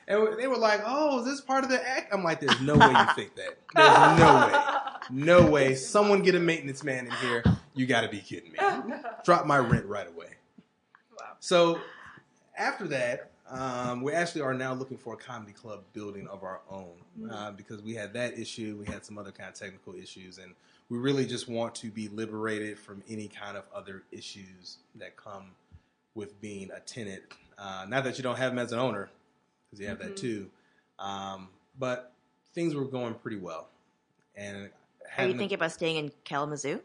And 0.08 0.38
they 0.38 0.46
were 0.46 0.56
like, 0.56 0.80
"Oh, 0.86 1.18
is 1.20 1.26
this 1.26 1.40
part 1.40 1.64
of 1.64 1.70
the 1.70 1.86
act?" 1.86 2.14
I'm 2.14 2.22
like, 2.24 2.40
"There's 2.40 2.60
no 2.60 2.76
way 2.76 2.86
you 2.88 3.06
think 3.14 3.34
that. 3.36 3.58
There's 3.74 4.18
no 4.18 4.46
way, 4.46 5.42
no 5.44 5.50
way. 5.50 5.74
Someone 5.74 6.22
get 6.22 6.34
a 6.34 6.40
maintenance 6.40 6.82
man 6.84 7.06
in 7.06 7.12
here. 7.12 7.44
You 7.74 7.86
got 7.86 8.02
to 8.02 8.08
be 8.08 8.20
kidding 8.20 8.52
me. 8.52 8.58
Drop 9.24 9.46
my 9.46 9.58
rent 9.58 9.84
right 9.86 10.06
away." 10.08 10.28
Wow. 11.20 11.26
So 11.40 11.80
after 12.56 12.86
that, 12.88 13.30
um, 13.50 14.02
we 14.02 14.12
actually 14.12 14.40
are 14.40 14.54
now 14.54 14.74
looking 14.74 14.96
for 14.96 15.14
a 15.14 15.16
comedy 15.16 15.52
club 15.52 15.82
building 15.92 16.26
of 16.28 16.42
our 16.42 16.60
own 16.70 16.94
uh, 17.30 17.50
because 17.52 17.80
we 17.82 17.94
had 17.94 18.12
that 18.14 18.38
issue. 18.38 18.76
We 18.78 18.86
had 18.86 19.04
some 19.04 19.18
other 19.18 19.30
kind 19.30 19.48
of 19.48 19.54
technical 19.54 19.94
issues, 19.94 20.38
and 20.38 20.54
we 20.88 20.98
really 20.98 21.26
just 21.26 21.48
want 21.48 21.74
to 21.76 21.90
be 21.90 22.08
liberated 22.08 22.78
from 22.78 23.02
any 23.08 23.28
kind 23.28 23.56
of 23.56 23.64
other 23.74 24.02
issues 24.10 24.78
that 24.96 25.16
come 25.16 25.52
with 26.14 26.40
being 26.40 26.70
a 26.72 26.80
tenant. 26.80 27.22
Uh, 27.58 27.86
not 27.88 28.04
that 28.04 28.16
you 28.18 28.22
don't 28.22 28.36
have 28.36 28.52
them 28.52 28.58
as 28.58 28.72
an 28.72 28.78
owner, 28.78 29.08
because 29.66 29.80
you 29.80 29.86
have 29.86 29.98
that 29.98 30.12
Mhm. 30.12 30.16
too. 30.16 30.50
Um, 30.98 31.48
but 31.78 32.12
things 32.52 32.74
were 32.74 32.84
going 32.84 33.14
pretty 33.14 33.38
well, 33.38 33.68
and 34.34 34.70
Are 35.18 35.26
you 35.26 35.36
thinking 35.38 35.54
about 35.54 35.72
staying 35.72 35.96
in 35.96 36.10
Kalamazoo? 36.24 36.82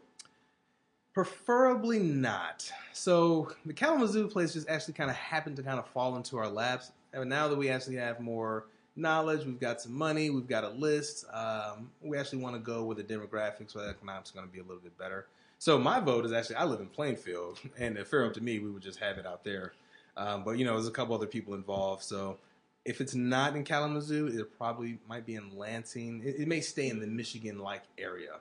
Preferably 1.12 1.98
not. 1.98 2.70
So 2.92 3.52
the 3.66 3.74
Kalamazoo 3.74 4.28
place 4.28 4.54
just 4.54 4.68
actually 4.68 4.94
kind 4.94 5.10
of 5.10 5.16
happened 5.16 5.56
to 5.56 5.62
kind 5.62 5.78
of 5.78 5.86
fall 5.88 6.16
into 6.16 6.38
our 6.38 6.48
laps. 6.48 6.92
And 7.12 7.28
now 7.28 7.48
that 7.48 7.56
we 7.56 7.68
actually 7.68 7.96
have 7.96 8.20
more 8.20 8.64
knowledge, 8.96 9.44
we've 9.44 9.60
got 9.60 9.80
some 9.80 9.92
money, 9.92 10.30
we've 10.30 10.48
got 10.48 10.64
a 10.64 10.70
list. 10.70 11.26
Um, 11.30 11.90
we 12.00 12.16
actually 12.16 12.38
want 12.38 12.56
to 12.56 12.60
go 12.60 12.84
with 12.84 12.96
the 12.96 13.04
demographics 13.04 13.74
where 13.74 13.84
the 13.84 13.90
economics 13.90 14.30
are 14.30 14.34
going 14.34 14.46
to 14.46 14.52
be 14.52 14.60
a 14.60 14.62
little 14.62 14.80
bit 14.82 14.96
better. 14.98 15.26
So 15.58 15.78
my 15.78 16.00
vote 16.00 16.24
is 16.24 16.32
actually 16.32 16.56
I 16.56 16.64
live 16.64 16.80
in 16.80 16.86
Plainfield, 16.86 17.60
and 17.78 17.96
if 17.96 18.12
it 18.12 18.26
up 18.26 18.34
to 18.34 18.42
me, 18.42 18.58
we 18.58 18.70
would 18.70 18.82
just 18.82 18.98
have 18.98 19.18
it 19.18 19.26
out 19.26 19.44
there. 19.44 19.74
Um, 20.16 20.44
but 20.44 20.52
you 20.52 20.64
know, 20.64 20.74
there's 20.74 20.88
a 20.88 20.92
couple 20.92 21.14
other 21.14 21.26
people 21.26 21.54
involved, 21.54 22.02
so 22.02 22.38
if 22.84 23.00
it's 23.00 23.14
not 23.14 23.54
in 23.54 23.64
Kalamazoo, 23.64 24.26
it 24.26 24.58
probably 24.58 24.98
might 25.08 25.24
be 25.24 25.36
in 25.36 25.56
Lansing. 25.56 26.22
It, 26.24 26.40
it 26.40 26.48
may 26.48 26.60
stay 26.60 26.88
in 26.88 26.98
the 26.98 27.06
Michigan-like 27.06 27.82
area. 27.96 28.40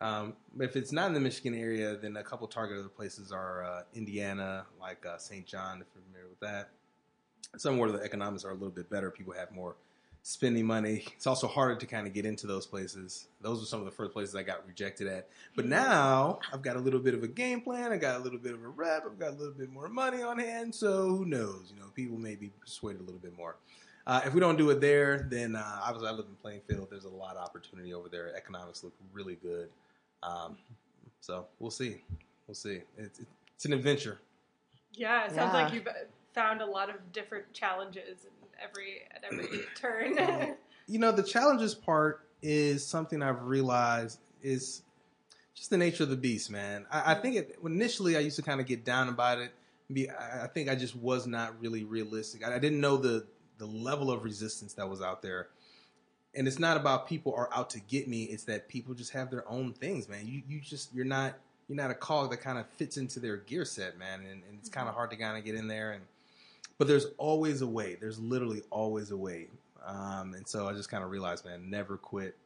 Um, 0.00 0.34
but 0.54 0.64
if 0.64 0.76
it's 0.76 0.92
not 0.92 1.08
in 1.08 1.14
the 1.14 1.20
Michigan 1.20 1.54
area, 1.54 1.96
then 1.96 2.16
a 2.16 2.22
couple 2.22 2.46
target 2.46 2.78
other 2.78 2.88
places 2.88 3.32
are 3.32 3.64
uh, 3.64 3.82
Indiana, 3.94 4.66
like 4.80 5.04
uh, 5.04 5.18
St. 5.18 5.46
John, 5.46 5.82
if 5.82 5.86
you're 5.94 6.02
familiar 6.04 6.28
with 6.28 6.40
that. 6.40 6.70
Somewhere 7.58 7.90
the 7.90 8.02
economics 8.02 8.44
are 8.44 8.50
a 8.50 8.54
little 8.54 8.70
bit 8.70 8.88
better. 8.88 9.10
People 9.10 9.34
have 9.34 9.52
more 9.52 9.76
spending 10.22 10.66
money. 10.66 11.04
It's 11.16 11.26
also 11.26 11.46
harder 11.46 11.76
to 11.76 11.86
kind 11.86 12.06
of 12.06 12.12
get 12.12 12.24
into 12.24 12.46
those 12.46 12.66
places. 12.66 13.28
Those 13.40 13.60
were 13.60 13.66
some 13.66 13.80
of 13.80 13.86
the 13.86 13.90
first 13.90 14.12
places 14.12 14.34
I 14.34 14.42
got 14.42 14.66
rejected 14.66 15.06
at. 15.08 15.28
But 15.56 15.66
now 15.66 16.38
I've 16.52 16.62
got 16.62 16.76
a 16.76 16.80
little 16.80 17.00
bit 17.00 17.14
of 17.14 17.22
a 17.22 17.28
game 17.28 17.60
plan. 17.60 17.92
I 17.92 17.96
got 17.96 18.20
a 18.20 18.22
little 18.22 18.38
bit 18.38 18.54
of 18.54 18.62
a 18.62 18.68
rep. 18.68 19.04
I've 19.06 19.18
got 19.18 19.30
a 19.30 19.36
little 19.36 19.54
bit 19.54 19.70
more 19.70 19.88
money 19.88 20.22
on 20.22 20.38
hand. 20.38 20.74
So 20.74 21.08
who 21.08 21.24
knows? 21.24 21.72
You 21.74 21.80
know, 21.80 21.88
people 21.94 22.18
may 22.18 22.36
be 22.36 22.50
persuaded 22.60 23.00
a 23.00 23.04
little 23.04 23.20
bit 23.20 23.36
more. 23.36 23.56
Uh, 24.06 24.22
if 24.24 24.34
we 24.34 24.40
don't 24.40 24.56
do 24.56 24.70
it 24.70 24.80
there, 24.80 25.26
then 25.30 25.54
uh, 25.54 25.80
obviously 25.82 26.08
I 26.08 26.12
live 26.12 26.26
in 26.26 26.34
Plainfield. 26.36 26.88
There's 26.90 27.04
a 27.04 27.08
lot 27.08 27.36
of 27.36 27.44
opportunity 27.44 27.92
over 27.92 28.08
there. 28.08 28.34
Economics 28.34 28.82
look 28.82 28.94
really 29.12 29.36
good. 29.36 29.68
Um, 30.22 30.56
so 31.20 31.46
we'll 31.58 31.70
see. 31.70 32.02
We'll 32.46 32.54
see. 32.54 32.80
It's, 32.96 33.20
it's 33.54 33.64
an 33.64 33.72
adventure. 33.72 34.18
Yeah, 34.92 35.24
it 35.26 35.34
sounds 35.34 35.54
Yeah. 35.54 35.62
like 35.64 35.72
you've 35.74 35.88
found 36.34 36.60
a 36.60 36.66
lot 36.66 36.90
of 36.90 37.12
different 37.12 37.52
challenges 37.52 38.24
in 38.24 38.30
every 38.62 39.02
at 39.14 39.24
every 39.24 39.60
turn. 39.76 40.54
You 40.86 40.98
know, 40.98 41.12
the 41.12 41.22
challenges 41.22 41.74
part 41.74 42.26
is 42.42 42.86
something 42.86 43.22
I've 43.22 43.42
realized 43.42 44.18
is 44.42 44.82
just 45.54 45.70
the 45.70 45.76
nature 45.78 46.02
of 46.04 46.08
the 46.10 46.16
beast, 46.16 46.50
man. 46.50 46.86
I, 46.90 47.12
I 47.12 47.14
think 47.14 47.36
it, 47.36 47.58
initially 47.64 48.16
I 48.16 48.20
used 48.20 48.36
to 48.36 48.42
kind 48.42 48.60
of 48.60 48.66
get 48.66 48.84
down 48.84 49.08
about 49.08 49.38
it. 49.38 49.52
Be, 49.92 50.08
I 50.10 50.44
I 50.44 50.46
think 50.46 50.68
I 50.68 50.74
just 50.74 50.96
was 50.96 51.26
not 51.26 51.60
really 51.60 51.84
realistic. 51.84 52.46
I, 52.46 52.54
I 52.54 52.58
didn't 52.58 52.80
know 52.80 52.96
the 52.96 53.26
the 53.58 53.66
level 53.66 54.10
of 54.10 54.24
resistance 54.24 54.72
that 54.74 54.88
was 54.88 55.02
out 55.02 55.20
there. 55.22 55.48
And 56.34 56.46
it's 56.46 56.58
not 56.58 56.76
about 56.76 57.08
people 57.08 57.34
are 57.34 57.48
out 57.52 57.70
to 57.70 57.80
get 57.80 58.08
me. 58.08 58.24
It's 58.24 58.44
that 58.44 58.68
people 58.68 58.94
just 58.94 59.12
have 59.12 59.30
their 59.30 59.48
own 59.48 59.72
things, 59.72 60.08
man. 60.08 60.26
You 60.26 60.42
you 60.48 60.60
just 60.60 60.94
you're 60.94 61.04
not 61.04 61.34
you're 61.68 61.76
not 61.76 61.90
a 61.90 61.94
cog 61.94 62.30
that 62.30 62.38
kind 62.38 62.58
of 62.58 62.68
fits 62.68 62.96
into 62.96 63.20
their 63.20 63.38
gear 63.38 63.64
set, 63.64 63.98
man. 63.98 64.20
And, 64.20 64.42
and 64.48 64.58
it's 64.58 64.68
kind 64.68 64.88
of 64.88 64.94
hard 64.94 65.10
to 65.10 65.16
kind 65.16 65.38
of 65.38 65.44
get 65.44 65.54
in 65.54 65.68
there. 65.68 65.92
And 65.92 66.02
but 66.78 66.88
there's 66.88 67.06
always 67.18 67.62
a 67.62 67.66
way. 67.66 67.96
There's 68.00 68.18
literally 68.18 68.62
always 68.70 69.10
a 69.10 69.16
way. 69.16 69.48
Um, 69.84 70.34
and 70.34 70.46
so 70.46 70.68
I 70.68 70.72
just 70.72 70.90
kind 70.90 71.02
of 71.02 71.10
realized, 71.10 71.44
man, 71.44 71.68
never 71.70 71.96
quit. 71.96 72.36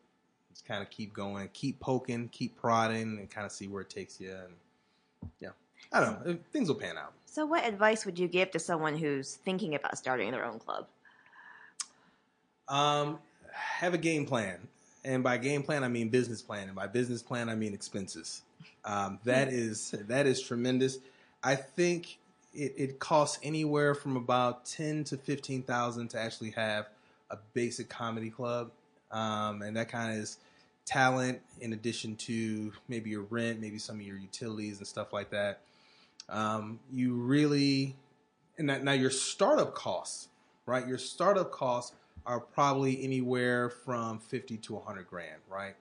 Just 0.52 0.66
kind 0.66 0.82
of 0.82 0.90
keep 0.90 1.12
going, 1.12 1.48
keep 1.52 1.80
poking, 1.80 2.28
keep 2.28 2.56
prodding, 2.56 3.18
and 3.18 3.28
kind 3.28 3.44
of 3.44 3.52
see 3.52 3.66
where 3.66 3.82
it 3.82 3.90
takes 3.90 4.20
you. 4.20 4.30
And 4.30 5.30
yeah, 5.40 5.48
I 5.92 6.00
don't 6.00 6.24
know. 6.24 6.38
Things 6.52 6.68
will 6.68 6.76
pan 6.76 6.96
out. 6.96 7.12
So, 7.26 7.44
what 7.44 7.66
advice 7.66 8.06
would 8.06 8.18
you 8.18 8.28
give 8.28 8.50
to 8.52 8.58
someone 8.58 8.96
who's 8.96 9.34
thinking 9.36 9.74
about 9.74 9.98
starting 9.98 10.30
their 10.30 10.44
own 10.44 10.58
club? 10.58 10.86
Um, 12.68 13.18
have 13.54 13.94
a 13.94 13.98
game 13.98 14.26
plan, 14.26 14.68
and 15.04 15.22
by 15.22 15.36
game 15.36 15.62
plan 15.62 15.84
I 15.84 15.88
mean 15.88 16.08
business 16.08 16.42
plan, 16.42 16.66
and 16.66 16.74
by 16.74 16.86
business 16.86 17.22
plan 17.22 17.48
I 17.48 17.54
mean 17.54 17.74
expenses. 17.74 18.42
Um, 18.84 19.18
that 19.24 19.48
is 19.48 19.94
that 20.08 20.26
is 20.26 20.42
tremendous. 20.42 20.98
I 21.42 21.54
think 21.56 22.18
it, 22.52 22.74
it 22.76 22.98
costs 22.98 23.38
anywhere 23.42 23.94
from 23.94 24.16
about 24.16 24.64
ten 24.64 25.04
to 25.04 25.16
fifteen 25.16 25.62
thousand 25.62 26.08
to 26.08 26.20
actually 26.20 26.50
have 26.50 26.88
a 27.30 27.38
basic 27.54 27.88
comedy 27.88 28.30
club, 28.30 28.70
um, 29.10 29.62
and 29.62 29.76
that 29.76 29.88
kind 29.88 30.12
of 30.12 30.18
is 30.18 30.38
talent 30.84 31.40
in 31.60 31.72
addition 31.72 32.14
to 32.16 32.72
maybe 32.88 33.10
your 33.10 33.22
rent, 33.22 33.60
maybe 33.60 33.78
some 33.78 33.96
of 33.96 34.02
your 34.02 34.18
utilities 34.18 34.78
and 34.78 34.86
stuff 34.86 35.12
like 35.12 35.30
that. 35.30 35.60
Um, 36.28 36.78
you 36.92 37.14
really 37.14 37.96
and 38.58 38.68
that, 38.70 38.84
now 38.84 38.92
your 38.92 39.10
startup 39.10 39.74
costs, 39.74 40.28
right? 40.66 40.86
Your 40.86 40.98
startup 40.98 41.50
costs 41.50 41.94
are 42.26 42.40
probably 42.40 43.02
anywhere 43.02 43.70
from 43.70 44.18
fifty 44.18 44.56
to 44.58 44.78
hundred 44.78 45.06
grand, 45.08 45.40
right? 45.48 45.74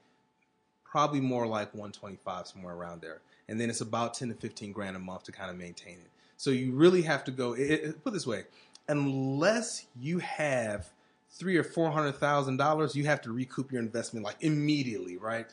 Probably 0.84 1.22
more 1.22 1.48
like 1.48 1.74
one 1.74 1.92
twenty 1.92 2.18
five, 2.24 2.48
somewhere 2.48 2.76
around 2.76 3.02
there, 3.02 3.22
and 3.48 3.60
then 3.60 3.70
it's 3.70 3.82
about 3.82 4.14
ten 4.14 4.30
to 4.30 4.36
fifteen 4.36 4.72
grand 4.72 4.96
a 4.96 5.00
month 5.00 5.24
to 5.24 5.32
kind 5.32 5.50
of 5.50 5.58
maintain 5.58 5.94
it. 5.94 6.10
So 6.38 6.50
you 6.50 6.74
really 6.74 7.04
have 7.04 7.24
to 7.26 7.32
go. 7.32 7.54
It, 7.54 7.72
it, 7.72 8.04
put 8.04 8.14
this 8.14 8.28
way, 8.28 8.44
unless 8.88 9.86
you 10.00 10.20
have 10.20 10.90
three 11.30 11.58
or 11.58 11.64
four 11.64 11.92
hundred 11.92 12.14
thousand 12.14 12.58
dollars, 12.58 12.96
you 12.96 13.06
have 13.06 13.22
to 13.22 13.32
recoup 13.32 13.72
your 13.72 13.82
investment 13.82 14.26
like 14.26 14.38
immediately, 14.42 15.18
right? 15.18 15.48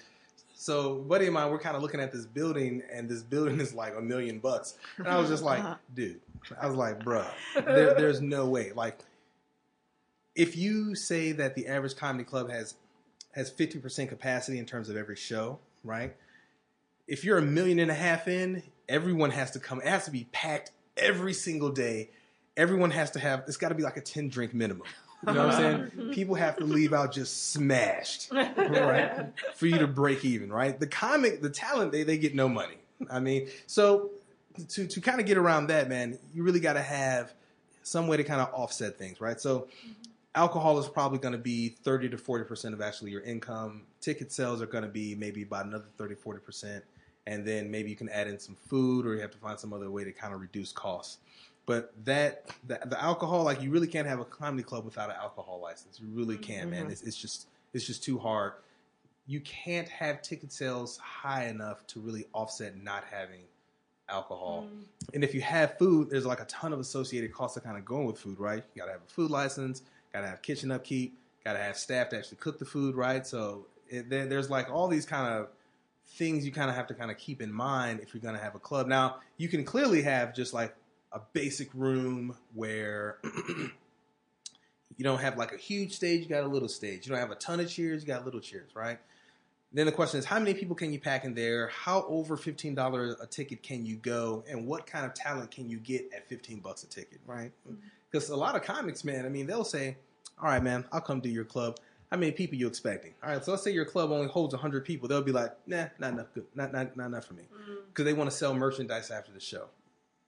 So, 0.60 0.96
buddy 0.96 1.26
of 1.26 1.32
mine, 1.32 1.50
we're 1.50 1.58
kind 1.58 1.74
of 1.74 1.80
looking 1.80 2.00
at 2.00 2.12
this 2.12 2.26
building, 2.26 2.82
and 2.92 3.08
this 3.08 3.22
building 3.22 3.60
is 3.60 3.72
like 3.72 3.96
a 3.96 4.00
million 4.02 4.40
bucks, 4.40 4.74
and 4.98 5.08
I 5.08 5.18
was 5.18 5.30
just 5.30 5.42
like, 5.42 5.64
dude, 5.94 6.20
I 6.60 6.66
was 6.66 6.76
like, 6.76 6.98
bruh, 7.02 7.26
there, 7.54 7.94
there's 7.94 8.20
no 8.20 8.46
way. 8.46 8.72
Like, 8.72 8.98
if 10.40 10.56
you 10.56 10.94
say 10.94 11.32
that 11.32 11.54
the 11.54 11.66
average 11.66 11.96
comedy 11.96 12.24
club 12.24 12.50
has 12.50 12.74
has 13.32 13.50
fifty 13.50 13.78
percent 13.78 14.08
capacity 14.08 14.58
in 14.58 14.64
terms 14.64 14.88
of 14.88 14.96
every 14.96 15.16
show, 15.16 15.58
right? 15.84 16.16
If 17.06 17.24
you're 17.24 17.36
a 17.36 17.42
million 17.42 17.78
and 17.78 17.90
a 17.90 17.94
half 17.94 18.26
in, 18.26 18.62
everyone 18.88 19.32
has 19.32 19.50
to 19.50 19.60
come. 19.60 19.82
It 19.82 19.88
has 19.88 20.06
to 20.06 20.10
be 20.10 20.26
packed 20.32 20.70
every 20.96 21.34
single 21.34 21.70
day. 21.70 22.08
Everyone 22.56 22.90
has 22.90 23.10
to 23.12 23.20
have. 23.20 23.44
It's 23.48 23.58
got 23.58 23.68
to 23.68 23.74
be 23.74 23.82
like 23.82 23.98
a 23.98 24.00
ten 24.00 24.30
drink 24.30 24.54
minimum. 24.54 24.86
You 25.26 25.34
know 25.34 25.46
what 25.46 25.56
I'm 25.56 25.90
saying? 25.92 26.10
People 26.14 26.36
have 26.36 26.56
to 26.56 26.64
leave 26.64 26.94
out 26.94 27.12
just 27.12 27.52
smashed, 27.52 28.32
right? 28.32 29.26
For 29.54 29.66
you 29.66 29.76
to 29.76 29.86
break 29.86 30.24
even, 30.24 30.50
right? 30.50 30.80
The 30.80 30.86
comic, 30.86 31.42
the 31.42 31.50
talent, 31.50 31.92
they, 31.92 32.04
they 32.04 32.16
get 32.16 32.34
no 32.34 32.48
money. 32.48 32.78
I 33.10 33.20
mean, 33.20 33.48
so 33.66 34.12
to, 34.70 34.86
to 34.86 35.00
kind 35.02 35.20
of 35.20 35.26
get 35.26 35.36
around 35.36 35.66
that, 35.66 35.90
man, 35.90 36.18
you 36.32 36.42
really 36.42 36.60
got 36.60 36.72
to 36.72 36.82
have 36.82 37.34
some 37.82 38.08
way 38.08 38.16
to 38.16 38.24
kind 38.24 38.40
of 38.40 38.48
offset 38.54 38.96
things, 38.96 39.20
right? 39.20 39.38
So 39.38 39.68
alcohol 40.34 40.78
is 40.78 40.88
probably 40.88 41.18
going 41.18 41.32
to 41.32 41.38
be 41.38 41.70
30 41.82 42.10
to 42.10 42.16
40% 42.16 42.72
of 42.72 42.80
actually 42.80 43.10
your 43.10 43.22
income. 43.22 43.82
Ticket 44.00 44.32
sales 44.32 44.62
are 44.62 44.66
going 44.66 44.84
to 44.84 44.90
be 44.90 45.14
maybe 45.14 45.42
about 45.42 45.66
another 45.66 45.86
30, 45.98 46.14
40%. 46.14 46.82
And 47.26 47.46
then 47.46 47.70
maybe 47.70 47.90
you 47.90 47.96
can 47.96 48.08
add 48.08 48.28
in 48.28 48.38
some 48.38 48.56
food 48.56 49.06
or 49.06 49.14
you 49.14 49.20
have 49.20 49.30
to 49.32 49.38
find 49.38 49.58
some 49.58 49.72
other 49.72 49.90
way 49.90 50.04
to 50.04 50.12
kind 50.12 50.34
of 50.34 50.40
reduce 50.40 50.72
costs. 50.72 51.18
But 51.66 51.92
that 52.04 52.50
the, 52.66 52.80
the 52.86 53.00
alcohol, 53.00 53.44
like 53.44 53.62
you 53.62 53.70
really 53.70 53.86
can't 53.86 54.08
have 54.08 54.18
a 54.18 54.24
comedy 54.24 54.62
club 54.62 54.84
without 54.84 55.10
an 55.10 55.16
alcohol 55.20 55.60
license. 55.62 56.00
You 56.00 56.08
really 56.10 56.36
can't, 56.36 56.70
mm-hmm. 56.70 56.82
man. 56.84 56.90
It's, 56.90 57.02
it's 57.02 57.16
just 57.16 57.46
it's 57.72 57.86
just 57.86 58.02
too 58.02 58.18
hard. 58.18 58.54
You 59.26 59.40
can't 59.40 59.88
have 59.88 60.22
ticket 60.22 60.52
sales 60.52 60.96
high 60.96 61.46
enough 61.46 61.86
to 61.88 62.00
really 62.00 62.24
offset 62.32 62.82
not 62.82 63.04
having 63.08 63.42
alcohol. 64.08 64.66
Mm. 64.68 64.84
And 65.14 65.22
if 65.22 65.34
you 65.34 65.40
have 65.42 65.78
food, 65.78 66.10
there's 66.10 66.26
like 66.26 66.40
a 66.40 66.46
ton 66.46 66.72
of 66.72 66.80
associated 66.80 67.32
costs 67.32 67.54
that 67.54 67.62
kind 67.62 67.76
of 67.76 67.84
go 67.84 68.02
with 68.02 68.18
food, 68.18 68.40
right? 68.40 68.64
You 68.74 68.80
gotta 68.80 68.92
have 68.92 69.02
a 69.02 69.12
food 69.12 69.30
license, 69.30 69.82
gotta 70.12 70.26
have 70.26 70.42
kitchen 70.42 70.70
upkeep, 70.70 71.18
gotta 71.44 71.58
have 71.58 71.76
staff 71.76 72.08
to 72.10 72.18
actually 72.18 72.38
cook 72.38 72.58
the 72.58 72.64
food, 72.64 72.94
right? 72.94 73.26
So 73.26 73.66
it, 73.88 74.10
there, 74.10 74.26
there's 74.26 74.50
like 74.50 74.70
all 74.70 74.88
these 74.88 75.06
kind 75.06 75.34
of 75.34 75.48
things 76.06 76.44
you 76.44 76.52
kind 76.52 76.68
of 76.68 76.76
have 76.76 76.86
to 76.88 76.94
kind 76.94 77.10
of 77.10 77.18
keep 77.18 77.40
in 77.40 77.52
mind 77.52 78.00
if 78.00 78.14
you're 78.14 78.22
gonna 78.22 78.38
have 78.38 78.54
a 78.54 78.58
club. 78.58 78.86
Now 78.86 79.16
you 79.36 79.48
can 79.48 79.64
clearly 79.64 80.02
have 80.02 80.34
just 80.34 80.52
like 80.52 80.74
a 81.12 81.20
basic 81.32 81.68
room 81.74 82.36
where 82.54 83.18
you 84.96 85.04
don't 85.04 85.20
have 85.20 85.36
like 85.36 85.52
a 85.52 85.56
huge 85.56 85.94
stage, 85.94 86.22
you 86.22 86.28
got 86.28 86.44
a 86.44 86.48
little 86.48 86.68
stage. 86.68 87.06
You 87.06 87.12
don't 87.12 87.20
have 87.20 87.30
a 87.30 87.36
ton 87.36 87.60
of 87.60 87.68
chairs, 87.70 88.02
you 88.02 88.06
got 88.06 88.24
little 88.24 88.40
chairs, 88.40 88.70
right? 88.74 88.98
Then 89.72 89.86
the 89.86 89.92
question 89.92 90.18
is, 90.18 90.24
how 90.24 90.38
many 90.38 90.54
people 90.54 90.74
can 90.74 90.92
you 90.92 90.98
pack 90.98 91.24
in 91.24 91.34
there? 91.34 91.68
How 91.68 92.04
over 92.08 92.36
fifteen 92.36 92.74
dollars 92.74 93.14
a 93.20 93.26
ticket 93.26 93.62
can 93.62 93.86
you 93.86 93.96
go, 93.96 94.42
and 94.48 94.66
what 94.66 94.86
kind 94.86 95.06
of 95.06 95.14
talent 95.14 95.52
can 95.52 95.68
you 95.68 95.78
get 95.78 96.10
at 96.14 96.28
fifteen 96.28 96.58
bucks 96.58 96.82
a 96.82 96.88
ticket, 96.88 97.20
right? 97.24 97.52
Mm-hmm. 97.68 97.86
Because 98.10 98.28
a 98.30 98.36
lot 98.36 98.56
of 98.56 98.62
comics, 98.62 99.04
man, 99.04 99.24
I 99.24 99.28
mean, 99.28 99.46
they'll 99.46 99.64
say, 99.64 99.96
"All 100.40 100.48
right, 100.48 100.62
man, 100.62 100.84
I'll 100.92 101.00
come 101.00 101.20
to 101.20 101.28
your 101.28 101.44
club. 101.44 101.78
How 102.10 102.16
many 102.16 102.32
people 102.32 102.58
you 102.58 102.66
expecting? 102.66 103.14
All 103.22 103.30
right, 103.30 103.44
so 103.44 103.52
let's 103.52 103.62
say 103.62 103.70
your 103.70 103.84
club 103.84 104.10
only 104.10 104.26
holds 104.26 104.52
hundred 104.54 104.84
people. 104.84 105.08
They'll 105.08 105.22
be 105.22 105.30
like, 105.30 105.56
Nah, 105.66 105.86
not 106.00 106.14
enough. 106.14 106.34
Good, 106.34 106.46
not 106.54 106.72
not 106.72 106.96
not 106.96 107.06
enough 107.06 107.26
for 107.26 107.34
me, 107.34 107.44
because 107.48 107.68
mm-hmm. 107.68 108.04
they 108.04 108.12
want 108.12 108.28
to 108.30 108.36
sell 108.36 108.52
merchandise 108.52 109.10
after 109.10 109.30
the 109.32 109.40
show, 109.40 109.66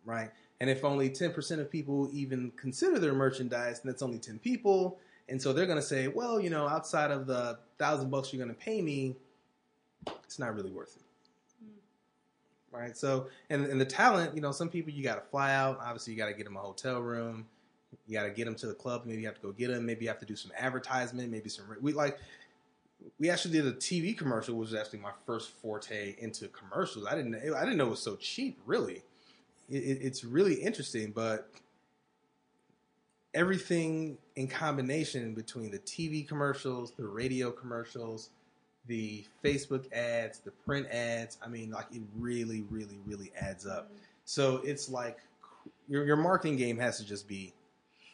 right? 0.05 0.31
And 0.63 0.71
if 0.71 0.85
only 0.85 1.11
10% 1.11 1.59
of 1.59 1.69
people 1.69 2.09
even 2.13 2.53
consider 2.53 3.01
their 3.01 3.15
merchandise, 3.15 3.81
then 3.81 3.91
that's 3.91 4.01
only 4.01 4.21
10 4.21 4.39
people. 4.39 5.01
And 5.29 5.43
so 5.43 5.53
they're 5.53 5.67
going 5.67 5.81
to 5.81 5.85
say, 5.85 6.07
well, 6.07 6.39
you 6.39 6.51
know, 6.51 6.69
outside 6.69 7.11
of 7.11 7.27
the 7.27 7.59
thousand 7.81 8.11
bucks 8.11 8.33
you're 8.33 8.45
going 8.45 8.55
to 8.55 8.61
pay 8.61 8.81
me, 8.81 9.17
it's 10.23 10.39
not 10.39 10.55
really 10.55 10.71
worth 10.71 10.97
it. 10.97 11.03
Mm. 11.65 12.79
Right. 12.79 12.97
So, 12.97 13.27
and, 13.51 13.67
and 13.67 13.81
the 13.81 13.85
talent, 13.85 14.37
you 14.37 14.41
know, 14.41 14.53
some 14.53 14.69
people 14.69 14.93
you 14.93 15.03
got 15.03 15.17
to 15.17 15.29
fly 15.33 15.53
out. 15.53 15.81
Obviously, 15.83 16.13
you 16.13 16.17
got 16.17 16.27
to 16.27 16.35
get 16.35 16.45
them 16.45 16.57
a 16.57 16.61
hotel 16.61 17.01
room. 17.01 17.47
You 18.07 18.19
got 18.19 18.25
to 18.25 18.31
get 18.31 18.45
them 18.45 18.55
to 18.57 18.67
the 18.67 18.75
club. 18.75 19.03
Maybe 19.07 19.21
you 19.23 19.27
have 19.27 19.37
to 19.37 19.43
go 19.43 19.53
get 19.53 19.69
them. 19.69 19.87
Maybe 19.87 20.05
you 20.05 20.09
have 20.09 20.21
to 20.21 20.27
do 20.27 20.37
some 20.37 20.53
advertisement. 20.59 21.31
Maybe 21.31 21.49
some, 21.49 21.65
we 21.81 21.93
like, 21.93 22.19
we 23.19 23.31
actually 23.31 23.53
did 23.53 23.67
a 23.67 23.73
TV 23.73 24.17
commercial, 24.17 24.57
which 24.57 24.71
was 24.71 24.81
actually 24.81 25.01
my 25.01 25.13
first 25.27 25.51
forte 25.51 26.15
into 26.19 26.49
commercials. 26.49 27.07
I 27.07 27.15
didn't, 27.17 27.35
I 27.35 27.61
didn't 27.65 27.77
know 27.77 27.89
it 27.89 27.91
was 27.91 28.01
so 28.03 28.17
cheap, 28.17 28.59
really 28.65 29.03
it, 29.73 29.99
it's 30.03 30.25
really 30.25 30.55
interesting, 30.55 31.11
but 31.11 31.51
everything 33.35 34.19
in 34.37 34.47
combination 34.47 35.35
between 35.35 35.71
the 35.71 35.79
TV 35.81 36.27
commercials, 36.27 36.93
the 36.93 37.07
radio 37.07 37.51
commercials, 37.51 38.31
the 38.87 39.25
Facebook 39.43 39.91
ads, 39.93 40.41
the 40.41 40.51
print 40.51 40.87
ads. 40.91 41.39
I 41.43 41.49
mean, 41.49 41.71
like 41.71 41.87
it 41.93 42.03
really, 42.17 42.65
really, 42.71 42.99
really 43.07 43.33
adds 43.41 43.67
up. 43.67 43.87
Mm-hmm. 43.87 43.97
So 44.25 44.57
it's 44.65 44.89
like 44.89 45.19
your 45.89 46.05
your 46.05 46.17
marketing 46.17 46.57
game 46.57 46.79
has 46.79 46.99
to 46.99 47.05
just 47.05 47.27
be 47.27 47.53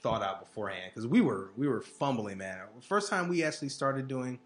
thought 0.09 0.23
out 0.23 0.41
beforehand 0.41 0.91
because 0.95 1.07
we 1.07 1.21
were 1.21 1.51
we 1.57 1.69
were 1.69 1.81
fumbling, 1.81 2.39
man. 2.39 2.61
First 2.81 3.11
time 3.11 3.29
we 3.29 3.43
actually 3.45 3.69
started 3.69 4.09
doing 4.09 4.39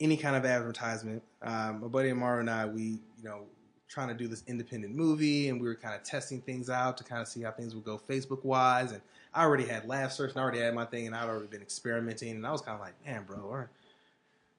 any 0.00 0.16
kind 0.16 0.34
of 0.34 0.44
advertisement, 0.44 1.22
um, 1.42 1.82
my 1.82 1.88
buddy 1.88 2.10
Amaro 2.10 2.40
and 2.40 2.50
I, 2.50 2.66
we 2.66 2.82
you 2.82 3.24
know 3.24 3.42
trying 3.90 4.08
to 4.08 4.14
do 4.14 4.28
this 4.28 4.44
independent 4.46 4.94
movie 4.94 5.48
and 5.48 5.60
we 5.60 5.66
were 5.66 5.74
kind 5.74 5.96
of 5.96 6.04
testing 6.04 6.40
things 6.40 6.70
out 6.70 6.96
to 6.96 7.02
kind 7.02 7.20
of 7.20 7.26
see 7.26 7.42
how 7.42 7.50
things 7.50 7.74
would 7.74 7.84
go 7.84 7.98
Facebook 8.08 8.44
wise. 8.44 8.92
And 8.92 9.00
I 9.34 9.42
already 9.42 9.64
had 9.64 9.82
LaughSearch 9.82 10.30
and 10.30 10.38
I 10.38 10.42
already 10.42 10.60
had 10.60 10.74
my 10.74 10.84
thing 10.84 11.08
and 11.08 11.14
I'd 11.14 11.28
already 11.28 11.48
been 11.48 11.60
experimenting. 11.60 12.36
And 12.36 12.46
I 12.46 12.52
was 12.52 12.60
kind 12.60 12.76
of 12.76 12.80
like, 12.80 12.94
man, 13.04 13.24
bro, 13.24 13.50
our, 13.50 13.68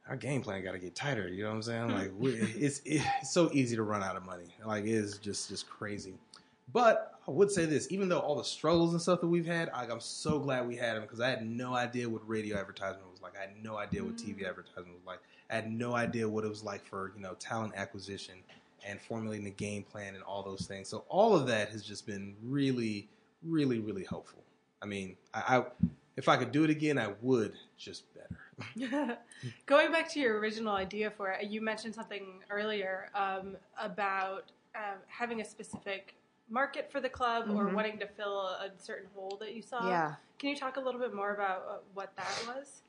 our 0.09 0.17
game 0.17 0.41
plan 0.41 0.61
got 0.65 0.73
to 0.73 0.79
get 0.79 0.95
tighter. 0.95 1.29
You 1.29 1.43
know 1.43 1.49
what 1.49 1.55
I'm 1.55 1.61
saying? 1.61 1.89
Like 1.91 2.11
it's, 2.19 2.81
it's 2.83 3.31
so 3.31 3.49
easy 3.53 3.77
to 3.77 3.83
run 3.83 4.03
out 4.03 4.17
of 4.17 4.25
money. 4.25 4.53
Like 4.65 4.83
it 4.83 4.89
is 4.89 5.17
just, 5.17 5.47
just 5.47 5.69
crazy. 5.69 6.15
But 6.73 7.10
I 7.27 7.31
would 7.31 7.51
say 7.51 7.65
this, 7.65 7.87
even 7.91 8.09
though 8.09 8.19
all 8.19 8.35
the 8.35 8.43
struggles 8.43 8.93
and 8.93 9.01
stuff 9.01 9.21
that 9.21 9.27
we've 9.27 9.45
had, 9.45 9.69
like, 9.73 9.91
I'm 9.91 9.99
so 9.99 10.39
glad 10.39 10.67
we 10.67 10.75
had 10.75 10.95
them 10.95 11.03
because 11.03 11.19
I 11.19 11.29
had 11.29 11.45
no 11.45 11.75
idea 11.75 12.09
what 12.09 12.27
radio 12.27 12.57
advertisement 12.57 13.09
was 13.11 13.21
like. 13.21 13.37
I 13.37 13.41
had 13.41 13.63
no 13.63 13.77
idea 13.77 14.03
what 14.03 14.15
TV 14.15 14.41
mm. 14.41 14.49
advertisement 14.49 14.95
was 14.95 15.05
like. 15.05 15.19
I 15.49 15.55
had 15.55 15.71
no 15.71 15.93
idea 15.93 16.27
what 16.27 16.45
it 16.45 16.49
was 16.49 16.63
like 16.63 16.83
for, 16.85 17.11
you 17.15 17.21
know, 17.21 17.35
talent 17.35 17.73
acquisition 17.75 18.35
and 18.87 18.99
formulating 18.99 19.45
a 19.45 19.51
game 19.51 19.83
plan 19.83 20.15
and 20.15 20.23
all 20.23 20.41
those 20.41 20.65
things. 20.65 20.87
So 20.87 21.03
all 21.09 21.35
of 21.35 21.45
that 21.47 21.69
has 21.69 21.83
just 21.83 22.07
been 22.07 22.35
really, 22.43 23.07
really, 23.43 23.79
really 23.79 24.03
helpful. 24.03 24.41
I 24.81 24.87
mean, 24.87 25.15
I, 25.33 25.57
I 25.57 25.65
if 26.17 26.27
I 26.27 26.37
could 26.37 26.51
do 26.51 26.63
it 26.63 26.69
again, 26.69 26.97
I 26.97 27.13
would 27.21 27.53
just 27.77 28.03
better. 28.13 29.17
Going 29.65 29.91
back 29.91 30.09
to 30.13 30.19
your 30.19 30.39
original 30.39 30.73
idea 30.73 31.11
for 31.11 31.29
it, 31.31 31.49
you 31.49 31.61
mentioned 31.61 31.95
something 31.95 32.41
earlier 32.49 33.09
um, 33.15 33.55
about 33.79 34.51
uh, 34.75 34.95
having 35.07 35.41
a 35.41 35.45
specific 35.45 36.15
market 36.51 36.91
for 36.91 36.99
the 36.99 37.09
club 37.09 37.45
mm-hmm. 37.45 37.57
or 37.57 37.69
wanting 37.69 37.97
to 37.99 38.07
fill 38.07 38.41
a 38.41 38.69
certain 38.77 39.07
hole 39.15 39.37
that 39.39 39.55
you 39.55 39.61
saw. 39.61 39.87
Yeah. 39.87 40.15
Can 40.37 40.49
you 40.49 40.55
talk 40.55 40.77
a 40.77 40.79
little 40.79 40.99
bit 40.99 41.13
more 41.13 41.33
about 41.33 41.65
uh, 41.67 41.77
what 41.93 42.15
that 42.17 42.43
was? 42.47 42.81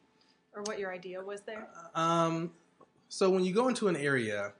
or 0.55 0.63
what 0.63 0.79
your 0.79 0.93
idea 0.93 1.21
was 1.21 1.41
there? 1.43 1.69
Um, 1.95 2.53
so 3.09 3.31
when 3.31 3.45
you 3.45 3.55
go 3.55 3.69
into 3.69 3.89
an 3.89 3.97
area, 3.97 4.53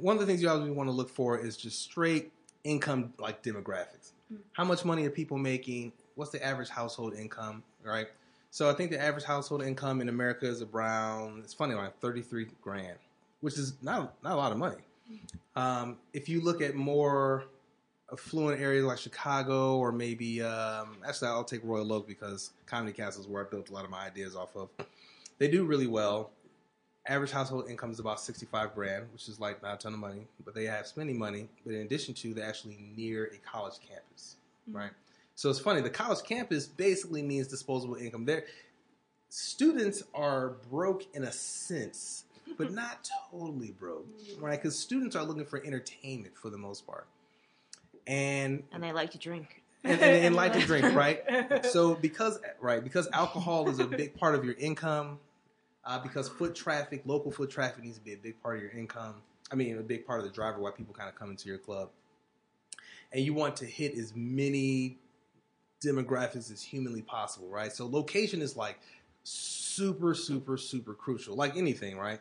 one 0.00 0.16
of 0.16 0.20
the 0.20 0.26
things 0.26 0.42
you 0.42 0.48
always 0.48 0.70
want 0.70 0.88
to 0.88 0.92
look 0.92 1.08
for 1.08 1.38
is 1.38 1.56
just 1.56 1.82
straight 1.82 2.32
income, 2.64 3.12
like 3.18 3.42
demographics. 3.42 4.12
Mm. 4.32 4.38
How 4.52 4.64
much 4.64 4.84
money 4.84 5.06
are 5.06 5.10
people 5.10 5.38
making? 5.38 5.92
What's 6.14 6.30
the 6.30 6.44
average 6.44 6.68
household 6.68 7.14
income? 7.14 7.62
Right. 7.82 8.08
So 8.50 8.70
I 8.70 8.72
think 8.72 8.90
the 8.90 9.00
average 9.00 9.24
household 9.24 9.62
income 9.62 10.00
in 10.00 10.08
America 10.08 10.46
is 10.46 10.62
around. 10.62 11.40
It's 11.40 11.52
funny, 11.52 11.74
like 11.74 11.98
thirty 12.00 12.22
three 12.22 12.46
grand, 12.62 12.98
which 13.40 13.58
is 13.58 13.74
not 13.82 14.14
not 14.22 14.32
a 14.32 14.36
lot 14.36 14.52
of 14.52 14.58
money. 14.58 14.82
Um, 15.54 15.98
if 16.12 16.28
you 16.28 16.40
look 16.40 16.62
at 16.62 16.74
more 16.74 17.44
affluent 18.14 18.60
areas 18.60 18.84
like 18.84 18.98
Chicago 18.98 19.76
or 19.76 19.92
maybe 19.92 20.40
um, 20.42 20.96
actually 21.06 21.28
I'll 21.28 21.44
take 21.44 21.60
Royal 21.62 21.92
Oak 21.92 22.08
because 22.08 22.50
Comedy 22.66 22.92
Castle 22.92 23.22
is 23.22 23.28
where 23.28 23.44
I 23.44 23.48
built 23.48 23.68
a 23.68 23.72
lot 23.72 23.84
of 23.84 23.90
my 23.90 24.06
ideas 24.06 24.34
off 24.34 24.56
of. 24.56 24.70
They 25.38 25.48
do 25.48 25.64
really 25.64 25.86
well. 25.86 26.30
Average 27.06 27.32
household 27.32 27.68
income 27.68 27.90
is 27.90 27.98
about 27.98 28.18
sixty 28.18 28.46
five 28.46 28.74
grand, 28.74 29.06
which 29.12 29.28
is 29.28 29.38
like 29.38 29.62
not 29.62 29.74
a 29.74 29.76
ton 29.76 29.92
of 29.92 29.98
money, 29.98 30.26
but 30.44 30.54
they 30.54 30.64
have 30.64 30.86
spending 30.86 31.18
money. 31.18 31.48
But 31.66 31.74
in 31.74 31.82
addition 31.82 32.14
to, 32.14 32.32
they're 32.32 32.48
actually 32.48 32.78
near 32.96 33.26
a 33.26 33.36
college 33.46 33.74
campus, 33.86 34.36
right? 34.70 34.90
So 35.34 35.50
it's 35.50 35.58
funny. 35.58 35.82
The 35.82 35.90
college 35.90 36.24
campus 36.24 36.66
basically 36.66 37.22
means 37.22 37.48
disposable 37.48 37.96
income. 37.96 38.24
There, 38.24 38.44
students 39.28 40.02
are 40.14 40.50
broke 40.70 41.04
in 41.14 41.24
a 41.24 41.32
sense, 41.32 42.24
but 42.56 42.72
not 42.72 43.08
totally 43.30 43.72
broke, 43.72 44.06
right? 44.38 44.60
Because 44.60 44.78
students 44.78 45.16
are 45.16 45.24
looking 45.24 45.44
for 45.44 45.62
entertainment 45.64 46.36
for 46.38 46.50
the 46.50 46.58
most 46.58 46.86
part, 46.86 47.06
and 48.06 48.62
And 48.72 48.82
they 48.82 48.92
like 48.92 49.10
to 49.12 49.18
drink. 49.18 49.62
and, 49.82 50.00
and, 50.00 50.26
and 50.26 50.36
like 50.36 50.52
to 50.54 50.60
drink, 50.66 50.94
right? 50.94 51.64
So 51.66 51.94
because 51.94 52.38
right 52.60 52.82
because 52.82 53.08
alcohol 53.12 53.68
is 53.68 53.78
a 53.78 53.86
big 53.86 54.18
part 54.18 54.34
of 54.34 54.44
your 54.44 54.54
income, 54.54 55.18
uh, 55.84 55.98
because 55.98 56.28
foot 56.28 56.54
traffic, 56.54 57.02
local 57.04 57.30
foot 57.30 57.50
traffic 57.50 57.84
needs 57.84 57.98
to 57.98 58.04
be 58.04 58.12
a 58.14 58.16
big 58.18 58.40
part 58.42 58.56
of 58.56 58.62
your 58.62 58.72
income. 58.72 59.16
I 59.52 59.56
mean, 59.56 59.78
a 59.78 59.82
big 59.82 60.06
part 60.06 60.20
of 60.20 60.24
the 60.26 60.32
driver 60.32 60.58
why 60.60 60.70
people 60.70 60.94
kind 60.94 61.08
of 61.08 61.14
come 61.14 61.30
into 61.30 61.48
your 61.48 61.58
club, 61.58 61.90
and 63.12 63.22
you 63.22 63.34
want 63.34 63.56
to 63.56 63.66
hit 63.66 63.96
as 63.96 64.12
many 64.14 64.98
demographics 65.84 66.50
as 66.50 66.62
humanly 66.62 67.02
possible, 67.02 67.48
right? 67.48 67.70
So 67.70 67.86
location 67.86 68.40
is 68.40 68.56
like 68.56 68.78
super, 69.22 70.14
super, 70.14 70.56
super 70.56 70.94
crucial, 70.94 71.36
like 71.36 71.56
anything, 71.56 71.98
right? 71.98 72.20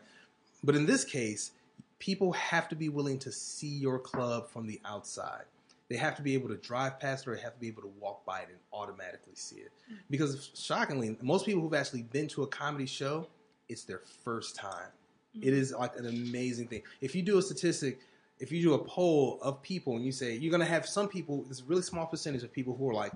But 0.64 0.76
in 0.76 0.86
this 0.86 1.06
case, 1.06 1.52
people 2.00 2.34
have 2.34 2.68
to 2.70 2.76
be 2.76 2.90
willing 2.90 3.20
to 3.20 3.32
see 3.32 3.68
your 3.68 4.00
club 4.00 4.50
from 4.50 4.68
the 4.68 4.82
outside. 4.84 5.46
They 5.94 6.00
have 6.00 6.16
to 6.16 6.24
be 6.24 6.34
able 6.34 6.50
to 6.50 6.58
drive 6.58 7.00
past 7.00 7.28
it 7.28 7.30
or 7.30 7.36
they 7.36 7.42
have 7.44 7.54
to 7.54 7.60
be 7.60 7.68
able 7.68 7.84
to 7.84 7.92
walk 8.00 8.26
by 8.26 8.40
it 8.40 8.48
and 8.50 8.58
automatically 8.74 9.36
see 9.36 9.58
it. 9.58 9.72
Mm. 9.92 9.98
Because 10.10 10.50
shockingly, 10.56 11.16
most 11.22 11.46
people 11.46 11.62
who've 11.62 11.76
actually 11.76 12.02
been 12.02 12.28
to 12.30 12.42
a 12.42 12.48
comedy 12.48 12.88
show, 12.88 13.28
it's 13.70 13.84
their 13.84 14.02
first 14.24 14.56
time. 14.56 14.90
It 15.36 15.52
mm. 15.52 15.54
is 15.54 15.72
like 15.72 15.96
an 15.96 16.08
amazing 16.08 16.68
thing. 16.68 16.82
If 17.00 17.14
you 17.14 17.22
do 17.22 17.38
a 17.38 17.44
statistic, 17.44 18.00
if 18.40 18.52
you 18.52 18.64
do 18.64 18.74
a 18.74 18.80
poll 18.80 19.38
of 19.44 19.62
people 19.62 19.96
and 19.96 20.04
you 20.04 20.12
say 20.12 20.34
you're 20.34 20.52
gonna 20.52 20.66
have 20.66 20.88
some 20.88 21.08
people, 21.08 21.46
it's 21.48 21.62
a 21.62 21.66
really 21.66 21.84
small 21.84 22.08
percentage 22.08 22.42
of 22.42 22.52
people 22.52 22.76
who 22.76 22.90
are 22.90 22.94
like, 22.96 23.14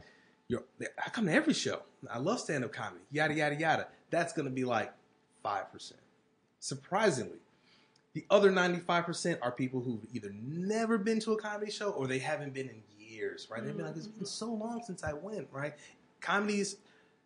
"You're, 0.47 0.63
I 1.03 1.09
come 1.09 1.25
to 1.25 1.33
every 1.33 1.55
show. 1.55 1.81
I 2.07 2.19
love 2.19 2.39
stand 2.39 2.63
up 2.63 2.71
comedy. 2.71 3.05
Yada 3.09 3.33
yada 3.33 3.55
yada." 3.55 3.87
That's 4.11 4.33
gonna 4.33 4.51
be 4.51 4.65
like 4.65 4.93
five 5.41 5.71
percent. 5.71 6.01
Surprisingly, 6.59 7.39
the 8.17 8.25
other 8.31 8.51
95% 8.51 9.37
are 9.43 9.51
people 9.51 9.79
who've 9.79 10.01
either 10.11 10.33
never 10.41 10.97
been 10.97 11.19
to 11.19 11.33
a 11.33 11.37
comedy 11.37 11.69
show 11.69 11.91
or 11.91 12.07
they 12.07 12.17
haven't 12.17 12.51
been 12.51 12.67
in 12.67 12.81
years, 12.97 13.47
right? 13.47 13.63
They've 13.63 13.77
been 13.77 13.85
like, 13.85 13.95
it's 13.95 14.07
been 14.07 14.15
mm-hmm. 14.15 14.25
so 14.25 14.47
long 14.47 14.81
since 14.83 15.03
I 15.03 15.13
went, 15.13 15.47
right? 15.51 15.75
Comedies, 16.19 16.77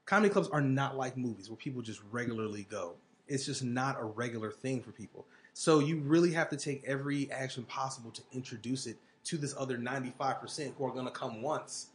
comedy 0.05 0.33
clubs 0.33 0.49
are 0.49 0.59
not 0.59 0.97
like 0.97 1.15
movies 1.15 1.49
where 1.49 1.55
people 1.55 1.81
just 1.81 2.01
regularly 2.11 2.67
go. 2.69 2.95
It's 3.29 3.45
just 3.45 3.63
not 3.63 4.01
a 4.01 4.03
regular 4.03 4.51
thing 4.51 4.81
for 4.81 4.91
people. 4.91 5.25
So 5.53 5.79
you 5.79 6.01
really 6.01 6.33
have 6.33 6.49
to 6.49 6.57
take 6.57 6.83
every 6.85 7.31
action 7.31 7.63
possible 7.63 8.11
to 8.11 8.21
introduce 8.33 8.85
it 8.85 8.97
to 9.23 9.37
this 9.37 9.55
other 9.57 9.77
95% 9.77 10.73
who 10.77 10.85
are 10.85 10.91
going 10.91 11.05
to 11.05 11.11
come 11.11 11.41
once, 11.41 11.87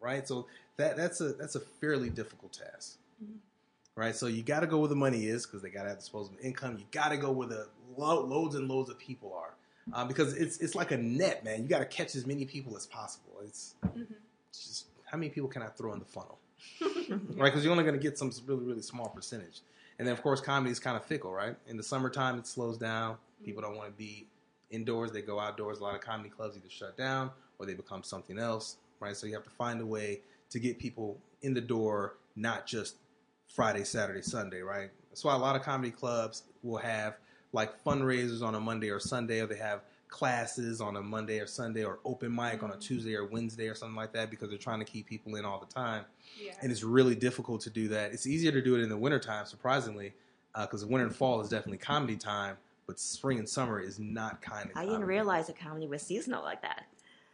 right? 0.00 0.28
So 0.28 0.46
that 0.76 0.96
that's 0.96 1.20
a 1.20 1.32
that's 1.32 1.56
a 1.56 1.60
fairly 1.80 2.10
difficult 2.10 2.52
task 2.52 2.98
mm-hmm. 3.20 3.38
Right? 3.96 4.14
So 4.14 4.26
you 4.26 4.42
got 4.42 4.60
to 4.60 4.66
go 4.66 4.78
where 4.78 4.88
the 4.88 4.94
money 4.94 5.26
is 5.26 5.46
because 5.46 5.62
they 5.62 5.70
got 5.70 5.82
to 5.82 5.88
have 5.88 5.98
disposable 5.98 6.38
income. 6.40 6.76
You 6.78 6.84
got 6.92 7.08
to 7.08 7.16
go 7.16 7.32
where 7.32 7.48
the 7.48 7.68
lo- 7.96 8.24
loads 8.24 8.54
and 8.54 8.68
loads 8.68 8.90
of 8.90 8.98
people 8.98 9.34
are 9.34 9.56
um, 9.92 10.08
because 10.08 10.34
it's 10.34 10.58
it's 10.58 10.74
like 10.74 10.90
a 10.92 10.96
net, 10.96 11.44
man. 11.44 11.62
You 11.62 11.68
got 11.68 11.78
to 11.78 11.86
catch 11.86 12.14
as 12.14 12.26
many 12.26 12.44
people 12.44 12.76
as 12.76 12.86
possible. 12.86 13.32
It's, 13.44 13.74
it's 14.50 14.66
just 14.66 14.86
how 15.04 15.16
many 15.16 15.30
people 15.30 15.48
can 15.48 15.62
I 15.62 15.68
throw 15.68 15.92
in 15.92 15.98
the 15.98 16.04
funnel, 16.04 16.38
right? 17.36 17.44
Because 17.44 17.62
you're 17.64 17.72
only 17.72 17.84
going 17.84 17.96
to 17.96 18.02
get 18.02 18.18
some 18.18 18.30
really 18.46 18.64
really 18.64 18.82
small 18.82 19.08
percentage. 19.08 19.60
And 19.98 20.06
then 20.06 20.12
of 20.12 20.22
course 20.22 20.40
comedy 20.40 20.72
is 20.72 20.78
kind 20.80 20.96
of 20.96 21.04
fickle, 21.04 21.32
right? 21.32 21.56
In 21.68 21.76
the 21.76 21.82
summertime 21.82 22.38
it 22.38 22.46
slows 22.46 22.76
down. 22.76 23.16
People 23.44 23.62
don't 23.62 23.76
want 23.76 23.88
to 23.88 23.96
be 23.96 24.26
indoors; 24.70 25.12
they 25.12 25.22
go 25.22 25.38
outdoors. 25.38 25.78
A 25.78 25.82
lot 25.82 25.94
of 25.94 26.00
comedy 26.00 26.28
clubs 26.28 26.56
either 26.56 26.68
shut 26.68 26.96
down 26.96 27.30
or 27.58 27.66
they 27.66 27.74
become 27.74 28.02
something 28.02 28.38
else, 28.38 28.76
right? 29.00 29.16
So 29.16 29.26
you 29.26 29.34
have 29.34 29.44
to 29.44 29.50
find 29.50 29.80
a 29.80 29.86
way 29.86 30.20
to 30.50 30.58
get 30.58 30.78
people 30.78 31.16
in 31.42 31.54
the 31.54 31.60
door, 31.60 32.14
not 32.34 32.66
just 32.66 32.96
Friday, 33.48 33.84
Saturday, 33.84 34.22
Sunday, 34.22 34.60
right? 34.60 34.90
That's 35.10 35.24
why 35.24 35.34
a 35.34 35.38
lot 35.38 35.56
of 35.56 35.62
comedy 35.62 35.90
clubs 35.90 36.42
will 36.62 36.78
have 36.78 37.16
like 37.52 37.82
fundraisers 37.82 38.42
on 38.42 38.54
a 38.54 38.60
Monday 38.60 38.90
or 38.90 39.00
Sunday, 39.00 39.40
or 39.40 39.46
they 39.46 39.56
have 39.56 39.80
classes 40.08 40.80
on 40.80 40.96
a 40.96 41.02
Monday 41.02 41.40
or 41.40 41.46
Sunday, 41.46 41.84
or 41.84 42.00
open 42.04 42.34
mic 42.34 42.62
on 42.62 42.70
a 42.70 42.76
Tuesday 42.76 43.14
or 43.14 43.26
Wednesday 43.26 43.68
or 43.68 43.74
something 43.74 43.96
like 43.96 44.12
that 44.12 44.30
because 44.30 44.50
they're 44.50 44.58
trying 44.58 44.78
to 44.78 44.84
keep 44.84 45.06
people 45.06 45.34
in 45.36 45.44
all 45.44 45.58
the 45.58 45.72
time. 45.72 46.04
Yeah. 46.38 46.52
And 46.60 46.70
it's 46.70 46.82
really 46.82 47.14
difficult 47.14 47.62
to 47.62 47.70
do 47.70 47.88
that. 47.88 48.12
It's 48.12 48.26
easier 48.26 48.52
to 48.52 48.62
do 48.62 48.76
it 48.76 48.82
in 48.82 48.88
the 48.88 48.96
wintertime, 48.96 49.46
surprisingly, 49.46 50.12
uh, 50.54 50.66
because 50.66 50.82
the 50.82 50.88
winter 50.88 51.06
and 51.06 51.16
fall 51.16 51.40
is 51.40 51.48
definitely 51.48 51.78
comedy 51.78 52.16
time, 52.16 52.56
but 52.86 53.00
spring 53.00 53.38
and 53.38 53.48
summer 53.48 53.80
is 53.80 53.98
not 53.98 54.42
kind 54.42 54.70
of 54.70 54.76
I 54.76 54.84
didn't 54.84 55.04
realize 55.04 55.46
that 55.46 55.58
comedy 55.58 55.86
was 55.86 56.02
seasonal 56.02 56.42
like 56.42 56.62
that. 56.62 56.86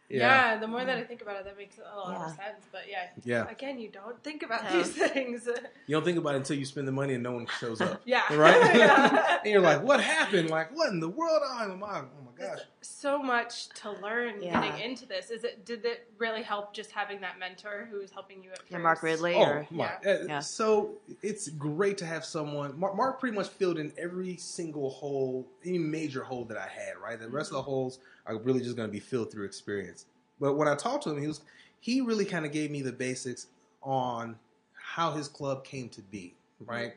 Yeah. 0.09 0.57
the 0.57 0.67
more 0.67 0.85
that 0.85 0.97
I 0.97 1.03
think 1.03 1.21
about 1.21 1.37
it, 1.37 1.45
that 1.45 1.57
makes 1.57 1.77
a 1.79 1.97
lot 1.97 2.15
of 2.29 2.35
sense. 2.35 2.65
But 2.71 2.81
yeah, 2.89 3.07
Yeah. 3.23 3.49
again, 3.49 3.79
you 3.79 3.89
don't 3.89 4.21
think 4.23 4.43
about 4.43 4.63
No. 4.65 4.77
these 4.77 4.89
things. 5.11 5.47
You 5.87 5.95
don't 5.95 6.03
think 6.05 6.17
about 6.17 6.35
it 6.35 6.37
until 6.37 6.57
you 6.57 6.65
spend 6.65 6.87
the 6.87 6.91
money 6.91 7.13
and 7.15 7.23
no 7.23 7.31
one 7.31 7.47
shows 7.59 7.81
up. 7.81 8.01
yeah. 8.05 8.21
Right? 8.33 8.53
Yeah. 8.75 9.37
and 9.43 9.51
you're 9.51 9.61
like, 9.61 9.81
what 9.83 10.01
happened? 10.01 10.49
Like, 10.49 10.75
what 10.75 10.89
in 10.89 10.99
the 10.99 11.09
world? 11.09 11.41
Oh 11.43 11.75
my, 11.79 11.99
oh 11.99 12.05
my 12.25 12.47
gosh. 12.47 12.59
so 12.81 13.21
much 13.21 13.69
to 13.69 13.91
learn 13.91 14.41
Yeah. 14.41 14.61
getting 14.61 14.91
into 14.91 15.05
this. 15.05 15.29
Is 15.31 15.43
it? 15.43 15.65
Did 15.65 15.85
it 15.85 16.09
really 16.17 16.41
help 16.43 16.73
just 16.73 16.91
having 16.91 17.21
that 17.21 17.39
mentor 17.39 17.87
who 17.89 17.99
was 17.99 18.11
helping 18.11 18.43
you 18.43 18.51
at 18.51 18.59
first? 18.59 18.71
Yeah, 18.71 18.77
Mark 18.79 19.01
Ridley. 19.03 19.35
Oh 19.35 19.41
or, 19.41 19.67
my! 19.71 19.91
Yeah. 20.03 20.11
Uh, 20.11 20.25
Yeah. 20.27 20.39
So 20.39 20.93
it's 21.21 21.47
great 21.49 21.97
to 21.99 22.05
have 22.05 22.25
someone. 22.25 22.77
Mark, 22.79 22.95
Mark 22.95 23.19
pretty 23.19 23.35
much 23.35 23.47
filled 23.49 23.77
in 23.79 23.91
every 23.97 24.35
single 24.37 24.89
hole, 24.89 25.47
any 25.65 25.77
major 25.79 26.23
hole 26.23 26.45
that 26.45 26.57
I 26.57 26.67
had. 26.67 26.97
Right, 27.01 27.19
the 27.19 27.29
rest 27.29 27.49
of 27.51 27.55
the 27.55 27.61
holes 27.63 27.99
are 28.25 28.37
really 28.37 28.61
just 28.61 28.75
going 28.75 28.87
to 28.87 28.91
be 28.91 28.99
filled 28.99 29.31
through 29.31 29.45
experience. 29.45 30.05
But 30.39 30.53
when 30.53 30.67
I 30.67 30.75
talked 30.75 31.03
to 31.05 31.11
him, 31.11 31.21
he 31.21 31.27
was 31.27 31.41
he 31.79 32.01
really 32.01 32.25
kind 32.25 32.45
of 32.45 32.51
gave 32.51 32.71
me 32.71 32.81
the 32.81 32.91
basics 32.93 33.47
on 33.81 34.37
how 34.73 35.11
his 35.11 35.27
club 35.27 35.63
came 35.65 35.89
to 35.89 36.01
be. 36.01 36.33
Right, 36.65 36.93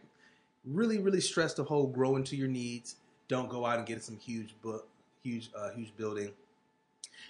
really, 0.65 0.99
really 1.01 1.21
stressed 1.21 1.57
the 1.57 1.65
whole 1.65 1.89
grow 1.89 2.15
into 2.17 2.37
your 2.37 2.47
needs. 2.49 2.97
Don't 3.27 3.49
go 3.49 3.67
out 3.67 3.79
and 3.79 3.87
get 3.87 4.03
some 4.05 4.17
huge 4.17 4.55
book, 4.63 4.87
huge, 5.23 5.51
uh, 5.57 5.71
huge 5.71 5.97
building. 5.97 6.31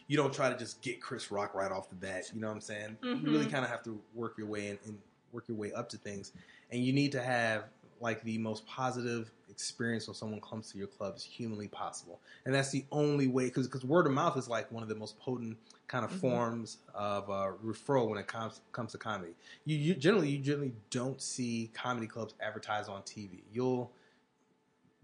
You 0.09 0.17
don't 0.19 0.35
try 0.35 0.51
to 0.51 0.57
just 0.59 0.83
get 0.83 1.01
Chris 1.01 1.31
Rock 1.31 1.55
right 1.55 1.73
off 1.73 1.89
the 1.89 1.95
bat. 1.95 2.25
You 2.35 2.41
know 2.41 2.49
what 2.49 2.55
I'm 2.55 2.61
saying? 2.61 2.99
You 3.03 3.31
really 3.31 3.47
Mhm. 3.47 3.51
kind 3.51 3.65
of 3.65 3.71
have 3.71 3.83
to 3.85 3.99
work 4.15 4.37
your 4.37 4.47
way 4.49 4.69
in 4.69 4.79
and 4.85 5.01
work 5.33 5.49
your 5.49 5.57
way 5.57 5.73
up 5.73 5.89
to 5.91 5.97
things, 5.97 6.33
and 6.71 6.85
you 6.85 6.93
need 6.93 7.13
to 7.13 7.23
have 7.23 7.71
like 8.01 8.23
the 8.23 8.39
most 8.39 8.67
positive 8.67 9.31
experience 9.49 10.07
when 10.07 10.15
someone 10.15 10.41
comes 10.41 10.71
to 10.73 10.79
your 10.79 10.87
club 10.87 11.15
as 11.17 11.23
humanly 11.25 11.69
possible, 11.69 12.21
and 12.45 12.55
that's 12.55 12.71
the 12.71 12.85
only 12.93 13.27
way. 13.27 13.45
Because 13.47 13.67
because 13.67 13.85
word 13.85 14.07
of 14.07 14.13
mouth 14.13 14.37
is 14.37 14.49
like 14.49 14.71
one 14.71 14.83
of 14.83 14.89
the 14.89 14.95
most 14.95 15.19
potent 15.19 15.57
kind 15.89 16.05
of 16.05 16.11
Mhm. 16.13 16.21
forms 16.21 16.79
of 16.95 17.31
uh, 17.31 17.53
referral 17.65 18.09
when 18.09 18.19
it 18.19 18.27
comes 18.27 18.61
comes 18.73 18.93
to 18.93 18.99
comedy. 18.99 19.33
You, 19.65 19.77
you 19.77 19.95
generally 19.95 20.29
you 20.31 20.39
generally 20.39 20.75
don't 20.91 21.21
see 21.23 21.71
comedy 21.75 22.07
clubs 22.07 22.35
advertised 22.41 22.89
on 22.91 23.03
TV. 23.03 23.43
You'll 23.53 23.93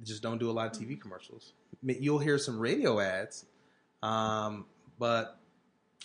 just 0.03 0.23
don't 0.23 0.39
do 0.39 0.51
a 0.51 0.53
lot 0.53 0.67
of 0.67 0.73
TV 0.81 1.01
commercials. 1.01 1.53
You'll 1.83 2.19
hear 2.19 2.39
some 2.39 2.59
radio 2.59 3.01
ads, 3.01 3.47
um, 4.03 4.67
but 4.99 5.39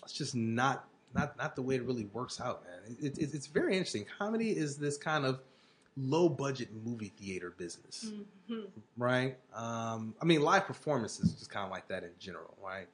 it's 0.03 0.13
just 0.13 0.35
not 0.35 0.87
not 1.13 1.37
not 1.37 1.55
the 1.55 1.61
way 1.61 1.75
it 1.75 1.83
really 1.83 2.05
works 2.05 2.39
out, 2.39 2.63
man. 2.63 2.95
It, 3.01 3.17
it, 3.17 3.33
it's 3.33 3.47
very 3.47 3.73
interesting. 3.73 4.05
Comedy 4.17 4.51
is 4.51 4.77
this 4.77 4.97
kind 4.97 5.25
of 5.25 5.41
low 5.97 6.29
budget 6.29 6.69
movie 6.85 7.11
theater 7.17 7.49
business, 7.51 8.11
Mhm. 8.49 8.69
right? 8.97 9.37
Um, 9.53 10.13
I 10.21 10.25
mean, 10.25 10.41
live 10.41 10.65
performances 10.65 11.31
is 11.31 11.35
just 11.39 11.49
kind 11.49 11.65
of 11.65 11.71
like 11.71 11.87
that 11.87 12.03
in 12.03 12.11
general, 12.19 12.55
right? 12.63 12.87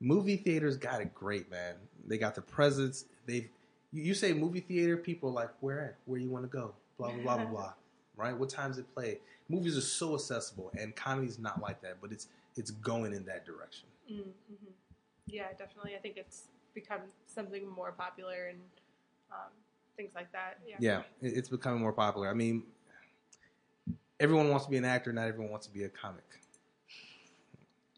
Movie 0.00 0.36
theaters 0.36 0.76
got 0.76 1.00
it 1.00 1.14
great, 1.14 1.50
man. 1.50 1.76
They 2.06 2.18
got 2.18 2.34
the 2.34 2.42
presence. 2.42 3.04
They've 3.26 3.48
you, 3.92 4.02
you 4.02 4.14
say 4.14 4.32
movie 4.32 4.60
theater, 4.60 4.96
people 4.96 5.30
are 5.30 5.32
like, 5.32 5.50
where 5.60 5.80
at? 5.80 5.96
Where 6.06 6.18
you 6.18 6.28
want 6.28 6.44
to 6.44 6.48
go? 6.50 6.74
Blah 6.98 7.12
blah 7.12 7.22
blah 7.22 7.36
blah 7.36 7.44
blah. 7.46 7.72
Right? 8.16 8.34
What 8.34 8.48
times 8.48 8.78
it 8.78 8.86
play? 8.94 9.20
Movies 9.50 9.76
are 9.76 9.82
so 9.82 10.14
accessible, 10.14 10.72
and 10.78 10.96
comedy's 10.96 11.38
not 11.38 11.60
like 11.60 11.82
that, 11.82 12.00
but 12.00 12.12
it's 12.12 12.28
it's 12.56 12.70
going 12.70 13.12
in 13.12 13.26
that 13.26 13.44
direction. 13.44 13.88
Mhm. 14.10 14.32
Yeah, 15.26 15.52
definitely. 15.52 15.94
I 15.96 15.98
think 15.98 16.16
it's 16.16 16.44
become 16.72 17.02
something 17.26 17.68
more 17.68 17.92
popular 17.92 18.46
and 18.46 18.58
um, 19.30 19.50
things 19.96 20.12
like 20.14 20.30
that. 20.32 20.58
Yeah. 20.66 20.76
Yeah, 20.78 21.02
it's 21.20 21.48
becoming 21.48 21.80
more 21.80 21.92
popular. 21.92 22.28
I 22.28 22.34
mean, 22.34 22.62
everyone 24.20 24.48
wants 24.50 24.64
to 24.66 24.70
be 24.70 24.76
an 24.76 24.84
actor, 24.84 25.12
not 25.12 25.26
everyone 25.28 25.50
wants 25.50 25.66
to 25.66 25.72
be 25.72 25.84
a 25.84 25.88
comic. 25.88 26.24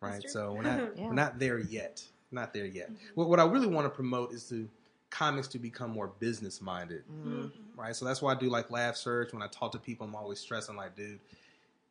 Right? 0.01 0.29
So 0.29 0.53
we're 0.53 0.63
not 0.63 0.97
Yeah. 0.97 1.07
we're 1.07 1.15
not 1.15 1.39
there 1.39 1.59
yet. 1.59 2.05
Not 2.31 2.53
there 2.53 2.67
yet. 2.67 2.91
Mhm. 2.91 2.97
What, 3.15 3.29
what 3.29 3.41
I 3.41 3.45
really 3.47 3.67
want 3.67 3.87
to 3.87 3.91
promote 3.91 4.33
is 4.33 4.49
to 4.51 4.69
comics 5.11 5.49
to 5.49 5.59
become 5.59 5.91
more 5.91 6.09
business 6.21 6.61
minded 6.61 7.03
Mm. 7.11 7.51
right? 7.77 7.97
So 7.97 8.05
that's 8.05 8.21
why 8.21 8.33
I 8.33 8.35
do 8.35 8.51
like 8.51 8.69
LaughSearch. 8.69 9.33
When 9.33 9.43
I 9.43 9.47
talk 9.49 9.73
to 9.73 9.79
people, 9.79 10.07
I'm 10.07 10.15
always 10.15 10.39
stressing 10.39 10.77
like, 10.77 10.95
dude, 10.95 11.19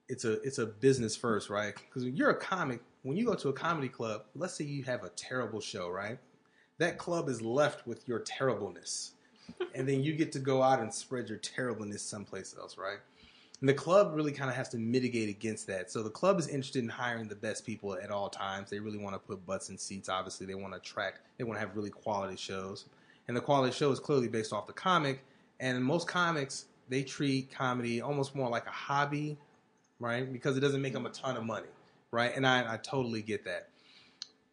it's 0.07 0.23
a 0.23 0.33
it's 0.43 0.59
a 0.59 0.65
business 0.67 1.15
first, 1.15 1.49
right? 1.49 1.73
Because 1.75 2.03
when 2.03 2.15
you're 2.15 2.29
a 2.29 2.35
comic, 2.39 2.81
when 3.03 3.17
you 3.17 3.25
go 3.25 3.33
to 3.33 3.49
a 3.49 3.53
comedy 3.53 3.89
club, 3.89 4.23
let's 4.35 4.53
say 4.53 4.63
you 4.63 4.83
have 4.83 5.03
a 5.03 5.09
terrible 5.09 5.59
show, 5.59 5.89
right? 5.89 6.19
That 6.77 6.99
club 6.99 7.27
is 7.27 7.41
left 7.41 7.87
with 7.87 8.07
your 8.07 8.19
terribleness, 8.19 9.13
and 9.75 9.87
then 9.87 10.03
you 10.03 10.13
get 10.13 10.31
to 10.33 10.39
go 10.39 10.61
out 10.61 10.79
and 10.79 10.93
spread 10.93 11.29
your 11.29 11.37
terribleness 11.37 12.01
someplace 12.01 12.55
else, 12.57 12.77
right? 12.77 12.97
And 13.59 13.67
the 13.67 13.73
club 13.73 14.11
really 14.13 14.31
kind 14.31 14.49
of 14.49 14.55
has 14.55 14.69
to 14.69 14.77
mitigate 14.77 15.29
against 15.29 15.65
that. 15.67 15.89
So 15.91 16.03
the 16.03 16.11
club 16.11 16.39
is 16.39 16.47
interested 16.47 16.83
in 16.83 16.89
hiring 16.89 17.27
the 17.27 17.35
best 17.35 17.65
people 17.65 17.95
at 17.95 18.11
all 18.11 18.29
times. 18.29 18.69
They 18.69 18.79
really 18.79 18.99
want 18.99 19.15
to 19.15 19.19
put 19.19 19.43
butts 19.47 19.69
in 19.69 19.77
seats. 19.77 20.09
Obviously, 20.09 20.45
they 20.45 20.53
want 20.53 20.73
to 20.73 20.77
attract. 20.77 21.21
They 21.37 21.43
want 21.43 21.59
to 21.59 21.65
have 21.65 21.75
really 21.75 21.89
quality 21.89 22.35
shows, 22.35 22.85
and 23.27 23.35
the 23.35 23.41
quality 23.41 23.73
show 23.73 23.91
is 23.91 23.99
clearly 23.99 24.27
based 24.27 24.53
off 24.53 24.67
the 24.67 24.73
comic. 24.73 25.23
And 25.59 25.83
most 25.83 26.07
comics, 26.07 26.65
they 26.87 27.01
treat 27.01 27.51
comedy 27.51 27.99
almost 27.99 28.35
more 28.35 28.49
like 28.49 28.67
a 28.67 28.71
hobby, 28.71 29.37
right? 29.99 30.31
Because 30.31 30.55
it 30.55 30.59
doesn't 30.59 30.81
make 30.81 30.93
them 30.93 31.07
a 31.07 31.09
ton 31.09 31.35
of 31.35 31.43
money, 31.43 31.67
right? 32.11 32.31
And 32.35 32.45
I, 32.45 32.73
I 32.73 32.77
totally 32.77 33.23
get 33.23 33.43
that. 33.45 33.69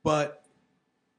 But 0.02 0.44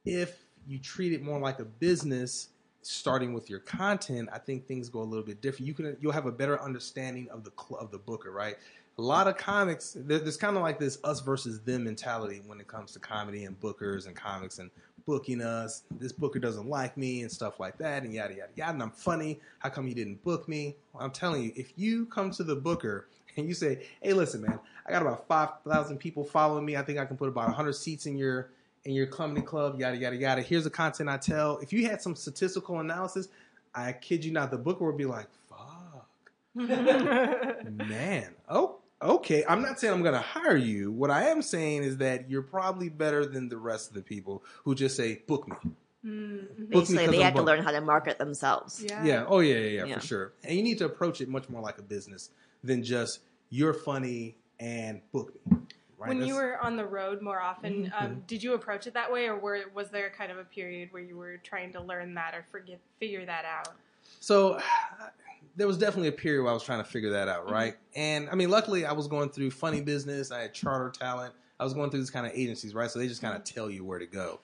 if 0.04 0.44
you 0.66 0.80
treat 0.80 1.12
it 1.12 1.22
more 1.22 1.38
like 1.38 1.60
a 1.60 1.64
business, 1.64 2.48
starting 2.86 3.32
with 3.32 3.50
your 3.50 3.60
content, 3.60 4.28
I 4.32 4.38
think 4.38 4.66
things 4.66 4.88
go 4.88 5.00
a 5.00 5.04
little 5.04 5.24
bit 5.24 5.40
different. 5.40 5.66
You 5.66 5.74
can 5.74 5.96
you'll 6.00 6.12
have 6.12 6.26
a 6.26 6.32
better 6.32 6.60
understanding 6.62 7.28
of 7.30 7.44
the 7.44 7.52
of 7.74 7.90
the 7.90 7.98
booker, 7.98 8.30
right? 8.30 8.56
A 8.98 9.02
lot 9.02 9.28
of 9.28 9.36
comics, 9.36 9.94
there's 9.98 10.38
kind 10.38 10.56
of 10.56 10.62
like 10.62 10.78
this 10.78 10.98
us 11.04 11.20
versus 11.20 11.60
them 11.60 11.84
mentality 11.84 12.40
when 12.46 12.60
it 12.60 12.66
comes 12.66 12.92
to 12.92 12.98
comedy 12.98 13.44
and 13.44 13.60
bookers 13.60 14.06
and 14.06 14.16
comics 14.16 14.58
and 14.58 14.70
booking 15.04 15.42
us. 15.42 15.82
This 15.98 16.12
booker 16.12 16.38
doesn't 16.38 16.66
like 16.66 16.96
me 16.96 17.20
and 17.20 17.30
stuff 17.30 17.60
like 17.60 17.76
that, 17.78 18.04
and 18.04 18.14
yada 18.14 18.34
yada 18.34 18.52
yada. 18.54 18.72
And 18.72 18.82
I'm 18.82 18.90
funny. 18.90 19.40
How 19.58 19.68
come 19.68 19.86
you 19.86 19.94
didn't 19.94 20.24
book 20.24 20.48
me? 20.48 20.76
I'm 20.98 21.10
telling 21.10 21.42
you, 21.42 21.52
if 21.56 21.72
you 21.76 22.06
come 22.06 22.30
to 22.32 22.44
the 22.44 22.56
booker 22.56 23.08
and 23.36 23.46
you 23.46 23.54
say, 23.54 23.84
"Hey, 24.00 24.14
listen, 24.14 24.40
man, 24.42 24.58
I 24.86 24.92
got 24.92 25.02
about 25.02 25.26
five 25.28 25.50
thousand 25.68 25.98
people 25.98 26.24
following 26.24 26.64
me. 26.64 26.76
I 26.76 26.82
think 26.82 26.98
I 26.98 27.04
can 27.04 27.16
put 27.16 27.28
about 27.28 27.52
hundred 27.52 27.74
seats 27.74 28.06
in 28.06 28.16
your 28.16 28.48
in 28.86 28.94
your 28.94 29.06
comedy 29.06 29.42
club. 29.42 29.78
Yada 29.78 29.96
yada 29.96 30.16
yada. 30.16 30.42
Here's 30.42 30.64
the 30.64 30.70
content 30.70 31.08
I 31.08 31.16
tell. 31.18 31.58
If 31.58 31.72
you 31.72 31.86
had 31.88 32.00
some 32.00 32.14
statistical 32.16 32.80
analysis, 32.80 33.28
I 33.74 33.92
kid 33.92 34.24
you 34.24 34.32
not, 34.32 34.50
the 34.50 34.58
booker 34.58 34.84
would 34.86 34.96
be 34.96 35.04
like, 35.04 35.26
"Fuck." 35.48 36.08
Man, 36.54 38.34
oh, 38.48 38.76
okay. 39.02 39.44
I'm 39.46 39.60
not 39.62 39.78
saying 39.78 39.92
I'm 39.92 40.02
going 40.02 40.14
to 40.14 40.20
hire 40.20 40.56
you. 40.56 40.90
What 40.92 41.10
I 41.10 41.24
am 41.28 41.42
saying 41.42 41.82
is 41.82 41.98
that 41.98 42.30
you're 42.30 42.42
probably 42.42 42.88
better 42.88 43.26
than 43.26 43.48
the 43.48 43.58
rest 43.58 43.88
of 43.88 43.94
the 43.94 44.02
people 44.02 44.42
who 44.64 44.74
just 44.74 44.96
say, 44.96 45.22
"Book 45.26 45.48
me." 45.48 45.56
Mhm. 46.04 46.70
Book 46.70 46.88
me 46.88 47.06
they 47.06 47.16
I'm 47.18 47.22
have 47.22 47.34
to 47.34 47.42
learn 47.42 47.62
how 47.64 47.72
to 47.72 47.80
market 47.80 48.18
themselves. 48.18 48.80
Yeah. 48.82 49.04
Yeah. 49.04 49.24
Oh, 49.26 49.40
yeah, 49.40 49.56
yeah, 49.56 49.66
yeah, 49.68 49.84
Yeah. 49.86 49.98
for 49.98 50.06
sure. 50.06 50.32
And 50.44 50.56
you 50.56 50.62
need 50.62 50.78
to 50.78 50.84
approach 50.84 51.20
it 51.20 51.28
much 51.28 51.48
more 51.48 51.60
like 51.60 51.78
a 51.78 51.82
business 51.82 52.30
than 52.62 52.84
just 52.84 53.20
you're 53.50 53.74
funny 53.74 54.36
and 54.60 55.00
book 55.10 55.32
me. 55.50 55.56
Right? 55.98 56.08
When 56.08 56.26
you 56.26 56.34
were 56.34 56.58
on 56.58 56.76
the 56.76 56.84
road 56.84 57.22
more 57.22 57.40
often, 57.40 57.86
Mhm. 57.86 58.02
um, 58.02 58.22
did 58.26 58.42
you 58.42 58.52
approach 58.54 58.86
it 58.86 58.94
that 58.94 59.10
way, 59.10 59.28
or 59.28 59.36
were, 59.38 59.60
was 59.74 59.90
there 59.90 60.10
kind 60.10 60.30
of 60.30 60.38
a 60.38 60.44
period 60.44 60.92
where 60.92 61.02
you 61.02 61.16
were 61.16 61.38
trying 61.38 61.72
to 61.72 61.80
learn 61.80 62.14
that 62.14 62.34
or 62.34 62.44
forget, 62.50 62.80
figure 63.00 63.24
that 63.24 63.44
out? 63.46 63.74
So 64.20 64.60
there 65.56 65.66
was 65.66 65.78
definitely 65.78 66.08
a 66.08 66.12
period 66.12 66.42
where 66.42 66.50
I 66.50 66.54
was 66.54 66.62
trying 66.64 66.82
to 66.82 66.88
figure 66.88 67.10
that 67.10 67.28
Mm-hmm. 67.28 67.38
out, 67.40 67.50
right? 67.50 67.76
And 67.94 68.28
I 68.28 68.34
mean, 68.34 68.50
luckily, 68.50 68.84
I 68.84 68.92
was 68.92 69.08
going 69.08 69.30
through 69.30 69.50
funny 69.52 69.80
business. 69.80 70.30
I 70.30 70.42
had 70.42 70.54
charter 70.54 70.90
talent. 70.90 71.34
I 71.58 71.64
was 71.64 71.72
going 71.72 71.90
through 71.90 72.00
these 72.00 72.10
kind 72.10 72.26
of 72.26 72.32
agencies, 72.34 72.74
right? 72.74 72.90
So 72.90 72.98
they 72.98 73.08
just 73.08 73.22
kind 73.22 73.32
Mm-hmm. 73.32 73.40
of 73.40 73.44
tell 73.54 73.70
you 73.70 73.82
where 73.84 73.98
to 73.98 74.06
go. 74.06 74.40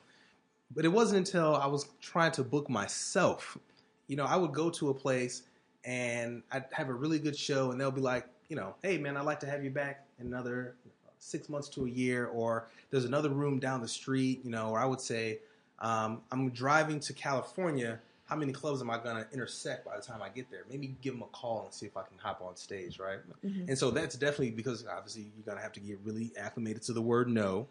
But 0.74 0.86
it 0.86 0.88
wasn't 0.88 1.26
until 1.28 1.54
I 1.56 1.66
was 1.66 1.86
trying 2.00 2.32
to 2.32 2.42
book 2.44 2.70
myself. 2.70 3.58
You 4.06 4.16
know, 4.16 4.24
I 4.24 4.36
would 4.36 4.52
go 4.52 4.70
to 4.70 4.88
a 4.88 4.94
place 4.94 5.42
and 5.84 6.42
I'd 6.50 6.64
have 6.72 6.88
a 6.88 6.94
really 6.94 7.18
good 7.18 7.36
show, 7.36 7.72
and 7.72 7.80
they'll 7.80 7.90
be 7.90 8.00
like, 8.00 8.26
you 8.48 8.56
know, 8.56 8.74
hey 8.82 8.96
man, 8.96 9.16
I'd 9.18 9.24
like 9.26 9.40
to 9.40 9.46
have 9.46 9.62
you 9.64 9.70
back 9.70 10.06
in 10.18 10.26
another 10.28 10.76
six 11.22 11.48
months 11.48 11.68
to 11.68 11.86
a 11.86 11.88
year, 11.88 12.26
or 12.26 12.66
there's 12.90 13.04
another 13.04 13.28
room 13.30 13.58
down 13.58 13.80
the 13.80 13.88
street, 13.88 14.40
you 14.44 14.50
know, 14.50 14.70
or 14.70 14.78
I 14.80 14.84
would 14.84 15.00
say, 15.00 15.38
um, 15.78 16.20
I'm 16.30 16.50
driving 16.50 17.00
to 17.00 17.12
California. 17.12 18.00
How 18.24 18.36
many 18.36 18.52
clubs 18.52 18.80
am 18.80 18.90
I 18.90 18.98
going 18.98 19.16
to 19.16 19.26
intersect 19.32 19.84
by 19.84 19.96
the 19.96 20.02
time 20.02 20.22
I 20.22 20.28
get 20.30 20.50
there? 20.50 20.64
Maybe 20.70 20.94
give 21.02 21.14
them 21.14 21.22
a 21.22 21.26
call 21.26 21.64
and 21.64 21.72
see 21.72 21.86
if 21.86 21.96
I 21.96 22.02
can 22.02 22.16
hop 22.18 22.40
on 22.42 22.56
stage, 22.56 22.98
right? 22.98 23.18
Mhm. 23.44 23.68
And 23.68 23.78
so 23.78 23.90
that's 23.90 24.16
definitely 24.16 24.52
because 24.52 24.86
obviously 24.86 25.30
you're 25.36 25.44
going 25.44 25.58
to 25.58 25.62
have 25.62 25.72
to 25.72 25.80
get 25.80 25.98
really 26.02 26.32
acclimated 26.36 26.82
to 26.82 26.92
the 26.92 27.02
word 27.02 27.28
no. 27.28 27.66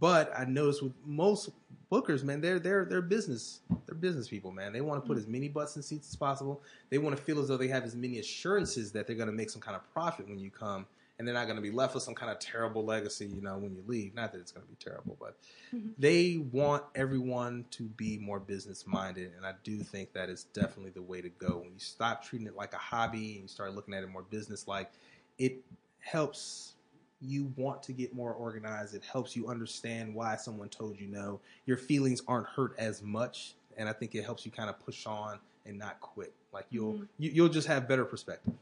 But 0.00 0.32
I 0.36 0.44
noticed 0.44 0.82
with 0.82 0.92
most 1.04 1.50
bookers, 1.90 2.22
man, 2.22 2.40
they're 2.40 2.58
they're 2.58 2.84
they're 2.86 3.02
business 3.02 3.60
they're 3.84 3.94
business 3.94 4.28
people, 4.28 4.50
man. 4.50 4.72
They 4.72 4.80
want 4.80 5.02
to 5.02 5.06
put 5.06 5.18
as 5.18 5.26
many 5.26 5.48
butts 5.48 5.76
in 5.76 5.82
seats 5.82 6.08
as 6.08 6.16
possible. 6.16 6.62
They 6.88 6.98
want 6.98 7.14
to 7.16 7.22
feel 7.22 7.40
as 7.40 7.48
though 7.48 7.58
they 7.58 7.68
have 7.68 7.84
as 7.84 7.94
many 7.94 8.18
assurances 8.18 8.92
that 8.92 9.06
they're 9.06 9.16
going 9.16 9.28
to 9.28 9.34
make 9.34 9.50
some 9.50 9.60
kind 9.60 9.76
of 9.76 9.92
profit 9.92 10.26
when 10.28 10.38
you 10.38 10.50
come, 10.50 10.86
and 11.22 11.28
they're 11.28 11.34
not 11.36 11.44
going 11.44 11.54
to 11.54 11.62
be 11.62 11.70
left 11.70 11.94
with 11.94 12.02
some 12.02 12.16
kind 12.16 12.32
of 12.32 12.40
terrible 12.40 12.84
legacy, 12.84 13.26
you 13.26 13.40
know, 13.40 13.56
when 13.56 13.72
you 13.76 13.84
leave. 13.86 14.12
Not 14.12 14.32
that 14.32 14.40
it's 14.40 14.50
going 14.50 14.66
to 14.66 14.68
be 14.68 14.74
terrible, 14.74 15.16
but 15.20 15.36
Mhm. 15.72 15.94
they 15.96 16.36
want 16.36 16.82
everyone 16.96 17.64
to 17.70 17.84
be 17.84 18.18
more 18.18 18.40
business 18.40 18.88
minded, 18.88 19.32
and 19.36 19.46
I 19.46 19.54
do 19.62 19.78
think 19.78 20.12
that 20.14 20.28
is 20.28 20.44
definitely 20.52 20.90
the 20.90 21.02
way 21.02 21.20
to 21.20 21.28
go. 21.28 21.58
When 21.58 21.72
you 21.72 21.78
stop 21.78 22.24
treating 22.24 22.48
it 22.48 22.56
like 22.56 22.74
a 22.74 22.78
hobby 22.78 23.34
and 23.34 23.42
you 23.42 23.48
start 23.48 23.72
looking 23.72 23.94
at 23.94 24.02
it 24.02 24.08
more 24.08 24.22
business 24.22 24.66
like, 24.66 24.90
it 25.38 25.62
helps 26.00 26.74
you 27.20 27.52
want 27.54 27.84
to 27.84 27.92
get 27.92 28.12
more 28.12 28.32
organized. 28.32 28.96
It 28.96 29.04
helps 29.04 29.36
you 29.36 29.46
understand 29.46 30.12
why 30.12 30.34
someone 30.34 30.70
told 30.70 30.98
you 30.98 31.06
no. 31.06 31.38
Your 31.66 31.76
feelings 31.76 32.20
aren't 32.26 32.48
hurt 32.48 32.74
as 32.78 33.00
much, 33.00 33.54
and 33.76 33.88
I 33.88 33.92
think 33.92 34.16
it 34.16 34.24
helps 34.24 34.44
you 34.44 34.50
kind 34.50 34.68
of 34.68 34.80
push 34.80 35.06
on 35.06 35.38
and 35.66 35.78
not 35.78 36.00
quit. 36.00 36.32
Like 36.52 36.66
you'll 36.70 36.94
Mhm. 36.94 37.08
you, 37.18 37.30
you'll 37.30 37.48
just 37.48 37.68
have 37.68 37.86
better 37.86 38.04
perspective. 38.04 38.54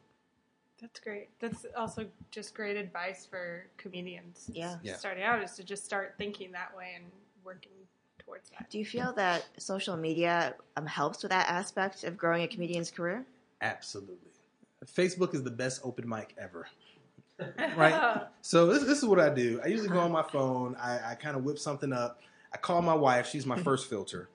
That's 0.81 1.01
great. 1.01 1.29
That's 1.41 1.67
also 1.77 2.07
just 2.31 2.55
great 2.55 2.77
advice 2.77 3.27
for 3.31 3.67
comedians. 3.77 4.51
Yeah. 4.53 4.77
Yeah. 4.83 4.97
Starting 4.97 5.23
out 5.23 5.43
is 5.43 5.53
to 5.53 5.65
just 5.65 5.85
start 5.85 6.15
thinking 6.19 6.53
that 6.53 6.75
way 6.77 6.93
and 6.97 7.05
working 7.45 7.73
towards 8.19 8.51
that. 8.51 8.71
Do 8.71 8.79
you 8.79 8.85
feel 8.85 9.13
that 9.15 9.45
social 9.59 9.97
media 9.97 10.55
um, 10.77 10.87
helps 10.87 11.23
with 11.23 11.31
that 11.31 11.49
aspect 11.49 12.05
of 12.05 12.17
growing 12.17 12.43
a 12.43 12.49
comedian's 12.49 12.91
career? 12.91 13.25
Absolutely. 13.61 14.31
Facebook 14.87 15.35
is 15.35 15.43
the 15.43 15.51
best 15.51 15.81
open 15.85 16.09
mic 16.09 16.35
ever. 16.39 16.67
Right. 17.75 18.27
So 18.43 18.67
this, 18.67 18.83
this 18.85 18.99
is 18.99 19.05
what 19.07 19.19
I 19.19 19.31
do. 19.31 19.63
I 19.65 19.69
usually 19.69 19.89
go 19.89 20.01
on 20.01 20.13
my 20.13 20.23
phone. 20.23 20.77
I, 20.79 21.13
I 21.13 21.15
kind 21.15 21.35
of 21.35 21.43
whip 21.43 21.59
something 21.59 21.91
up. 21.91 22.21
I 22.53 22.57
call 22.57 22.83
my 22.83 22.95
wife. 22.95 23.29
She's 23.29 23.47
my 23.47 23.57
first 23.63 23.89
filter, 23.89 24.29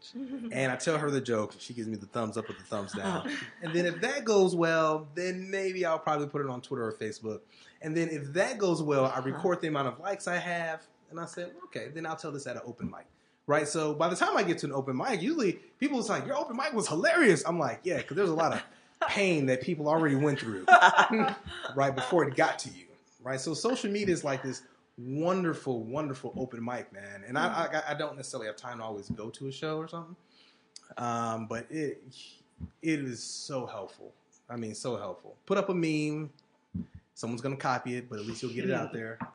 and 0.51 0.71
I 0.71 0.75
tell 0.75 0.97
her 0.97 1.11
the 1.11 1.21
joke. 1.21 1.55
She 1.59 1.73
gives 1.73 1.87
me 1.87 1.97
the 1.97 2.05
thumbs 2.05 2.37
up 2.37 2.49
or 2.49 2.53
the 2.53 2.63
thumbs 2.63 2.95
uh-huh. 2.95 3.23
down. 3.23 3.37
And 3.61 3.73
then 3.73 3.85
if 3.85 4.01
that 4.01 4.23
goes 4.23 4.55
well, 4.55 5.07
then 5.15 5.49
maybe 5.49 5.85
I'll 5.85 5.99
probably 5.99 6.27
put 6.27 6.41
it 6.41 6.49
on 6.49 6.61
Twitter 6.61 6.87
or 6.87 6.93
Facebook. 6.93 7.41
And 7.81 7.95
then 7.95 8.09
if 8.09 8.33
that 8.33 8.57
goes 8.57 8.81
well, 8.81 9.05
I 9.05 9.09
uh-huh. 9.09 9.21
record 9.23 9.61
the 9.61 9.67
amount 9.67 9.89
of 9.89 9.99
likes 9.99 10.27
I 10.27 10.37
have, 10.37 10.81
and 11.11 11.19
I 11.19 11.25
said, 11.25 11.51
okay, 11.65 11.89
then 11.93 12.05
I'll 12.05 12.15
tell 12.15 12.31
this 12.31 12.47
at 12.47 12.55
an 12.55 12.61
open 12.65 12.89
mic. 12.89 13.05
Right. 13.47 13.67
So 13.67 13.93
by 13.93 14.07
the 14.09 14.15
time 14.15 14.35
I 14.35 14.43
get 14.43 14.57
to 14.59 14.65
an 14.65 14.71
open 14.71 14.97
mic, 14.97 15.21
usually 15.21 15.59
people 15.79 15.97
was 15.97 16.09
like, 16.09 16.25
your 16.25 16.35
open 16.35 16.57
mic 16.57 16.73
was 16.73 16.87
hilarious. 16.87 17.43
I'm 17.45 17.59
like, 17.59 17.81
yeah, 17.83 17.97
because 17.97 18.17
there's 18.17 18.29
a 18.29 18.35
lot 18.35 18.53
of 18.53 18.63
pain 19.07 19.45
that 19.47 19.61
people 19.61 19.87
already 19.87 20.15
went 20.15 20.39
through 20.39 20.65
right 21.75 21.95
before 21.95 22.27
it 22.27 22.35
got 22.35 22.57
to 22.59 22.69
you. 22.69 22.85
Right. 23.21 23.39
So 23.39 23.53
social 23.53 23.91
media 23.91 24.13
is 24.13 24.23
like 24.23 24.41
this 24.41 24.63
wonderful, 24.97 25.83
wonderful 25.83 26.33
open 26.37 26.63
mic, 26.63 26.91
man. 26.93 27.23
And 27.27 27.37
I, 27.37 27.81
I, 27.87 27.91
I 27.91 27.93
don't 27.93 28.15
necessarily 28.15 28.47
have 28.47 28.55
time 28.55 28.77
to 28.79 28.83
always 28.83 29.09
go 29.09 29.29
to 29.31 29.47
a 29.47 29.51
show 29.51 29.77
or 29.77 29.87
something. 29.87 30.15
Um, 30.97 31.47
but 31.47 31.65
it 31.69 32.03
it 32.81 32.99
is 32.99 33.21
so 33.21 33.65
helpful. 33.65 34.13
I 34.49 34.55
mean, 34.55 34.75
so 34.75 34.95
helpful. 34.97 35.35
Put 35.45 35.57
up 35.57 35.69
a 35.69 35.73
meme. 35.73 36.29
Someone's 37.15 37.41
gonna 37.41 37.55
copy 37.57 37.95
it, 37.95 38.09
but 38.09 38.19
at 38.19 38.25
least 38.25 38.43
you'll 38.43 38.53
get 38.53 38.65
it 38.65 38.73
out 38.73 38.93
there. 38.93 39.19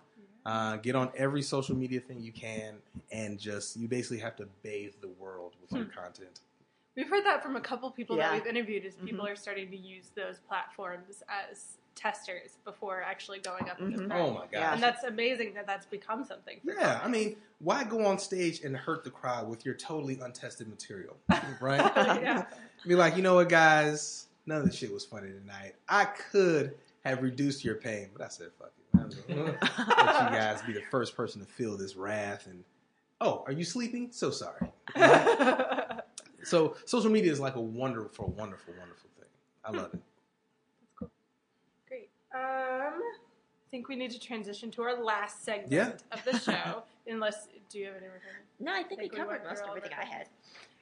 Uh, 0.46 0.76
get 0.76 0.96
on 0.96 1.10
every 1.14 1.42
social 1.42 1.76
media 1.76 2.00
thing 2.00 2.18
you 2.18 2.32
can, 2.32 2.76
and 3.12 3.38
just 3.38 3.76
you 3.76 3.86
basically 3.86 4.16
have 4.16 4.34
to 4.34 4.48
bathe 4.62 4.94
the 5.02 5.08
world 5.08 5.52
with 5.60 5.70
your 5.70 5.84
content. 5.84 6.40
We've 6.96 7.10
heard 7.10 7.26
that 7.26 7.42
from 7.42 7.56
a 7.56 7.60
couple 7.60 7.90
people 7.90 8.16
Yeah. 8.16 8.30
that 8.30 8.34
we've 8.36 8.46
interviewed. 8.46 8.86
Is 8.86 8.94
people 8.94 9.26
Mhm. 9.26 9.32
are 9.32 9.36
starting 9.36 9.70
to 9.70 9.76
use 9.76 10.08
those 10.16 10.38
platforms 10.48 11.22
as 11.28 11.76
testers 11.94 12.56
before 12.64 13.02
actually 13.02 13.38
going 13.40 13.68
up 13.68 13.78
in 13.80 13.90
the 13.90 13.98
Mhm. 14.02 14.08
crowd. 14.08 14.20
Oh 14.20 14.30
my 14.32 14.46
god! 14.50 14.74
And 14.74 14.82
that's 14.82 15.04
amazing 15.04 15.54
that 15.54 15.66
that's 15.66 15.86
become 15.86 16.24
something. 16.24 16.58
For 16.64 16.72
Yeah, 16.72 17.00
I 17.02 17.08
mean, 17.08 17.36
why 17.58 17.84
go 17.84 18.04
on 18.06 18.18
stage 18.18 18.62
and 18.62 18.76
hurt 18.76 19.04
the 19.04 19.10
crowd 19.10 19.48
with 19.48 19.64
your 19.64 19.74
totally 19.74 20.18
untested 20.20 20.68
material, 20.68 21.16
right? 21.60 21.80
yeah. 22.22 22.46
Be 22.86 22.94
like, 22.94 23.16
you 23.16 23.22
know 23.22 23.34
what, 23.34 23.48
guys? 23.48 24.26
None 24.46 24.58
of 24.62 24.66
this 24.66 24.74
shit 24.76 24.92
was 24.92 25.04
funny 25.04 25.28
tonight. 25.28 25.74
I 25.88 26.06
could 26.06 26.74
have 27.04 27.22
reduced 27.22 27.64
your 27.64 27.74
pain, 27.74 28.08
but 28.16 28.24
I 28.24 28.28
said, 28.28 28.48
fuck 28.58 28.72
it. 28.76 28.98
I'm 28.98 29.10
gonna 29.36 29.52
Let 29.62 30.32
you 30.32 30.38
guys 30.38 30.62
be 30.62 30.72
the 30.72 30.82
first 30.90 31.14
person 31.16 31.40
to 31.40 31.46
feel 31.46 31.76
this 31.76 31.94
wrath. 31.96 32.46
And 32.46 32.64
oh, 33.20 33.44
are 33.46 33.52
you 33.52 33.64
sleeping? 33.64 34.08
So 34.12 34.30
sorry. 34.30 34.70
So 36.42 36.74
social 36.86 37.10
media 37.10 37.30
is 37.30 37.38
like 37.38 37.56
a 37.56 37.60
wonderful, 37.60 38.28
wonderful, 38.36 38.72
wonderful 38.78 39.10
thing. 39.18 39.28
I 39.62 39.72
love 39.72 39.92
it. 39.92 40.00
Great. 42.32 42.42
Um, 42.42 43.00
think 43.70 43.88
we 43.88 43.96
need 43.96 44.10
to 44.10 44.18
transition 44.20 44.70
to 44.72 44.82
our 44.82 45.02
last 45.02 45.44
segment 45.44 45.72
Yeah. 45.72 45.92
of 46.10 46.24
the 46.24 46.38
show. 46.38 46.82
Unless, 47.06 47.48
do 47.70 47.78
you 47.78 47.86
have 47.86 47.96
any 47.96 48.06
more? 48.06 48.18
comments? 48.18 48.60
No, 48.60 48.72
I 48.72 48.82
think, 48.82 49.00
Think 49.00 49.12
we 49.12 49.18
we 49.18 49.24
covered 49.24 49.44
most 49.44 49.58
through 49.58 49.64
of 49.64 49.70
all 49.70 49.76
everything 49.76 49.98
I 50.00 50.04
had. 50.04 50.26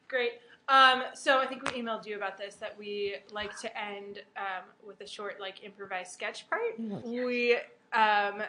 Great. 0.09 0.33
Um, 0.69 1.03
so 1.15 1.39
I 1.39 1.47
think 1.47 1.63
we 1.71 1.81
emailed 1.83 2.07
you 2.07 2.17
about 2.17 2.37
this 2.39 2.57
that 2.57 2.77
we 2.79 3.17
like 3.31 3.59
to 3.61 3.79
end 3.79 4.23
um, 4.37 4.65
with 4.87 5.01
a 5.01 5.07
short, 5.07 5.41
like 5.41 5.65
improvised 5.65 6.13
sketch 6.13 6.49
part. 6.51 6.79
We 6.79 7.57
um, 7.93 8.43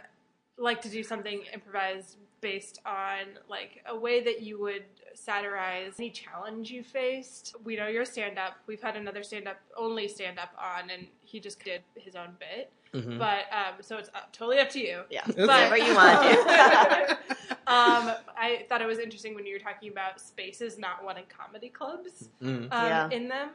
like 0.58 0.82
to 0.82 0.90
do 0.90 1.04
something 1.04 1.44
improvised 1.54 2.18
based 2.42 2.80
on 2.86 3.38
like 3.50 3.84
a 3.88 3.98
way 3.98 4.22
that 4.24 4.42
you 4.42 4.60
would 4.60 4.84
satirize 5.14 5.94
any 6.00 6.10
challenge 6.10 6.72
you 6.72 6.84
faced. 6.84 7.56
We 7.64 7.76
know 7.76 7.88
you're 7.88 8.06
stand 8.06 8.38
up. 8.38 8.54
We've 8.68 8.82
had 8.82 8.96
another 8.96 9.24
stand 9.24 9.48
up, 9.48 9.58
only 9.78 10.08
stand 10.08 10.40
up 10.40 10.54
on, 10.58 10.90
and 10.90 11.08
he 11.22 11.40
just 11.40 11.64
did 11.64 11.82
his 11.96 12.16
own 12.16 12.36
bit. 12.40 12.72
Mhm. 12.94 13.20
But 13.20 13.46
um, 13.52 13.76
so 13.82 13.98
it's 13.98 14.10
up, 14.16 14.32
totally 14.34 14.58
up 14.60 14.70
to 14.72 14.80
you. 14.80 15.02
Yeah, 15.12 15.22
Okay. 15.30 15.42
whatever 15.46 15.78
you 15.78 15.94
want 15.96 16.20
um, 17.68 18.16
I 18.36 18.66
thought 18.68 18.82
it 18.82 18.88
was 18.88 18.98
interesting 19.00 19.36
when 19.36 19.46
you 19.46 19.54
were 19.54 19.60
talking 19.60 19.92
about 19.92 20.20
spaces 20.20 20.78
not 20.80 21.04
wanting 21.04 21.26
comedy 21.30 21.70
clubs 21.70 22.30
Mhm. 22.42 22.72
um, 22.72 22.88
Yeah. 22.88 23.10
in 23.12 23.28
them. 23.28 23.50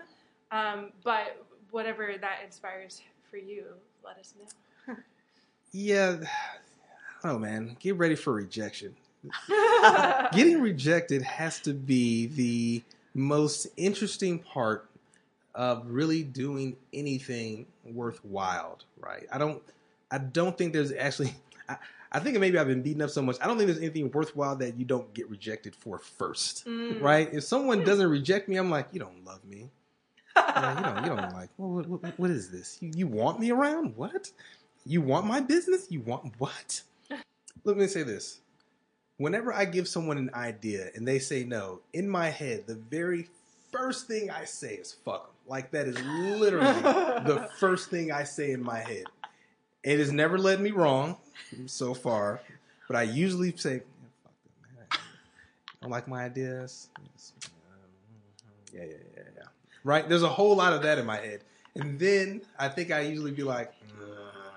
Um, 0.53 0.93
but 1.03 1.45
whatever 1.73 2.15
that 2.21 2.41
inspires 2.45 3.03
for 3.29 3.37
you, 3.39 3.65
let 4.05 4.19
us 4.19 4.35
know. 4.39 4.95
Yeah, 5.73 6.19
oh 7.25 7.37
man. 7.39 7.77
Get 7.81 7.97
ready 7.97 8.15
for 8.15 8.33
rejection. 8.33 8.95
Getting 10.33 10.61
rejected 10.61 11.23
has 11.23 11.59
to 11.61 11.73
be 11.75 12.27
the 12.27 12.83
most 13.15 13.67
interesting 13.77 14.39
part 14.39 14.87
of 15.55 15.87
really 15.87 16.23
doing 16.23 16.77
anything 16.93 17.67
worthwhile, 17.85 18.79
right? 18.99 19.27
I 19.33 19.39
don't, 19.39 19.63
I 20.11 20.19
don't 20.19 20.57
think 20.59 20.73
there's 20.73 20.93
actually. 20.93 21.35
I, 21.69 21.77
I 22.13 22.21
think 22.21 22.39
maybe 22.39 22.59
I've 22.59 22.69
been 22.69 22.83
beaten 22.83 23.03
up 23.03 23.11
so 23.11 23.23
much. 23.23 23.37
I 23.41 23.49
don't 23.49 23.57
think 23.57 23.67
there's 23.67 23.81
anything 23.81 24.09
worthwhile 24.13 24.55
that 24.57 24.79
you 24.79 24.85
don't 24.85 25.13
get 25.15 25.29
rejected 25.29 25.75
for 25.75 25.99
first, 25.99 26.65
Mm. 26.65 27.01
right? 27.03 27.29
If 27.33 27.43
someone 27.43 27.83
doesn't 27.83 28.09
reject 28.09 28.49
me, 28.49 28.57
I'm 28.57 28.71
like, 28.71 28.87
you 28.93 29.01
don't 29.01 29.25
love 29.25 29.45
me. 29.45 29.71
Yeah, 30.37 30.79
you 30.79 30.85
don't. 30.85 31.03
You 31.05 31.09
don't 31.11 31.33
like. 31.33 31.49
Well, 31.59 31.71
what, 31.71 31.87
what, 31.89 32.19
what 32.19 32.31
is 32.31 32.51
this? 32.51 32.79
You, 32.81 32.93
you 32.95 33.07
want 33.09 33.41
me 33.41 33.51
around? 33.51 33.97
What? 33.97 34.31
You 34.87 35.01
want 35.01 35.27
my 35.27 35.41
business? 35.41 35.87
You 35.91 36.01
want 36.01 36.33
what? 36.39 36.83
Let 37.65 37.77
me 37.77 37.87
say 37.89 38.03
this. 38.05 38.41
Whenever 39.17 39.53
I 39.53 39.65
give 39.65 39.87
someone 39.89 40.19
an 40.19 40.31
idea 40.35 40.91
and 40.95 41.07
they 41.07 41.19
say 41.21 41.43
no, 41.45 41.81
in 41.93 42.09
my 42.09 42.31
head, 42.31 42.67
the 42.67 42.75
very 42.77 43.29
first 43.73 44.07
thing 44.09 44.31
I 44.31 44.45
say 44.45 44.75
is 44.75 44.93
"fuck 45.05 45.25
'em." 45.29 45.34
Like 45.47 45.71
that 45.73 45.87
is 45.87 46.01
literally 46.03 46.81
the 46.83 47.49
first 47.59 47.91
thing 47.91 48.11
I 48.11 48.25
say 48.25 48.53
in 48.53 48.63
my 48.63 48.79
head. 48.81 49.05
It 49.83 49.99
has 49.99 50.11
never 50.11 50.39
led 50.39 50.61
me 50.61 50.71
wrong 50.71 51.17
so 51.67 51.93
far, 51.93 52.41
but 52.89 52.97
I 52.97 53.03
usually 53.03 53.55
say, 53.57 53.75
"Yeah, 53.75 53.81
"Fuck 54.23 54.33
them, 54.45 54.77
man. 54.77 54.87
I 54.91 55.77
don't 55.83 55.91
like 55.91 56.09
my 56.09 56.25
ideas." 56.25 56.89
Yeah, 58.73 58.81
yeah, 58.85 58.87
yeah, 59.17 59.23
yeah. 59.37 59.43
Right? 59.85 60.09
There's 60.09 60.23
a 60.23 60.29
whole 60.29 60.57
lot 60.57 60.73
of 60.73 60.83
that 60.83 60.99
in 60.99 61.05
my 61.05 61.19
head, 61.19 61.41
and 61.75 61.99
then 61.99 62.41
I 62.59 62.69
think 62.69 62.91
I 62.91 63.01
usually 63.01 63.33
be 63.33 63.43
like, 63.43 63.73
"Mm." 64.01 64.17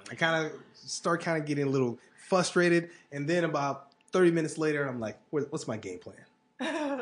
I 0.10 0.16
kind 0.16 0.46
of 0.46 0.54
start 0.74 1.22
kind 1.22 1.38
of 1.42 1.46
getting 1.46 1.66
a 1.66 1.70
little 1.70 2.00
frustrated, 2.30 2.90
and 3.12 3.28
then 3.28 3.44
about 3.44 3.92
30 4.12 4.32
minutes 4.32 4.58
later, 4.58 4.88
I'm 4.88 5.02
like, 5.02 5.18
"What's 5.32 5.68
my 5.68 5.76
game 5.76 6.00
plan?" 6.00 6.16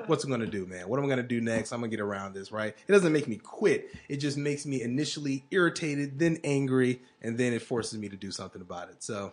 What's 0.08 0.24
it 0.24 0.30
gonna 0.30 0.46
do, 0.46 0.66
man? 0.66 0.90
What 0.90 1.00
am 1.00 1.06
I 1.06 1.10
gonna 1.10 1.24
do 1.24 1.40
next? 1.40 1.72
I'm 1.72 1.80
gonna 1.80 1.90
get 1.90 2.02
around 2.02 2.34
this, 2.34 2.52
right? 2.52 2.76
It 2.88 2.92
doesn't 2.92 3.14
make 3.14 3.28
me 3.28 3.38
quit. 3.38 3.90
It 4.10 4.18
just 4.18 4.38
makes 4.38 4.66
me 4.66 4.82
initially 4.82 5.46
irritated, 5.52 6.20
then 6.20 6.40
angry, 6.44 7.02
and 7.22 7.38
then 7.38 7.54
it 7.54 7.62
forces 7.62 7.98
me 7.98 8.10
to 8.10 8.18
do 8.18 8.32
something 8.32 8.62
about 8.62 8.90
it. 8.90 9.02
So, 9.02 9.32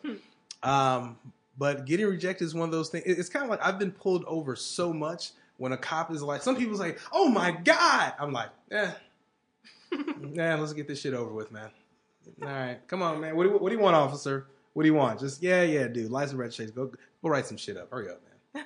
um, 0.63 1.19
but 1.59 1.87
getting 1.87 2.07
rejected 2.07 2.45
is 2.45 2.55
one 2.55 2.69
of 2.69 2.73
those 2.73 2.89
things. 2.89 3.05
It's 3.07 3.29
kind 3.29 3.45
of 3.45 3.51
like 3.51 3.65
I've 3.65 3.79
been 3.79 3.91
pulled 3.91 4.25
over 4.27 4.55
so 4.55 4.93
much 4.93 5.33
when 5.57 5.73
a 5.73 5.77
cop 5.77 6.11
is 6.13 6.23
like, 6.23 6.43
some 6.43 6.57
people 6.57 6.77
say, 6.77 6.97
"Oh 7.13 7.29
my 7.29 7.51
god," 7.51 8.15
I'm 8.19 8.33
like, 8.33 8.51
"Yeah, 8.71 8.93
yeah, 10.33 10.55
let's 10.57 10.73
get 10.73 10.87
this 10.87 11.01
shit 11.01 11.15
over 11.15 11.33
with, 11.33 11.51
man." 11.51 11.71
All 12.43 12.49
right, 12.49 12.79
come 12.87 13.03
on, 13.03 13.21
man. 13.21 13.35
What 13.35 13.45
do 13.45 13.51
you, 13.51 13.59
what 13.59 13.71
do 13.71 13.75
you 13.75 13.83
want, 13.83 13.97
officer? 13.97 14.47
What 14.75 14.85
do 14.85 14.89
you 14.89 14.95
want? 14.95 15.19
Just 15.19 15.43
yeah, 15.43 15.63
yeah, 15.63 15.89
dude. 15.89 16.11
License 16.11 16.39
registration. 16.39 16.75
Go 16.75 16.87
go 16.87 17.29
write 17.29 17.47
some 17.47 17.57
shit 17.57 17.77
up. 17.77 17.91
Hurry 17.91 18.09
up, 18.09 18.21
man 18.55 18.65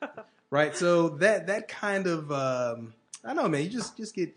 right? 0.54 0.76
So 0.76 1.08
that 1.08 1.48
that 1.48 1.66
kind 1.66 2.06
of 2.06 2.30
um, 2.30 2.94
I 3.24 3.34
don't 3.34 3.36
know, 3.36 3.48
man. 3.48 3.62
You 3.62 3.68
just 3.68 3.96
just 3.96 4.14
get 4.14 4.36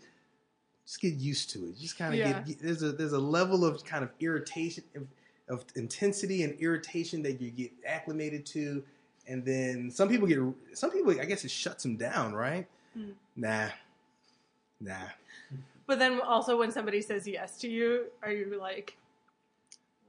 just 0.84 1.00
get 1.00 1.14
used 1.14 1.50
to 1.50 1.60
it. 1.60 1.68
You 1.76 1.82
just 1.82 1.96
kind 1.96 2.12
of 2.12 2.18
Yeah. 2.18 2.42
get 2.42 2.60
there's 2.60 2.82
a 2.82 2.90
there's 2.90 3.12
a 3.12 3.18
level 3.18 3.64
of 3.64 3.84
kind 3.84 4.02
of 4.02 4.10
irritation 4.18 4.82
of, 4.96 5.06
of 5.48 5.64
intensity 5.76 6.42
and 6.42 6.58
irritation 6.60 7.22
that 7.22 7.40
you 7.40 7.50
get 7.52 7.70
acclimated 7.86 8.44
to, 8.46 8.82
and 9.28 9.44
then 9.44 9.92
some 9.92 10.08
people 10.08 10.26
get 10.26 10.40
some 10.74 10.90
people 10.90 11.12
I 11.20 11.24
guess 11.24 11.44
it 11.44 11.52
shuts 11.52 11.84
them 11.84 11.96
down, 11.96 12.34
right? 12.34 12.66
Mm. 12.98 13.12
Nah, 13.36 13.68
nah. 14.80 14.94
But 15.86 16.00
then 16.00 16.20
also 16.20 16.58
when 16.58 16.72
somebody 16.72 17.00
says 17.00 17.26
yes 17.28 17.58
to 17.60 17.68
you, 17.68 18.06
are 18.22 18.32
you 18.32 18.58
like, 18.60 18.96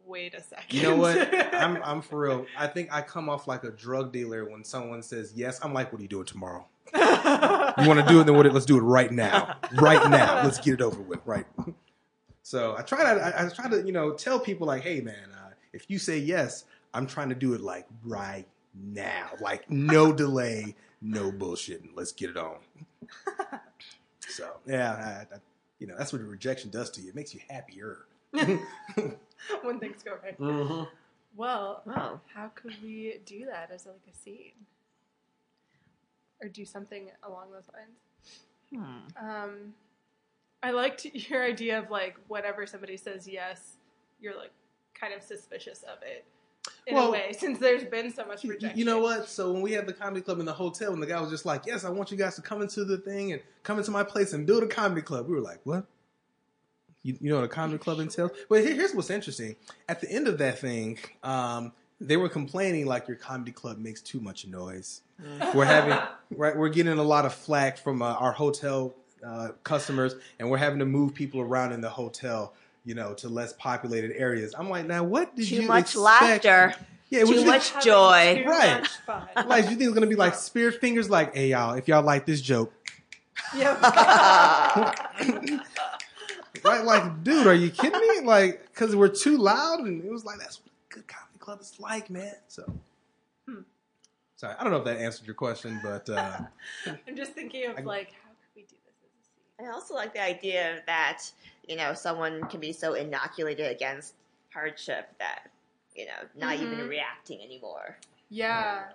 wait 0.09 0.33
a 0.33 0.41
second? 0.41 0.75
You 0.75 0.83
know 0.83 0.95
what? 0.95 1.33
I'm 1.53 1.81
I'm 1.83 2.01
for 2.01 2.19
real. 2.21 2.45
I 2.57 2.67
think 2.67 2.91
I 2.91 3.01
come 3.01 3.29
off 3.29 3.47
like 3.47 3.63
a 3.63 3.69
drug 3.69 4.11
dealer 4.11 4.49
when 4.49 4.63
someone 4.63 5.01
says 5.03 5.33
yes. 5.35 5.59
I'm 5.63 5.73
like, 5.73 5.93
what 5.93 5.99
are 5.99 6.01
you 6.01 6.09
doing 6.09 6.25
tomorrow? 6.25 6.65
You 6.93 7.87
want 7.87 7.99
to 7.99 8.05
do 8.07 8.19
it? 8.19 8.25
Then 8.25 8.35
what? 8.35 8.51
Let's 8.51 8.65
do 8.65 8.77
it 8.77 8.81
right 8.81 9.11
now. 9.11 9.57
Right 9.75 10.09
now. 10.09 10.43
Let's 10.43 10.59
get 10.59 10.73
it 10.73 10.81
over 10.81 10.99
with. 11.01 11.19
Right. 11.25 11.45
So 12.41 12.75
I 12.77 12.81
try 12.81 13.13
to 13.13 13.21
I, 13.21 13.45
I 13.45 13.49
try 13.49 13.69
to 13.69 13.85
you 13.85 13.91
know 13.91 14.13
tell 14.13 14.39
people 14.39 14.67
like, 14.67 14.81
hey 14.81 15.01
man, 15.01 15.29
uh, 15.31 15.51
if 15.71 15.85
you 15.87 15.99
say 15.99 16.17
yes, 16.17 16.65
I'm 16.93 17.05
trying 17.05 17.29
to 17.29 17.35
do 17.35 17.53
it 17.53 17.61
like 17.61 17.85
right 18.03 18.45
now, 18.73 19.29
like 19.39 19.69
no 19.69 20.11
delay, 20.23 20.75
no 21.01 21.31
bullshitting. 21.31 21.91
Let's 21.95 22.11
get 22.11 22.31
it 22.31 22.37
on. 22.37 22.57
So 24.27 24.47
yeah, 24.65 25.25
I, 25.31 25.35
I, 25.35 25.39
you 25.79 25.87
know 25.87 25.95
that's 25.97 26.11
what 26.11 26.21
rejection 26.21 26.69
does 26.69 26.89
to 26.91 27.01
you. 27.01 27.09
It 27.09 27.15
makes 27.15 27.33
you 27.33 27.41
happier. 27.49 27.99
when 29.63 29.79
things 29.79 30.03
go 30.03 30.13
right. 30.23 30.37
mm-hmm. 30.39 30.83
Well, 31.35 31.83
Oh. 31.87 32.19
how 32.33 32.49
could 32.55 32.75
we 32.81 33.19
do 33.25 33.45
that 33.45 33.69
as 33.73 33.85
like 33.85 34.01
a 34.11 34.15
scene? 34.15 34.53
Or 36.41 36.47
do 36.47 36.65
something 36.65 37.09
along 37.23 37.51
those 37.51 37.69
lines? 37.73 37.99
Hmm. 39.17 39.25
Um, 39.29 39.73
I 40.63 40.71
liked 40.71 41.05
your 41.05 41.43
idea 41.43 41.79
of 41.79 41.89
like 41.91 42.15
whenever 42.27 42.65
somebody 42.65 42.97
says 42.97 43.27
yes, 43.27 43.73
you're 44.21 44.37
like 44.37 44.51
kind 44.93 45.13
of 45.13 45.21
suspicious 45.21 45.83
of 45.83 46.01
it 46.03 46.25
in 46.87 46.95
Well, 46.95 47.07
a 47.07 47.11
way, 47.11 47.33
since 47.37 47.57
there's 47.59 47.83
been 47.83 48.11
so 48.11 48.25
much 48.25 48.43
rejection. 48.43 48.77
You 48.77 48.85
know 48.85 48.99
what? 48.99 49.27
So 49.27 49.51
when 49.51 49.61
we 49.61 49.71
had 49.71 49.85
the 49.87 49.93
comedy 49.93 50.21
club 50.21 50.39
in 50.39 50.45
the 50.45 50.53
hotel, 50.53 50.93
and 50.93 51.01
the 51.01 51.07
guy 51.07 51.19
was 51.19 51.29
just 51.29 51.45
like, 51.45 51.65
"Yes, 51.65 51.83
I 51.85 51.89
want 51.89 52.11
you 52.11 52.17
guys 52.17 52.35
to 52.35 52.41
come 52.41 52.61
into 52.61 52.83
the 52.85 52.97
thing 52.97 53.31
and 53.33 53.41
come 53.63 53.77
into 53.79 53.91
my 53.91 54.03
place 54.03 54.33
and 54.33 54.45
build 54.45 54.63
a 54.63 54.67
comedy 54.67 55.01
club," 55.01 55.27
we 55.27 55.35
were 55.35 55.41
like, 55.41 55.59
"What?" 55.65 55.85
You, 57.03 57.17
you 57.21 57.29
know 57.29 57.37
what 57.37 57.45
a 57.45 57.47
comedy 57.49 57.77
club 57.77 57.99
entails? 57.99 58.31
Well, 58.49 58.61
here, 58.61 58.73
here's 58.75 58.93
what's 58.93 59.09
interesting. 59.09 59.55
At 59.87 60.01
the 60.01 60.11
end 60.11 60.27
of 60.27 60.37
that 60.39 60.59
thing, 60.59 60.97
um, 61.23 61.71
they 62.01 62.17
were 62.17 62.29
complaining 62.29 62.85
like 62.85 63.07
your 63.07 63.17
comedy 63.17 63.51
club 63.51 63.77
makes 63.77 64.01
too 64.01 64.19
much 64.19 64.45
noise. 64.47 65.01
We're 65.53 65.65
having 65.65 65.97
right. 66.37 66.55
We're 66.55 66.69
getting 66.69 66.97
a 66.97 67.03
lot 67.03 67.25
of 67.25 67.33
flack 67.33 67.77
from 67.77 68.01
uh, 68.01 68.13
our 68.13 68.31
hotel 68.31 68.93
uh, 69.25 69.49
customers, 69.63 70.15
and 70.39 70.49
we're 70.49 70.57
having 70.57 70.79
to 70.79 70.85
move 70.85 71.13
people 71.13 71.41
around 71.41 71.71
in 71.73 71.81
the 71.81 71.89
hotel. 71.89 72.53
You 72.85 72.95
know, 72.95 73.13
to 73.15 73.27
less 73.29 73.53
populated 73.53 74.13
areas. 74.15 74.55
I'm 74.57 74.69
like, 74.69 74.85
now 74.87 75.03
what 75.03 75.35
did 75.35 75.47
Too 75.47 75.55
you 75.55 75.61
too 75.63 75.67
much 75.67 75.81
expect? 75.95 76.01
laughter. 76.45 76.73
Yeah, 77.09 77.23
what 77.23 77.33
Too 77.33 77.39
you- 77.41 77.45
much 77.45 77.69
Having 77.71 77.85
joy. 77.85 78.41
too 78.43 78.49
Right. 78.49 78.87
much 79.07 79.45
like 79.47 79.63
you 79.65 79.71
think 79.71 79.81
it's 79.83 79.93
gonna 79.93 80.07
be 80.07 80.15
like 80.15 80.33
spirit 80.35 80.79
fingers 80.79 81.09
like 81.09 81.35
hey 81.35 81.49
y'all 81.49 81.73
if 81.75 81.87
y'all 81.87 82.01
like 82.03 82.25
this 82.25 82.39
joke 82.39 82.71
yeah. 83.55 84.93
right 86.63 86.83
like 86.85 87.23
dude 87.23 87.47
are 87.47 87.53
you 87.53 87.69
kidding 87.69 87.99
me 87.99 88.21
like 88.21 88.65
because 88.73 88.95
we're 88.95 89.07
too 89.07 89.37
loud 89.37 89.79
and 89.81 90.03
it 90.03 90.11
was 90.11 90.25
like 90.25 90.37
that's 90.39 90.59
what 90.59 90.67
a 90.91 90.93
good 90.95 91.07
comedy 91.07 91.37
club 91.39 91.59
is 91.61 91.73
like 91.79 92.09
man 92.09 92.33
so 92.47 92.63
Hmm. 93.47 93.61
sorry 94.35 94.55
i 94.59 94.63
don't 94.63 94.71
know 94.71 94.79
if 94.79 94.85
that 94.85 94.97
answered 94.97 95.25
your 95.25 95.35
question 95.35 95.79
but 95.83 96.09
uh 96.09 96.37
I'm 97.07 97.15
just 97.15 97.33
thinking 97.33 97.69
of 97.69 97.77
I- 97.77 97.81
like 97.81 98.11
how 98.11 98.29
could 98.29 98.55
we 98.55 98.61
do 98.63 98.75
this 98.85 98.95
as 99.03 99.09
a 99.09 99.61
scene? 99.61 99.67
I 99.67 99.73
also 99.73 99.93
like 99.95 100.13
the 100.13 100.23
idea 100.23 100.81
that 100.87 101.23
you 101.67 101.75
know 101.75 101.93
someone 101.93 102.43
can 102.49 102.59
be 102.59 102.71
so 102.73 102.93
inoculated 102.93 103.71
against 103.71 104.13
hardship 104.53 105.09
that 105.19 105.49
you 105.95 106.05
know 106.05 106.11
not 106.35 106.55
even 106.55 106.77
Mhm. 106.79 106.89
reacting 106.89 107.41
anymore. 107.41 107.97
Yeah. 108.29 108.85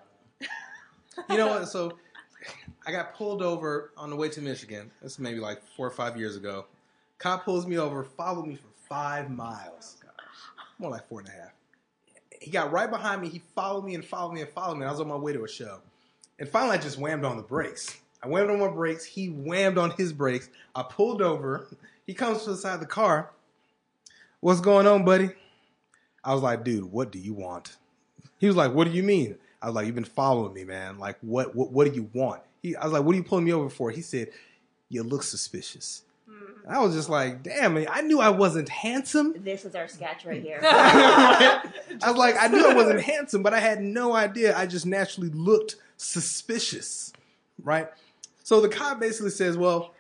you 1.29 1.37
know 1.37 1.47
what 1.49 1.69
so 1.75 1.99
i 2.87 2.93
got 2.93 3.15
pulled 3.15 3.41
over 3.43 3.93
on 3.97 4.11
the 4.11 4.17
way 4.17 4.29
to 4.29 4.41
michigan 4.41 4.91
this 5.01 5.13
is 5.13 5.19
maybe 5.19 5.39
like 5.41 5.63
four 5.77 5.87
or 5.87 5.91
five 5.91 6.17
years 6.17 6.37
ago 6.37 6.67
cop 7.25 7.45
pulls 7.45 7.67
me 7.67 7.79
over 7.79 8.05
followed 8.05 8.47
me 8.47 8.55
for 8.55 8.69
five 8.89 9.31
miles 9.31 9.97
more 10.79 10.91
like 10.91 11.09
four 11.09 11.21
and 11.21 11.29
a 11.29 11.33
half 11.33 11.53
he 12.41 12.51
got 12.51 12.71
right 12.71 12.91
behind 12.91 13.21
me 13.21 13.29
he 13.29 13.41
followed 13.55 13.85
me 13.85 13.95
and 13.95 14.05
followed 14.05 14.33
me 14.33 14.41
and 14.43 14.51
followed 14.51 14.75
me 14.75 14.83
and 14.83 14.89
i 14.89 14.91
was 14.91 15.01
on 15.01 15.09
my 15.09 15.17
way 15.17 15.33
to 15.33 15.43
a 15.43 15.49
show 15.49 15.81
and 16.39 16.49
finally 16.49 16.77
i 16.77 16.81
just 16.81 16.99
whammed 16.99 17.25
on 17.25 17.37
the 17.37 17.43
brakes 17.43 17.99
i 18.23 18.29
whammed 18.29 18.51
on 18.51 18.61
my 18.61 18.69
brakes 18.69 19.05
he 19.05 19.29
whammed 19.29 19.79
on 19.79 19.91
his 19.93 20.13
brakes 20.13 20.51
i 20.75 20.83
pulled 20.83 21.23
over 21.23 21.67
he 22.07 22.15
comes 22.15 22.45
to 22.45 22.51
the 22.51 22.57
side 22.57 22.75
of 22.75 22.81
the 22.81 22.87
car 22.87 23.31
what's 24.41 24.61
going 24.61 24.87
on 24.87 25.05
buddy 25.05 25.31
I 26.25 26.33
was 26.33 26.43
like, 26.43 26.65
dude, 26.65 26.91
what 26.91 27.13
do 27.13 27.19
you 27.19 27.35
want? 27.35 27.77
He 28.39 28.47
was 28.47 28.57
like, 28.57 28.73
what 28.73 28.87
do 28.87 28.91
you 28.93 29.03
mean? 29.03 29.37
I 29.61 29.67
was 29.67 29.75
like, 29.75 29.87
you've 29.87 29.95
been 29.95 30.05
following 30.05 30.55
me, 30.55 30.65
man. 30.65 30.99
Like, 30.99 31.19
what, 31.21 31.55
what, 31.55 31.71
what 31.71 31.87
do 31.87 31.95
you 31.95 32.09
want? 32.15 32.43
He, 32.63 32.75
I 32.75 32.85
was 32.85 32.93
like, 32.93 33.05
what 33.05 33.15
are 33.15 33.19
you 33.19 33.25
pulling 33.25 33.45
me 33.45 33.53
over 33.53 33.69
for? 33.69 33.91
He 33.91 34.01
said, 34.01 34.31
you 34.89 35.03
look 35.03 35.23
suspicious. 35.23 36.03
Hmm. 36.35 36.71
I 36.71 36.83
was 36.83 36.95
just 36.95 37.09
like, 37.11 37.43
damn, 37.43 37.77
I 37.91 38.01
knew 38.01 38.21
I 38.21 38.31
wasn't 38.31 38.69
handsome. 38.71 39.35
This 39.45 39.65
is 39.65 39.75
our 39.75 39.87
sketch 39.89 40.25
right 40.25 40.43
here. 40.43 40.61
I 40.63 41.71
was 42.07 42.17
like, 42.17 42.37
I 42.41 42.49
knew 42.49 42.67
I 42.69 42.75
wasn't 42.75 43.03
handsome, 43.03 43.43
but 43.43 43.53
I 43.53 43.61
had 43.61 43.83
no 43.83 44.15
idea. 44.15 44.57
I 44.57 44.67
just 44.67 44.87
naturally 44.87 45.29
looked 45.31 45.77
suspicious, 45.99 47.13
right? 47.63 47.89
So 48.43 48.61
the 48.61 48.69
cop 48.69 48.99
basically 48.99 49.31
says, 49.31 49.57
well, 49.59 49.93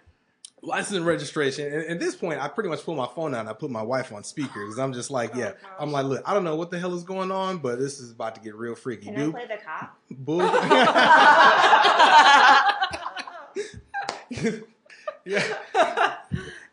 license 0.62 0.96
and 0.96 1.06
registration. 1.06 1.70
And 1.72 1.84
at 1.84 2.00
this 2.00 2.16
point, 2.16 2.40
I 2.40 2.48
pretty 2.48 2.70
much 2.70 2.82
pull 2.82 2.94
my 2.94 3.08
phone 3.14 3.34
out 3.34 3.40
and 3.40 3.48
I 3.50 3.52
put 3.52 3.70
my 3.70 3.82
wife 3.82 4.10
on 4.12 4.24
speaker 4.24 4.60
because 4.64 4.78
I'm 4.78 4.94
just 4.94 5.10
like, 5.10 5.36
Oh, 5.36 5.38
yeah. 5.38 5.50
gosh. 5.50 5.60
I'm 5.78 5.92
like, 5.92 6.06
look, 6.06 6.22
I 6.26 6.32
don't 6.32 6.44
know 6.44 6.56
what 6.56 6.70
the 6.70 6.78
hell 6.78 6.94
is 6.94 7.04
going 7.04 7.30
on, 7.30 7.58
but 7.58 7.78
this 7.78 8.00
is 8.00 8.10
about 8.12 8.34
to 8.36 8.40
get 8.40 8.54
real 8.54 8.74
freaky, 8.74 9.06
Can 9.06 9.16
I 9.16 9.18
dude. 9.18 9.34
play 9.34 9.46
the 9.46 9.58
cop? 9.62 9.98
Bull. 10.10 10.40
yeah. 15.24 15.56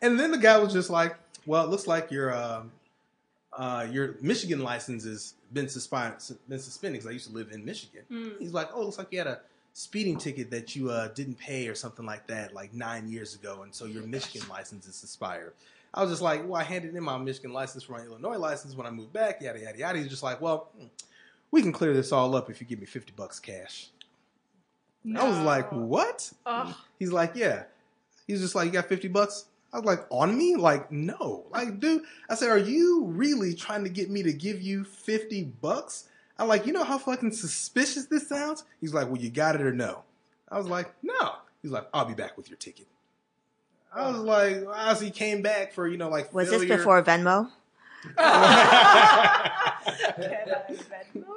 And 0.02 0.18
then 0.18 0.32
the 0.32 0.38
guy 0.38 0.58
was 0.58 0.72
just 0.72 0.90
like, 0.90 1.14
"Well, 1.46 1.62
it 1.64 1.70
looks 1.70 1.86
like 1.86 2.10
your 2.10 2.34
um, 2.34 2.72
uh, 3.56 3.86
your 3.88 4.16
Michigan 4.20 4.60
license 4.60 5.04
has 5.04 5.34
been 5.52 5.68
suspended. 5.68 6.18
Been 6.48 6.58
suspended 6.58 7.00
because 7.00 7.08
I 7.08 7.12
used 7.12 7.28
to 7.28 7.32
live 7.34 7.52
in 7.52 7.64
Michigan." 7.64 8.02
Hmm. 8.08 8.30
He's 8.40 8.52
like, 8.52 8.70
"Oh, 8.74 8.80
it 8.82 8.84
looks 8.86 8.98
like 8.98 9.08
you 9.12 9.18
had 9.18 9.28
a 9.28 9.40
speeding 9.74 10.18
ticket 10.18 10.50
that 10.50 10.74
you 10.74 10.90
uh, 10.90 11.06
didn't 11.14 11.38
pay 11.38 11.68
or 11.68 11.76
something 11.76 12.04
like 12.04 12.26
that, 12.26 12.52
like 12.52 12.74
nine 12.74 13.08
years 13.08 13.36
ago, 13.36 13.62
and 13.62 13.72
so 13.72 13.84
your 13.84 14.02
Michigan 14.02 14.48
license 14.48 14.88
is 14.88 15.00
expired." 15.04 15.52
I 15.94 16.02
was 16.02 16.10
just 16.10 16.22
like, 16.22 16.42
"Well, 16.42 16.56
I 16.56 16.64
handed 16.64 16.96
in 16.96 17.02
my 17.04 17.16
Michigan 17.18 17.52
license 17.52 17.84
for 17.84 17.92
my 17.92 18.00
Illinois 18.00 18.38
license 18.38 18.74
when 18.74 18.88
I 18.88 18.90
moved 18.90 19.12
back, 19.12 19.40
yada 19.40 19.60
yada 19.60 19.78
yada." 19.78 19.98
He's 20.00 20.08
just 20.08 20.24
like, 20.24 20.40
"Well." 20.40 20.68
hmm, 20.76 20.86
We 21.52 21.62
can 21.62 21.70
clear 21.70 21.92
this 21.94 22.10
all 22.10 22.34
up 22.34 22.50
if 22.50 22.60
you 22.60 22.66
give 22.66 22.80
me 22.80 22.86
fifty 22.86 23.12
bucks 23.14 23.38
cash. 23.38 23.86
I 25.16 25.28
was 25.28 25.38
like, 25.38 25.70
"What?" 25.70 26.32
Ugh. 26.44 26.74
He's 26.98 27.12
like, 27.12 27.32
yeah. 27.36 27.64
He's 28.32 28.40
just 28.40 28.54
like, 28.54 28.64
you 28.64 28.72
got 28.72 28.88
50 28.88 29.08
bucks? 29.08 29.44
I 29.74 29.76
was 29.76 29.84
like, 29.84 30.06
on 30.08 30.38
me? 30.38 30.56
Like, 30.56 30.90
no. 30.90 31.44
Like, 31.50 31.80
dude, 31.80 32.02
I 32.30 32.34
said, 32.34 32.48
are 32.48 32.56
you 32.56 33.04
really 33.04 33.52
trying 33.52 33.84
to 33.84 33.90
get 33.90 34.08
me 34.08 34.22
to 34.22 34.32
give 34.32 34.62
you 34.62 34.84
50 34.84 35.44
bucks? 35.60 36.08
I'm 36.38 36.48
like, 36.48 36.66
you 36.66 36.72
know 36.72 36.82
how 36.82 36.96
fucking 36.96 37.32
suspicious 37.32 38.06
this 38.06 38.26
sounds? 38.26 38.64
He's 38.80 38.94
like, 38.94 39.08
well, 39.08 39.20
you 39.20 39.28
got 39.28 39.54
it 39.54 39.60
or 39.60 39.70
no? 39.70 40.04
I 40.48 40.56
was 40.56 40.66
like, 40.66 40.94
no. 41.02 41.34
He's 41.60 41.72
like, 41.72 41.86
I'll 41.92 42.06
be 42.06 42.14
back 42.14 42.38
with 42.38 42.48
your 42.48 42.56
ticket. 42.56 42.86
I 43.94 44.08
was 44.08 44.20
oh. 44.20 44.22
like, 44.22 44.64
as 44.74 44.98
he 45.02 45.10
came 45.10 45.42
back 45.42 45.74
for, 45.74 45.86
you 45.86 45.98
know, 45.98 46.08
like, 46.08 46.32
Was 46.32 46.48
this 46.48 46.64
before 46.64 47.02
Venmo? 47.02 47.50
I 48.18 49.72
Venmo 50.16 51.36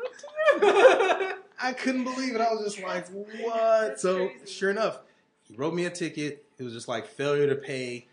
too? 0.62 1.42
I 1.62 1.74
couldn't 1.74 2.06
believe 2.06 2.36
it. 2.36 2.42
I 2.42 2.54
was 2.54 2.64
just 2.64 2.82
like, 2.82 3.08
what? 3.10 4.00
So 4.00 4.30
sure 4.46 4.72
enough, 4.72 5.00
he 5.48 5.56
wrote 5.56 5.74
me 5.74 5.86
a 5.86 5.90
ticket. 5.90 6.46
It 6.58 6.64
was 6.64 6.74
just 6.74 6.88
like 6.88 7.08
failure 7.08 7.48
to 7.48 7.56
pay 7.56 8.08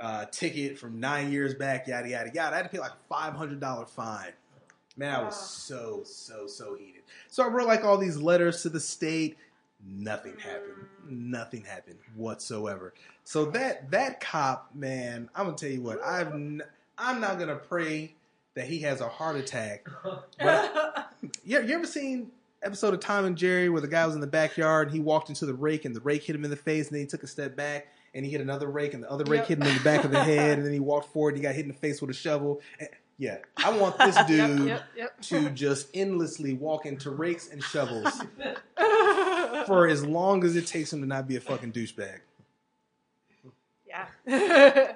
uh, 0.00 0.26
ticket 0.26 0.78
from 0.78 1.00
nine 1.00 1.32
years 1.32 1.54
back, 1.54 1.86
yada 1.88 2.08
yada 2.08 2.30
yada. 2.32 2.54
I 2.54 2.58
had 2.58 2.62
to 2.64 2.68
pay 2.68 2.78
like 2.78 2.92
a 2.92 3.08
five 3.08 3.34
hundred 3.34 3.60
dollar 3.60 3.86
fine. 3.86 4.32
Man, 4.96 5.14
I 5.14 5.22
was 5.22 5.38
so 5.38 6.02
so 6.04 6.46
so 6.46 6.74
heated. 6.74 7.02
So 7.28 7.44
I 7.44 7.48
wrote 7.48 7.66
like 7.66 7.84
all 7.84 7.98
these 7.98 8.16
letters 8.16 8.62
to 8.62 8.68
the 8.68 8.80
state. 8.80 9.36
Nothing 9.86 10.36
happened. 10.38 10.86
Nothing 11.08 11.62
happened 11.62 11.98
whatsoever. 12.16 12.94
So 13.24 13.44
that 13.46 13.90
that 13.92 14.20
cop, 14.20 14.70
man, 14.74 15.30
I'm 15.34 15.46
gonna 15.46 15.56
tell 15.56 15.70
you 15.70 15.82
what. 15.82 16.02
I've 16.02 16.32
n- 16.32 16.62
I'm 16.96 17.20
not 17.20 17.38
gonna 17.38 17.56
pray 17.56 18.14
that 18.54 18.66
he 18.66 18.80
has 18.80 19.00
a 19.00 19.08
heart 19.08 19.36
attack. 19.36 19.86
But 20.40 21.12
you, 21.44 21.62
you 21.62 21.74
ever 21.76 21.86
seen 21.86 22.32
episode 22.62 22.94
of 22.94 23.00
Tom 23.00 23.24
and 23.24 23.36
Jerry 23.36 23.68
where 23.68 23.80
the 23.80 23.88
guy 23.88 24.04
was 24.06 24.14
in 24.14 24.20
the 24.20 24.26
backyard 24.26 24.88
and 24.88 24.94
he 24.94 25.00
walked 25.00 25.28
into 25.28 25.46
the 25.46 25.54
rake 25.54 25.84
and 25.84 25.94
the 25.94 26.00
rake 26.00 26.24
hit 26.24 26.34
him 26.36 26.44
in 26.44 26.50
the 26.50 26.56
face 26.56 26.88
and 26.88 26.94
then 26.96 27.00
he 27.02 27.06
took 27.06 27.22
a 27.22 27.26
step 27.26 27.56
back 27.56 27.88
and 28.14 28.24
he 28.24 28.30
hit 28.30 28.40
another 28.40 28.68
rake 28.68 28.94
and 28.94 29.02
the 29.02 29.10
other 29.10 29.24
rake 29.24 29.40
Yep. 29.40 29.48
hit 29.48 29.58
him 29.58 29.66
in 29.68 29.74
the 29.76 29.84
back 29.84 30.04
of 30.04 30.10
the 30.10 30.22
head 30.22 30.58
and 30.58 30.66
then 30.66 30.72
he 30.72 30.80
walked 30.80 31.12
forward 31.12 31.34
and 31.34 31.38
he 31.38 31.42
got 31.42 31.54
hit 31.54 31.62
in 31.62 31.68
the 31.68 31.74
face 31.78 32.00
with 32.00 32.10
a 32.10 32.14
shovel. 32.14 32.60
And- 32.80 32.88
yeah, 33.20 33.38
I 33.56 33.76
want 33.76 33.98
this 33.98 34.14
Yep, 34.16 34.26
dude 34.28 34.68
yep, 34.68 34.82
yep. 34.96 35.20
to 35.22 35.50
just 35.50 35.88
endlessly 35.92 36.54
walk 36.54 36.86
into 36.86 37.10
rakes 37.10 37.48
and 37.48 37.60
shovels 37.62 38.22
for 39.66 39.88
as 39.88 40.06
long 40.06 40.44
as 40.44 40.54
it 40.54 40.66
takes 40.68 40.92
him 40.92 41.00
to 41.00 41.06
not 41.06 41.26
be 41.26 41.34
a 41.36 41.40
fucking 41.40 41.72
douchebag. 41.72 42.20
yeah. 43.86 44.06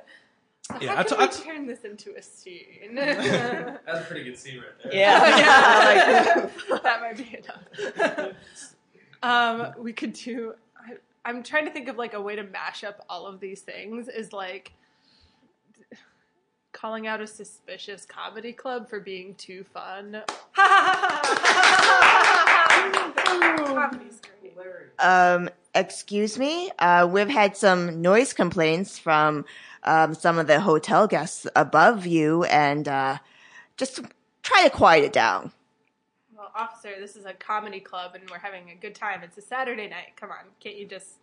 Yeah, 0.80 0.94
How 0.94 1.00
I 1.00 1.02
can 1.02 1.06
t- 1.06 1.16
we 1.18 1.24
I 1.24 1.26
t- 1.26 1.42
turn 1.44 1.66
this 1.66 1.80
into 1.84 2.14
a 2.16 2.22
scene? 2.22 2.94
That's 2.94 3.84
a 3.86 4.04
pretty 4.06 4.24
good 4.24 4.38
scene 4.38 4.58
right 4.58 4.66
there. 4.84 4.94
Yeah. 4.94 6.48
that 6.82 7.00
might 7.00 7.16
be 7.16 7.36
enough. 7.36 8.32
um, 9.22 9.72
we 9.82 9.92
could 9.92 10.12
do. 10.12 10.54
I, 10.76 10.94
I'm 11.24 11.42
trying 11.42 11.64
to 11.66 11.72
think 11.72 11.88
of 11.88 11.96
like 11.96 12.14
a 12.14 12.20
way 12.20 12.36
to 12.36 12.44
mash 12.44 12.84
up 12.84 13.04
all 13.08 13.26
of 13.26 13.40
these 13.40 13.60
things. 13.62 14.08
Is 14.08 14.32
like 14.32 14.72
calling 16.72 17.06
out 17.06 17.20
a 17.20 17.26
suspicious 17.26 18.06
comedy 18.06 18.52
club 18.52 18.88
for 18.88 19.00
being 19.00 19.34
too 19.34 19.64
fun. 19.64 20.22
Comedy's 23.24 24.20
great. 24.20 24.52
Um, 24.98 25.50
excuse 25.74 26.38
me. 26.38 26.70
Uh, 26.78 27.08
we've 27.10 27.28
had 27.28 27.56
some 27.56 28.02
noise 28.02 28.32
complaints 28.32 28.98
from 28.98 29.44
um, 29.84 30.14
some 30.14 30.38
of 30.38 30.46
the 30.46 30.60
hotel 30.60 31.06
guests 31.06 31.46
above 31.56 32.06
you, 32.06 32.44
and 32.44 32.88
uh, 32.88 33.18
just 33.76 34.00
try 34.42 34.64
to 34.64 34.70
quiet 34.70 35.04
it 35.04 35.12
down. 35.12 35.52
Well, 36.36 36.50
officer, 36.54 36.90
this 37.00 37.16
is 37.16 37.24
a 37.24 37.34
comedy 37.34 37.80
club, 37.80 38.14
and 38.14 38.28
we're 38.30 38.38
having 38.38 38.70
a 38.70 38.74
good 38.74 38.94
time. 38.94 39.22
It's 39.22 39.38
a 39.38 39.42
Saturday 39.42 39.88
night. 39.88 40.16
Come 40.16 40.30
on, 40.30 40.44
can't 40.60 40.76
you 40.76 40.86
just, 40.86 41.14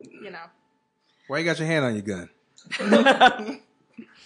you 0.00 0.30
know? 0.30 0.46
Why 1.28 1.38
you 1.38 1.44
got 1.44 1.58
your 1.58 1.68
hand 1.68 1.84
on 1.84 1.94
your 1.94 2.02
gun? 2.02 3.60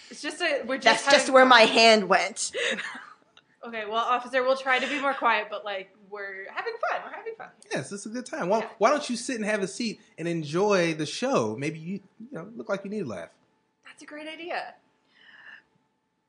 It's 0.09 0.21
just 0.21 0.41
a. 0.41 0.63
We're 0.65 0.77
just. 0.77 1.05
That's 1.05 1.17
just 1.17 1.29
where 1.29 1.43
fun. 1.43 1.49
my 1.49 1.61
hand 1.61 2.09
went. 2.09 2.51
Okay, 3.67 3.83
well, 3.85 3.97
officer, 3.97 4.43
we'll 4.43 4.55
try 4.55 4.79
to 4.79 4.87
be 4.87 4.99
more 4.99 5.13
quiet, 5.13 5.47
but 5.49 5.65
like 5.65 5.89
we're 6.09 6.45
having 6.53 6.73
fun. 6.89 7.01
We're 7.05 7.17
having 7.17 7.33
fun. 7.37 7.49
Yes, 7.71 7.91
it's 7.91 8.05
a 8.05 8.09
good 8.09 8.25
time. 8.25 8.47
Why, 8.47 8.65
why 8.77 8.91
don't 8.91 9.09
you 9.09 9.17
sit 9.17 9.35
and 9.35 9.43
have 9.43 9.61
a 9.61 9.67
seat 9.67 9.99
and 10.17 10.27
enjoy 10.27 10.93
the 10.93 11.05
show? 11.05 11.55
Maybe 11.59 11.79
you, 11.79 11.99
you 12.19 12.27
know, 12.31 12.47
look 12.55 12.69
like 12.69 12.85
you 12.85 12.89
need 12.89 13.01
a 13.01 13.05
laugh. 13.05 13.29
That's 13.85 14.03
a 14.03 14.05
great 14.05 14.27
idea. 14.27 14.75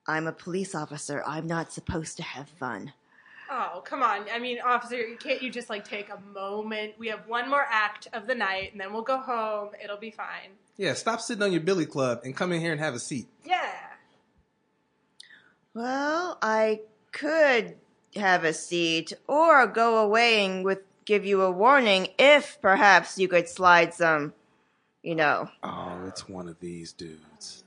I'm 0.06 0.26
a 0.26 0.32
police 0.32 0.74
officer. 0.74 1.22
I'm 1.26 1.46
not 1.46 1.72
supposed 1.72 2.16
to 2.16 2.22
have 2.24 2.48
fun. 2.48 2.92
Oh, 3.50 3.82
come 3.84 4.02
on. 4.02 4.24
I 4.32 4.38
mean, 4.38 4.58
officer, 4.60 4.98
can't 5.20 5.40
you 5.40 5.50
just 5.50 5.70
like 5.70 5.86
take 5.86 6.08
a 6.10 6.18
moment? 6.32 6.94
We 6.98 7.08
have 7.08 7.28
one 7.28 7.48
more 7.48 7.64
act 7.68 8.08
of 8.12 8.26
the 8.26 8.34
night, 8.34 8.72
and 8.72 8.80
then 8.80 8.92
we'll 8.92 9.02
go 9.02 9.18
home. 9.18 9.70
It'll 9.82 9.96
be 9.96 10.10
fine. 10.10 10.50
Yeah, 10.76 10.94
stop 10.94 11.20
sitting 11.20 11.42
on 11.42 11.52
your 11.52 11.60
billy 11.60 11.86
club 11.86 12.22
and 12.24 12.34
come 12.34 12.52
in 12.52 12.60
here 12.60 12.72
and 12.72 12.80
have 12.80 12.94
a 12.94 12.98
seat. 12.98 13.28
Yeah. 13.44 13.72
Well, 15.74 16.38
I 16.42 16.80
could 17.12 17.76
have 18.16 18.44
a 18.44 18.52
seat 18.52 19.12
or 19.26 19.66
go 19.66 19.98
away 19.98 20.44
and 20.44 20.64
with 20.64 20.80
give 21.04 21.24
you 21.24 21.42
a 21.42 21.50
warning 21.50 22.08
if 22.18 22.58
perhaps 22.60 23.18
you 23.18 23.28
could 23.28 23.48
slide 23.48 23.94
some, 23.94 24.32
you 25.02 25.14
know, 25.14 25.48
Oh, 25.62 25.98
it's 26.06 26.28
one 26.28 26.48
of 26.48 26.58
these 26.60 26.92
dudes. 26.92 27.64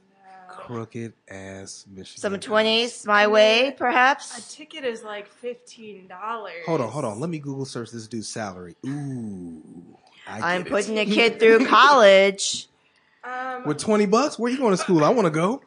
Crooked 0.47 1.13
ass 1.29 1.85
Michigan. 1.89 2.19
some 2.21 2.33
dudes. 2.33 2.45
20s 2.47 3.05
my 3.07 3.25
way, 3.27 3.73
perhaps. 3.77 4.37
A 4.37 4.57
ticket 4.57 4.83
is 4.83 5.01
like 5.01 5.27
fifteen 5.27 6.07
dollars. 6.07 6.53
Hold 6.65 6.81
on, 6.81 6.89
hold 6.89 7.05
on. 7.05 7.19
Let 7.19 7.29
me 7.29 7.39
Google 7.39 7.65
search 7.65 7.89
this 7.91 8.07
dude's 8.07 8.27
salary. 8.29 8.75
Ooh, 8.85 9.61
I 10.27 10.55
I'm 10.55 10.61
get 10.63 10.67
it. 10.67 10.69
putting 10.69 10.99
a 10.99 11.05
kid 11.17 11.39
through 11.39 11.65
college. 11.65 12.67
Um, 13.23 13.65
with 13.65 13.79
twenty 13.79 14.05
bucks. 14.05 14.37
Where 14.37 14.51
you 14.51 14.57
going 14.57 14.71
to 14.71 14.77
school? 14.77 15.03
I 15.03 15.09
want 15.09 15.25
to 15.25 15.31
go. 15.31 15.61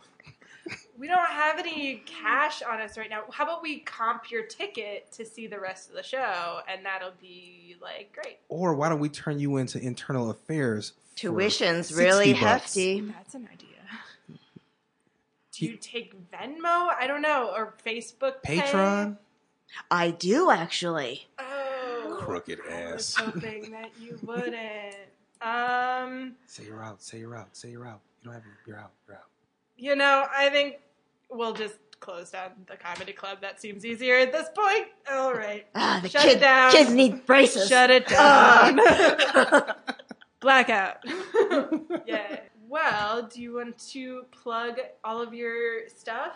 We 1.57 1.63
don't 1.63 1.67
have 1.67 1.79
any 1.83 2.03
cash 2.07 2.63
on 2.63 2.81
us 2.81 2.97
right 2.99 3.11
now. 3.11 3.23
How 3.31 3.45
about 3.45 3.63
we 3.63 3.81
comp 3.81 4.31
your 4.31 4.45
ticket 4.45 5.11
to 5.13 5.25
see 5.25 5.47
the 5.47 5.59
rest 5.61 5.89
of 5.91 5.97
the 5.97 6.03
show, 6.03 6.61
and 6.69 6.85
that'll 6.85 7.13
be 7.21 7.77
like 7.81 8.13
great. 8.15 8.39
Or 8.49 8.75
why 8.75 8.89
don't 8.89 9.01
we 9.01 9.09
turn 9.09 9.39
you 9.39 9.57
into 9.57 9.79
internal 9.81 10.31
affairs? 10.31 10.93
Tuition's 11.17 11.93
really 11.95 12.33
bucks? 12.33 12.43
hefty. 12.75 13.01
That's 13.01 13.35
an 13.35 13.49
idea. 13.53 13.69
Do 15.53 15.67
you 15.67 15.77
take 15.77 16.15
Venmo? 16.33 16.89
I 16.99 17.07
don't 17.07 17.23
know, 17.23 17.53
or 17.55 17.75
Facebook 17.87 18.43
Pay? 18.43 18.59
Patreon. 18.59 19.19
I 19.91 20.11
do 20.11 20.51
actually. 20.51 21.27
Oh, 21.39 22.17
Crooked 22.21 22.59
I 22.69 22.93
was 22.93 23.15
ass. 23.17 23.25
hoping 23.25 23.71
that 23.73 23.91
you 24.01 24.19
wouldn't. 24.23 24.97
Um, 25.43 26.35
Say 26.47 26.65
you're 26.65 26.83
out. 26.83 27.03
Say 27.03 27.19
you're 27.21 27.37
out. 27.37 27.57
Say 27.57 27.71
you're 27.71 27.87
out. 27.87 28.01
You 28.23 28.27
don't 28.31 28.35
have. 28.35 28.43
You're 28.67 28.79
out. 28.79 28.91
You're 29.07 29.17
out. 29.17 29.25
you 29.77 29.95
know, 29.95 30.27
I 30.37 30.49
think 30.49 30.79
we'll 31.35 31.53
just 31.55 31.74
close 32.01 32.30
down 32.30 32.51
the 32.66 32.76
comedy 32.76 33.12
club. 33.12 33.39
That 33.41 33.61
seems 33.61 33.85
easier 33.85 34.16
at 34.18 34.32
this 34.32 34.49
point. 34.55 34.87
All 35.11 35.32
right, 35.35 35.66
Ah, 35.74 36.01
the 36.03 36.09
Shut 36.09 36.26
it 36.26 36.41
down. 36.41 36.70
kids 36.72 36.93
need 36.93 37.24
braces. 37.26 37.68
shut 37.68 37.91
it 37.91 38.07
down. 38.07 38.78
Blackout. 40.41 40.97
yeah. 42.07 42.41
Well, 42.68 43.28
do 43.32 43.41
you 43.41 43.55
want 43.55 43.78
to 43.91 44.24
plug 44.30 44.78
all 45.05 45.22
of 45.22 45.32
your 45.32 45.89
stuff 45.89 46.32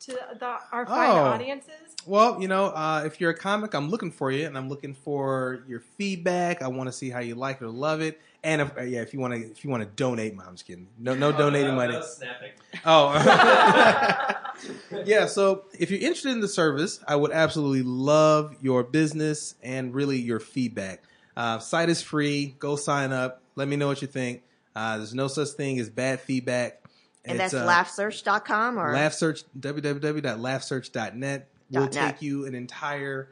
to 0.00 0.18
the, 0.38 0.56
our 0.72 0.86
fine 0.86 1.10
Oh. 1.10 1.24
audiences? 1.24 1.70
Well, 2.06 2.40
you 2.40 2.48
know, 2.48 2.66
uh, 2.66 3.02
if 3.06 3.20
you're 3.20 3.30
a 3.30 3.36
comic, 3.36 3.74
I'm 3.74 3.90
looking 3.90 4.10
for 4.10 4.30
you, 4.30 4.46
and 4.46 4.58
I'm 4.58 4.68
looking 4.68 4.94
for 4.94 5.62
your 5.68 5.80
feedback. 5.80 6.62
I 6.62 6.68
want 6.68 6.88
to 6.88 6.92
see 6.92 7.10
how 7.10 7.20
you 7.20 7.34
like 7.34 7.60
it 7.60 7.64
or 7.64 7.68
love 7.68 8.00
it, 8.00 8.20
and 8.44 8.60
if, 8.60 8.76
uh, 8.78 8.82
yeah, 8.82 9.00
if 9.00 9.12
you 9.14 9.18
want 9.20 9.34
to, 9.34 9.40
if 9.40 9.64
you 9.64 9.70
want 9.70 9.82
to 9.82 9.88
donate, 9.96 10.32
I'm 10.34 10.52
just 10.54 10.66
kidding. 10.66 10.86
No, 10.98 11.14
no 11.14 11.28
Oh, 11.28 11.32
donating 11.32 11.68
that- 11.70 11.74
money. 11.74 11.92
that 11.92 12.00
was 12.00 12.16
snapping. 12.16 12.50
Oh, 12.84 13.14
yeah. 15.04 15.26
So 15.26 15.64
if 15.78 15.90
you're 15.90 16.00
interested 16.00 16.32
in 16.32 16.40
the 16.40 16.48
service, 16.48 17.00
I 17.08 17.16
would 17.16 17.32
absolutely 17.32 17.82
love 17.82 18.54
your 18.60 18.82
business 18.84 19.54
and 19.62 19.94
really 19.94 20.18
your 20.18 20.40
feedback. 20.40 21.02
Uh, 21.36 21.58
site 21.58 21.88
is 21.88 22.02
free. 22.02 22.54
Go 22.58 22.76
sign 22.76 23.12
up. 23.12 23.42
Let 23.56 23.66
me 23.68 23.76
know 23.76 23.86
what 23.86 24.02
you 24.02 24.08
think. 24.08 24.42
Uh, 24.76 24.98
there's 24.98 25.14
no 25.14 25.28
such 25.28 25.48
thing 25.50 25.78
as 25.78 25.88
bad 25.90 26.20
feedback. 26.20 26.80
And 27.24 27.40
It's, 27.40 27.52
that's 27.52 27.62
uh, 27.64 27.66
laughsearch.com 27.66 28.78
or 28.78 28.92
Laugh 28.92 29.14
search 29.14 29.42
www.laughsearch.net 29.58 31.48
will 31.70 31.80
net. 31.82 31.92
take 31.92 32.22
you 32.22 32.44
an 32.46 32.54
entire 32.54 33.28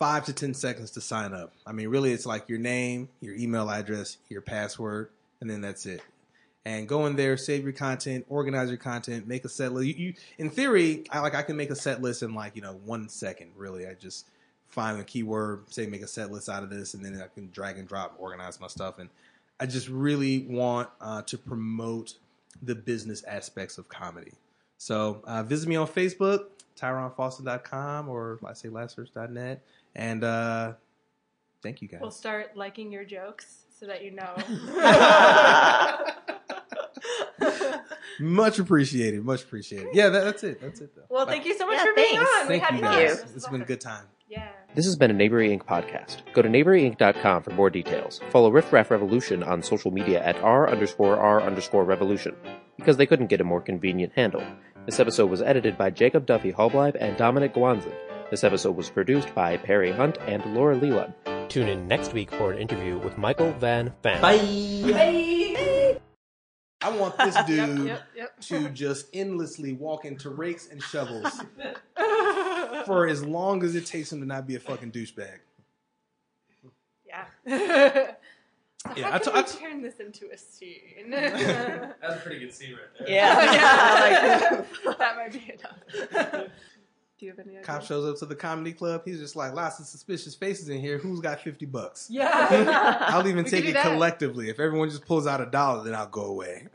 five 0.00 0.24
to 0.24 0.32
ten 0.32 0.54
seconds 0.54 0.90
to 0.92 1.00
sign 1.00 1.32
up. 1.32 1.52
I 1.64 1.72
mean, 1.72 1.88
really, 1.88 2.12
it's 2.12 2.26
like 2.26 2.48
your 2.48 2.58
name, 2.58 3.08
your 3.20 3.34
email 3.36 3.70
address, 3.70 4.16
your 4.28 4.40
password, 4.40 5.10
and 5.40 5.48
then 5.48 5.60
that's 5.60 5.86
it. 5.86 6.02
And 6.64 6.88
go 6.88 7.06
in 7.06 7.16
there, 7.16 7.36
save 7.36 7.62
your 7.62 7.72
content, 7.72 8.26
organize 8.28 8.68
your 8.68 8.78
content, 8.78 9.28
make 9.28 9.44
a 9.44 9.48
set 9.48 9.72
list. 9.72 9.86
You, 9.86 9.94
you, 9.94 10.14
in 10.38 10.50
theory, 10.50 11.04
I 11.10 11.20
like 11.20 11.34
I 11.34 11.42
can 11.42 11.56
make 11.56 11.70
a 11.70 11.76
set 11.76 12.02
list 12.02 12.22
in 12.22 12.34
like 12.34 12.56
you 12.56 12.62
know 12.62 12.80
one 12.84 13.08
second. 13.08 13.52
Really, 13.56 13.86
I 13.86 13.94
just 13.94 14.26
find 14.68 14.98
a 14.98 15.04
keyword, 15.04 15.72
say 15.72 15.86
make 15.86 16.02
a 16.02 16.08
set 16.08 16.32
list 16.32 16.48
out 16.48 16.62
of 16.62 16.70
this, 16.70 16.94
and 16.94 17.04
then 17.04 17.20
I 17.22 17.32
can 17.32 17.50
drag 17.52 17.78
and 17.78 17.86
drop, 17.86 18.16
organize 18.18 18.58
my 18.58 18.68
stuff, 18.68 18.98
and 18.98 19.10
I 19.60 19.66
just 19.66 19.88
really 19.88 20.46
want 20.48 20.88
uh, 21.00 21.22
to 21.22 21.36
promote 21.36 22.14
the 22.62 22.74
business 22.74 23.22
aspects 23.24 23.76
of 23.76 23.88
comedy. 23.88 24.32
So 24.78 25.20
uh, 25.24 25.42
visit 25.42 25.68
me 25.68 25.76
on 25.76 25.86
Facebook, 25.86 26.46
TyronFoston.com, 26.78 28.08
or 28.08 28.38
I 28.46 28.54
say 28.54 28.68
LaughSearch.net. 28.70 29.62
And 29.94 30.24
uh, 30.24 30.72
thank 31.62 31.82
you 31.82 31.88
guys. 31.88 32.00
We'll 32.00 32.10
start 32.10 32.56
liking 32.56 32.90
your 32.92 33.04
jokes 33.04 33.64
so 33.78 33.86
that 33.86 34.02
you 34.04 34.12
know. 34.12 34.34
Much 38.20 38.58
appreciated. 38.58 39.24
Much 39.24 39.42
appreciated. 39.44 39.88
Yeah, 39.94 40.10
that, 40.10 40.24
that's 40.24 40.44
it. 40.44 40.60
That's 40.60 40.80
it, 40.80 40.94
though. 40.94 41.02
well, 41.08 41.24
Bye. 41.24 41.32
thank 41.32 41.46
you 41.46 41.56
so 41.56 41.66
much 41.66 41.76
Yeah, 41.78 41.84
for 41.84 41.94
being 41.94 42.16
thanks. 42.16 42.30
on. 42.34 42.42
we 42.42 42.48
Thank 42.58 42.62
had 42.64 42.74
you 42.74 42.80
fun. 42.82 42.92
guys. 42.94 43.22
This 43.22 43.24
was 43.24 43.36
It's 43.36 43.48
been 43.48 43.62
a 43.62 43.64
good 43.64 43.80
time. 43.80 44.04
Yeah. 44.28 44.48
This 44.74 44.84
has 44.84 44.94
been 44.96 45.10
a 45.10 45.14
KnaveryInk 45.14 45.64
podcast. 45.64 46.18
Go 46.34 46.42
to 46.42 46.48
knaveryink.com 46.48 47.42
for 47.42 47.50
more 47.52 47.70
details. 47.70 48.20
Follow 48.30 48.50
Riff 48.50 48.72
Raff 48.72 48.90
Revolution 48.90 49.42
on 49.42 49.62
social 49.62 49.90
media 49.90 50.22
at 50.22 50.36
r 50.42 50.68
underscore 50.70 51.16
r 51.16 51.40
underscore 51.42 51.84
revolution 51.84 52.36
because 52.76 52.96
they 52.98 53.06
couldn't 53.06 53.26
get 53.28 53.40
a 53.40 53.44
more 53.44 53.60
convenient 53.62 54.12
handle. 54.14 54.42
This 54.86 55.00
episode 55.00 55.30
was 55.30 55.40
edited 55.42 55.76
by 55.78 55.90
Jacob 55.90 56.26
Duffy 56.26 56.52
Hallbleib 56.52 56.96
and 57.00 57.16
Dominic 57.16 57.54
Gwanzin. 57.54 57.94
This 58.30 58.44
episode 58.44 58.76
was 58.76 58.88
produced 58.90 59.34
by 59.34 59.56
Perry 59.56 59.90
Hunt 59.90 60.18
and 60.26 60.44
Laura 60.54 60.76
Leland. 60.76 61.14
Tune 61.48 61.68
in 61.68 61.88
next 61.88 62.12
week 62.12 62.30
for 62.30 62.52
an 62.52 62.58
interview 62.58 62.96
with 62.98 63.18
Michael 63.18 63.50
Van 63.54 63.92
Fan. 64.02 64.22
Bye. 64.22 64.38
Bye. 64.92 66.00
I 66.82 66.96
want 66.96 67.18
this 67.18 67.34
dude 67.46 67.86
Yep, 67.86 68.02
yep, 68.16 68.40
to 68.42 68.68
just 68.70 69.06
endlessly 69.12 69.72
walk 69.74 70.04
into 70.04 70.30
rakes 70.30 70.68
and 70.70 70.80
shovels 70.82 71.40
for 72.86 73.06
as 73.08 73.22
long 73.24 73.62
as 73.64 73.74
it 73.74 73.84
takes 73.84 74.12
him 74.12 74.20
to 74.20 74.26
not 74.26 74.46
be 74.46 74.54
a 74.54 74.60
fucking 74.60 74.92
douchebag. 74.92 75.38
yeah. 77.06 78.12
Yeah, 78.96 79.10
How 79.10 79.16
I 79.16 79.18
can 79.18 79.20
t- 79.26 79.30
we 79.34 79.38
I 79.38 79.42
t- 79.42 79.58
turn 79.58 79.82
this 79.82 80.00
into 80.00 80.30
a 80.32 80.38
scene? 80.38 81.10
That 81.10 81.34
was 82.02 82.16
a 82.16 82.20
pretty 82.24 82.38
good 82.40 82.54
scene 82.54 82.72
right 82.72 82.80
there. 82.98 83.10
Yeah. 83.10 83.52
yeah. 83.52 84.64
that 84.98 85.16
might 85.16 85.32
be 85.34 85.52
enough. 85.52 86.46
Do 87.20 87.26
you 87.26 87.32
have 87.32 87.38
any 87.40 87.50
ideas? 87.50 87.66
Cop 87.66 87.82
shows 87.84 88.08
up 88.10 88.18
to 88.20 88.24
the 88.24 88.34
comedy 88.34 88.72
club. 88.72 89.02
He's 89.04 89.18
just 89.18 89.36
like, 89.36 89.52
lots 89.52 89.78
of 89.78 89.84
suspicious 89.84 90.34
faces 90.34 90.70
in 90.70 90.80
here. 90.80 90.96
Who's 90.96 91.20
got 91.20 91.38
50 91.38 91.66
bucks? 91.66 92.08
Yeah. 92.08 92.96
I'll 93.08 93.28
even 93.28 93.44
We 93.44 93.50
take 93.50 93.66
it 93.66 93.76
collectively. 93.76 94.48
If 94.48 94.58
everyone 94.58 94.88
just 94.88 95.04
pulls 95.04 95.26
out 95.26 95.42
a 95.42 95.46
dollar, 95.46 95.84
then 95.84 95.94
I'll 95.94 96.06
go 96.08 96.24
away. 96.24 96.68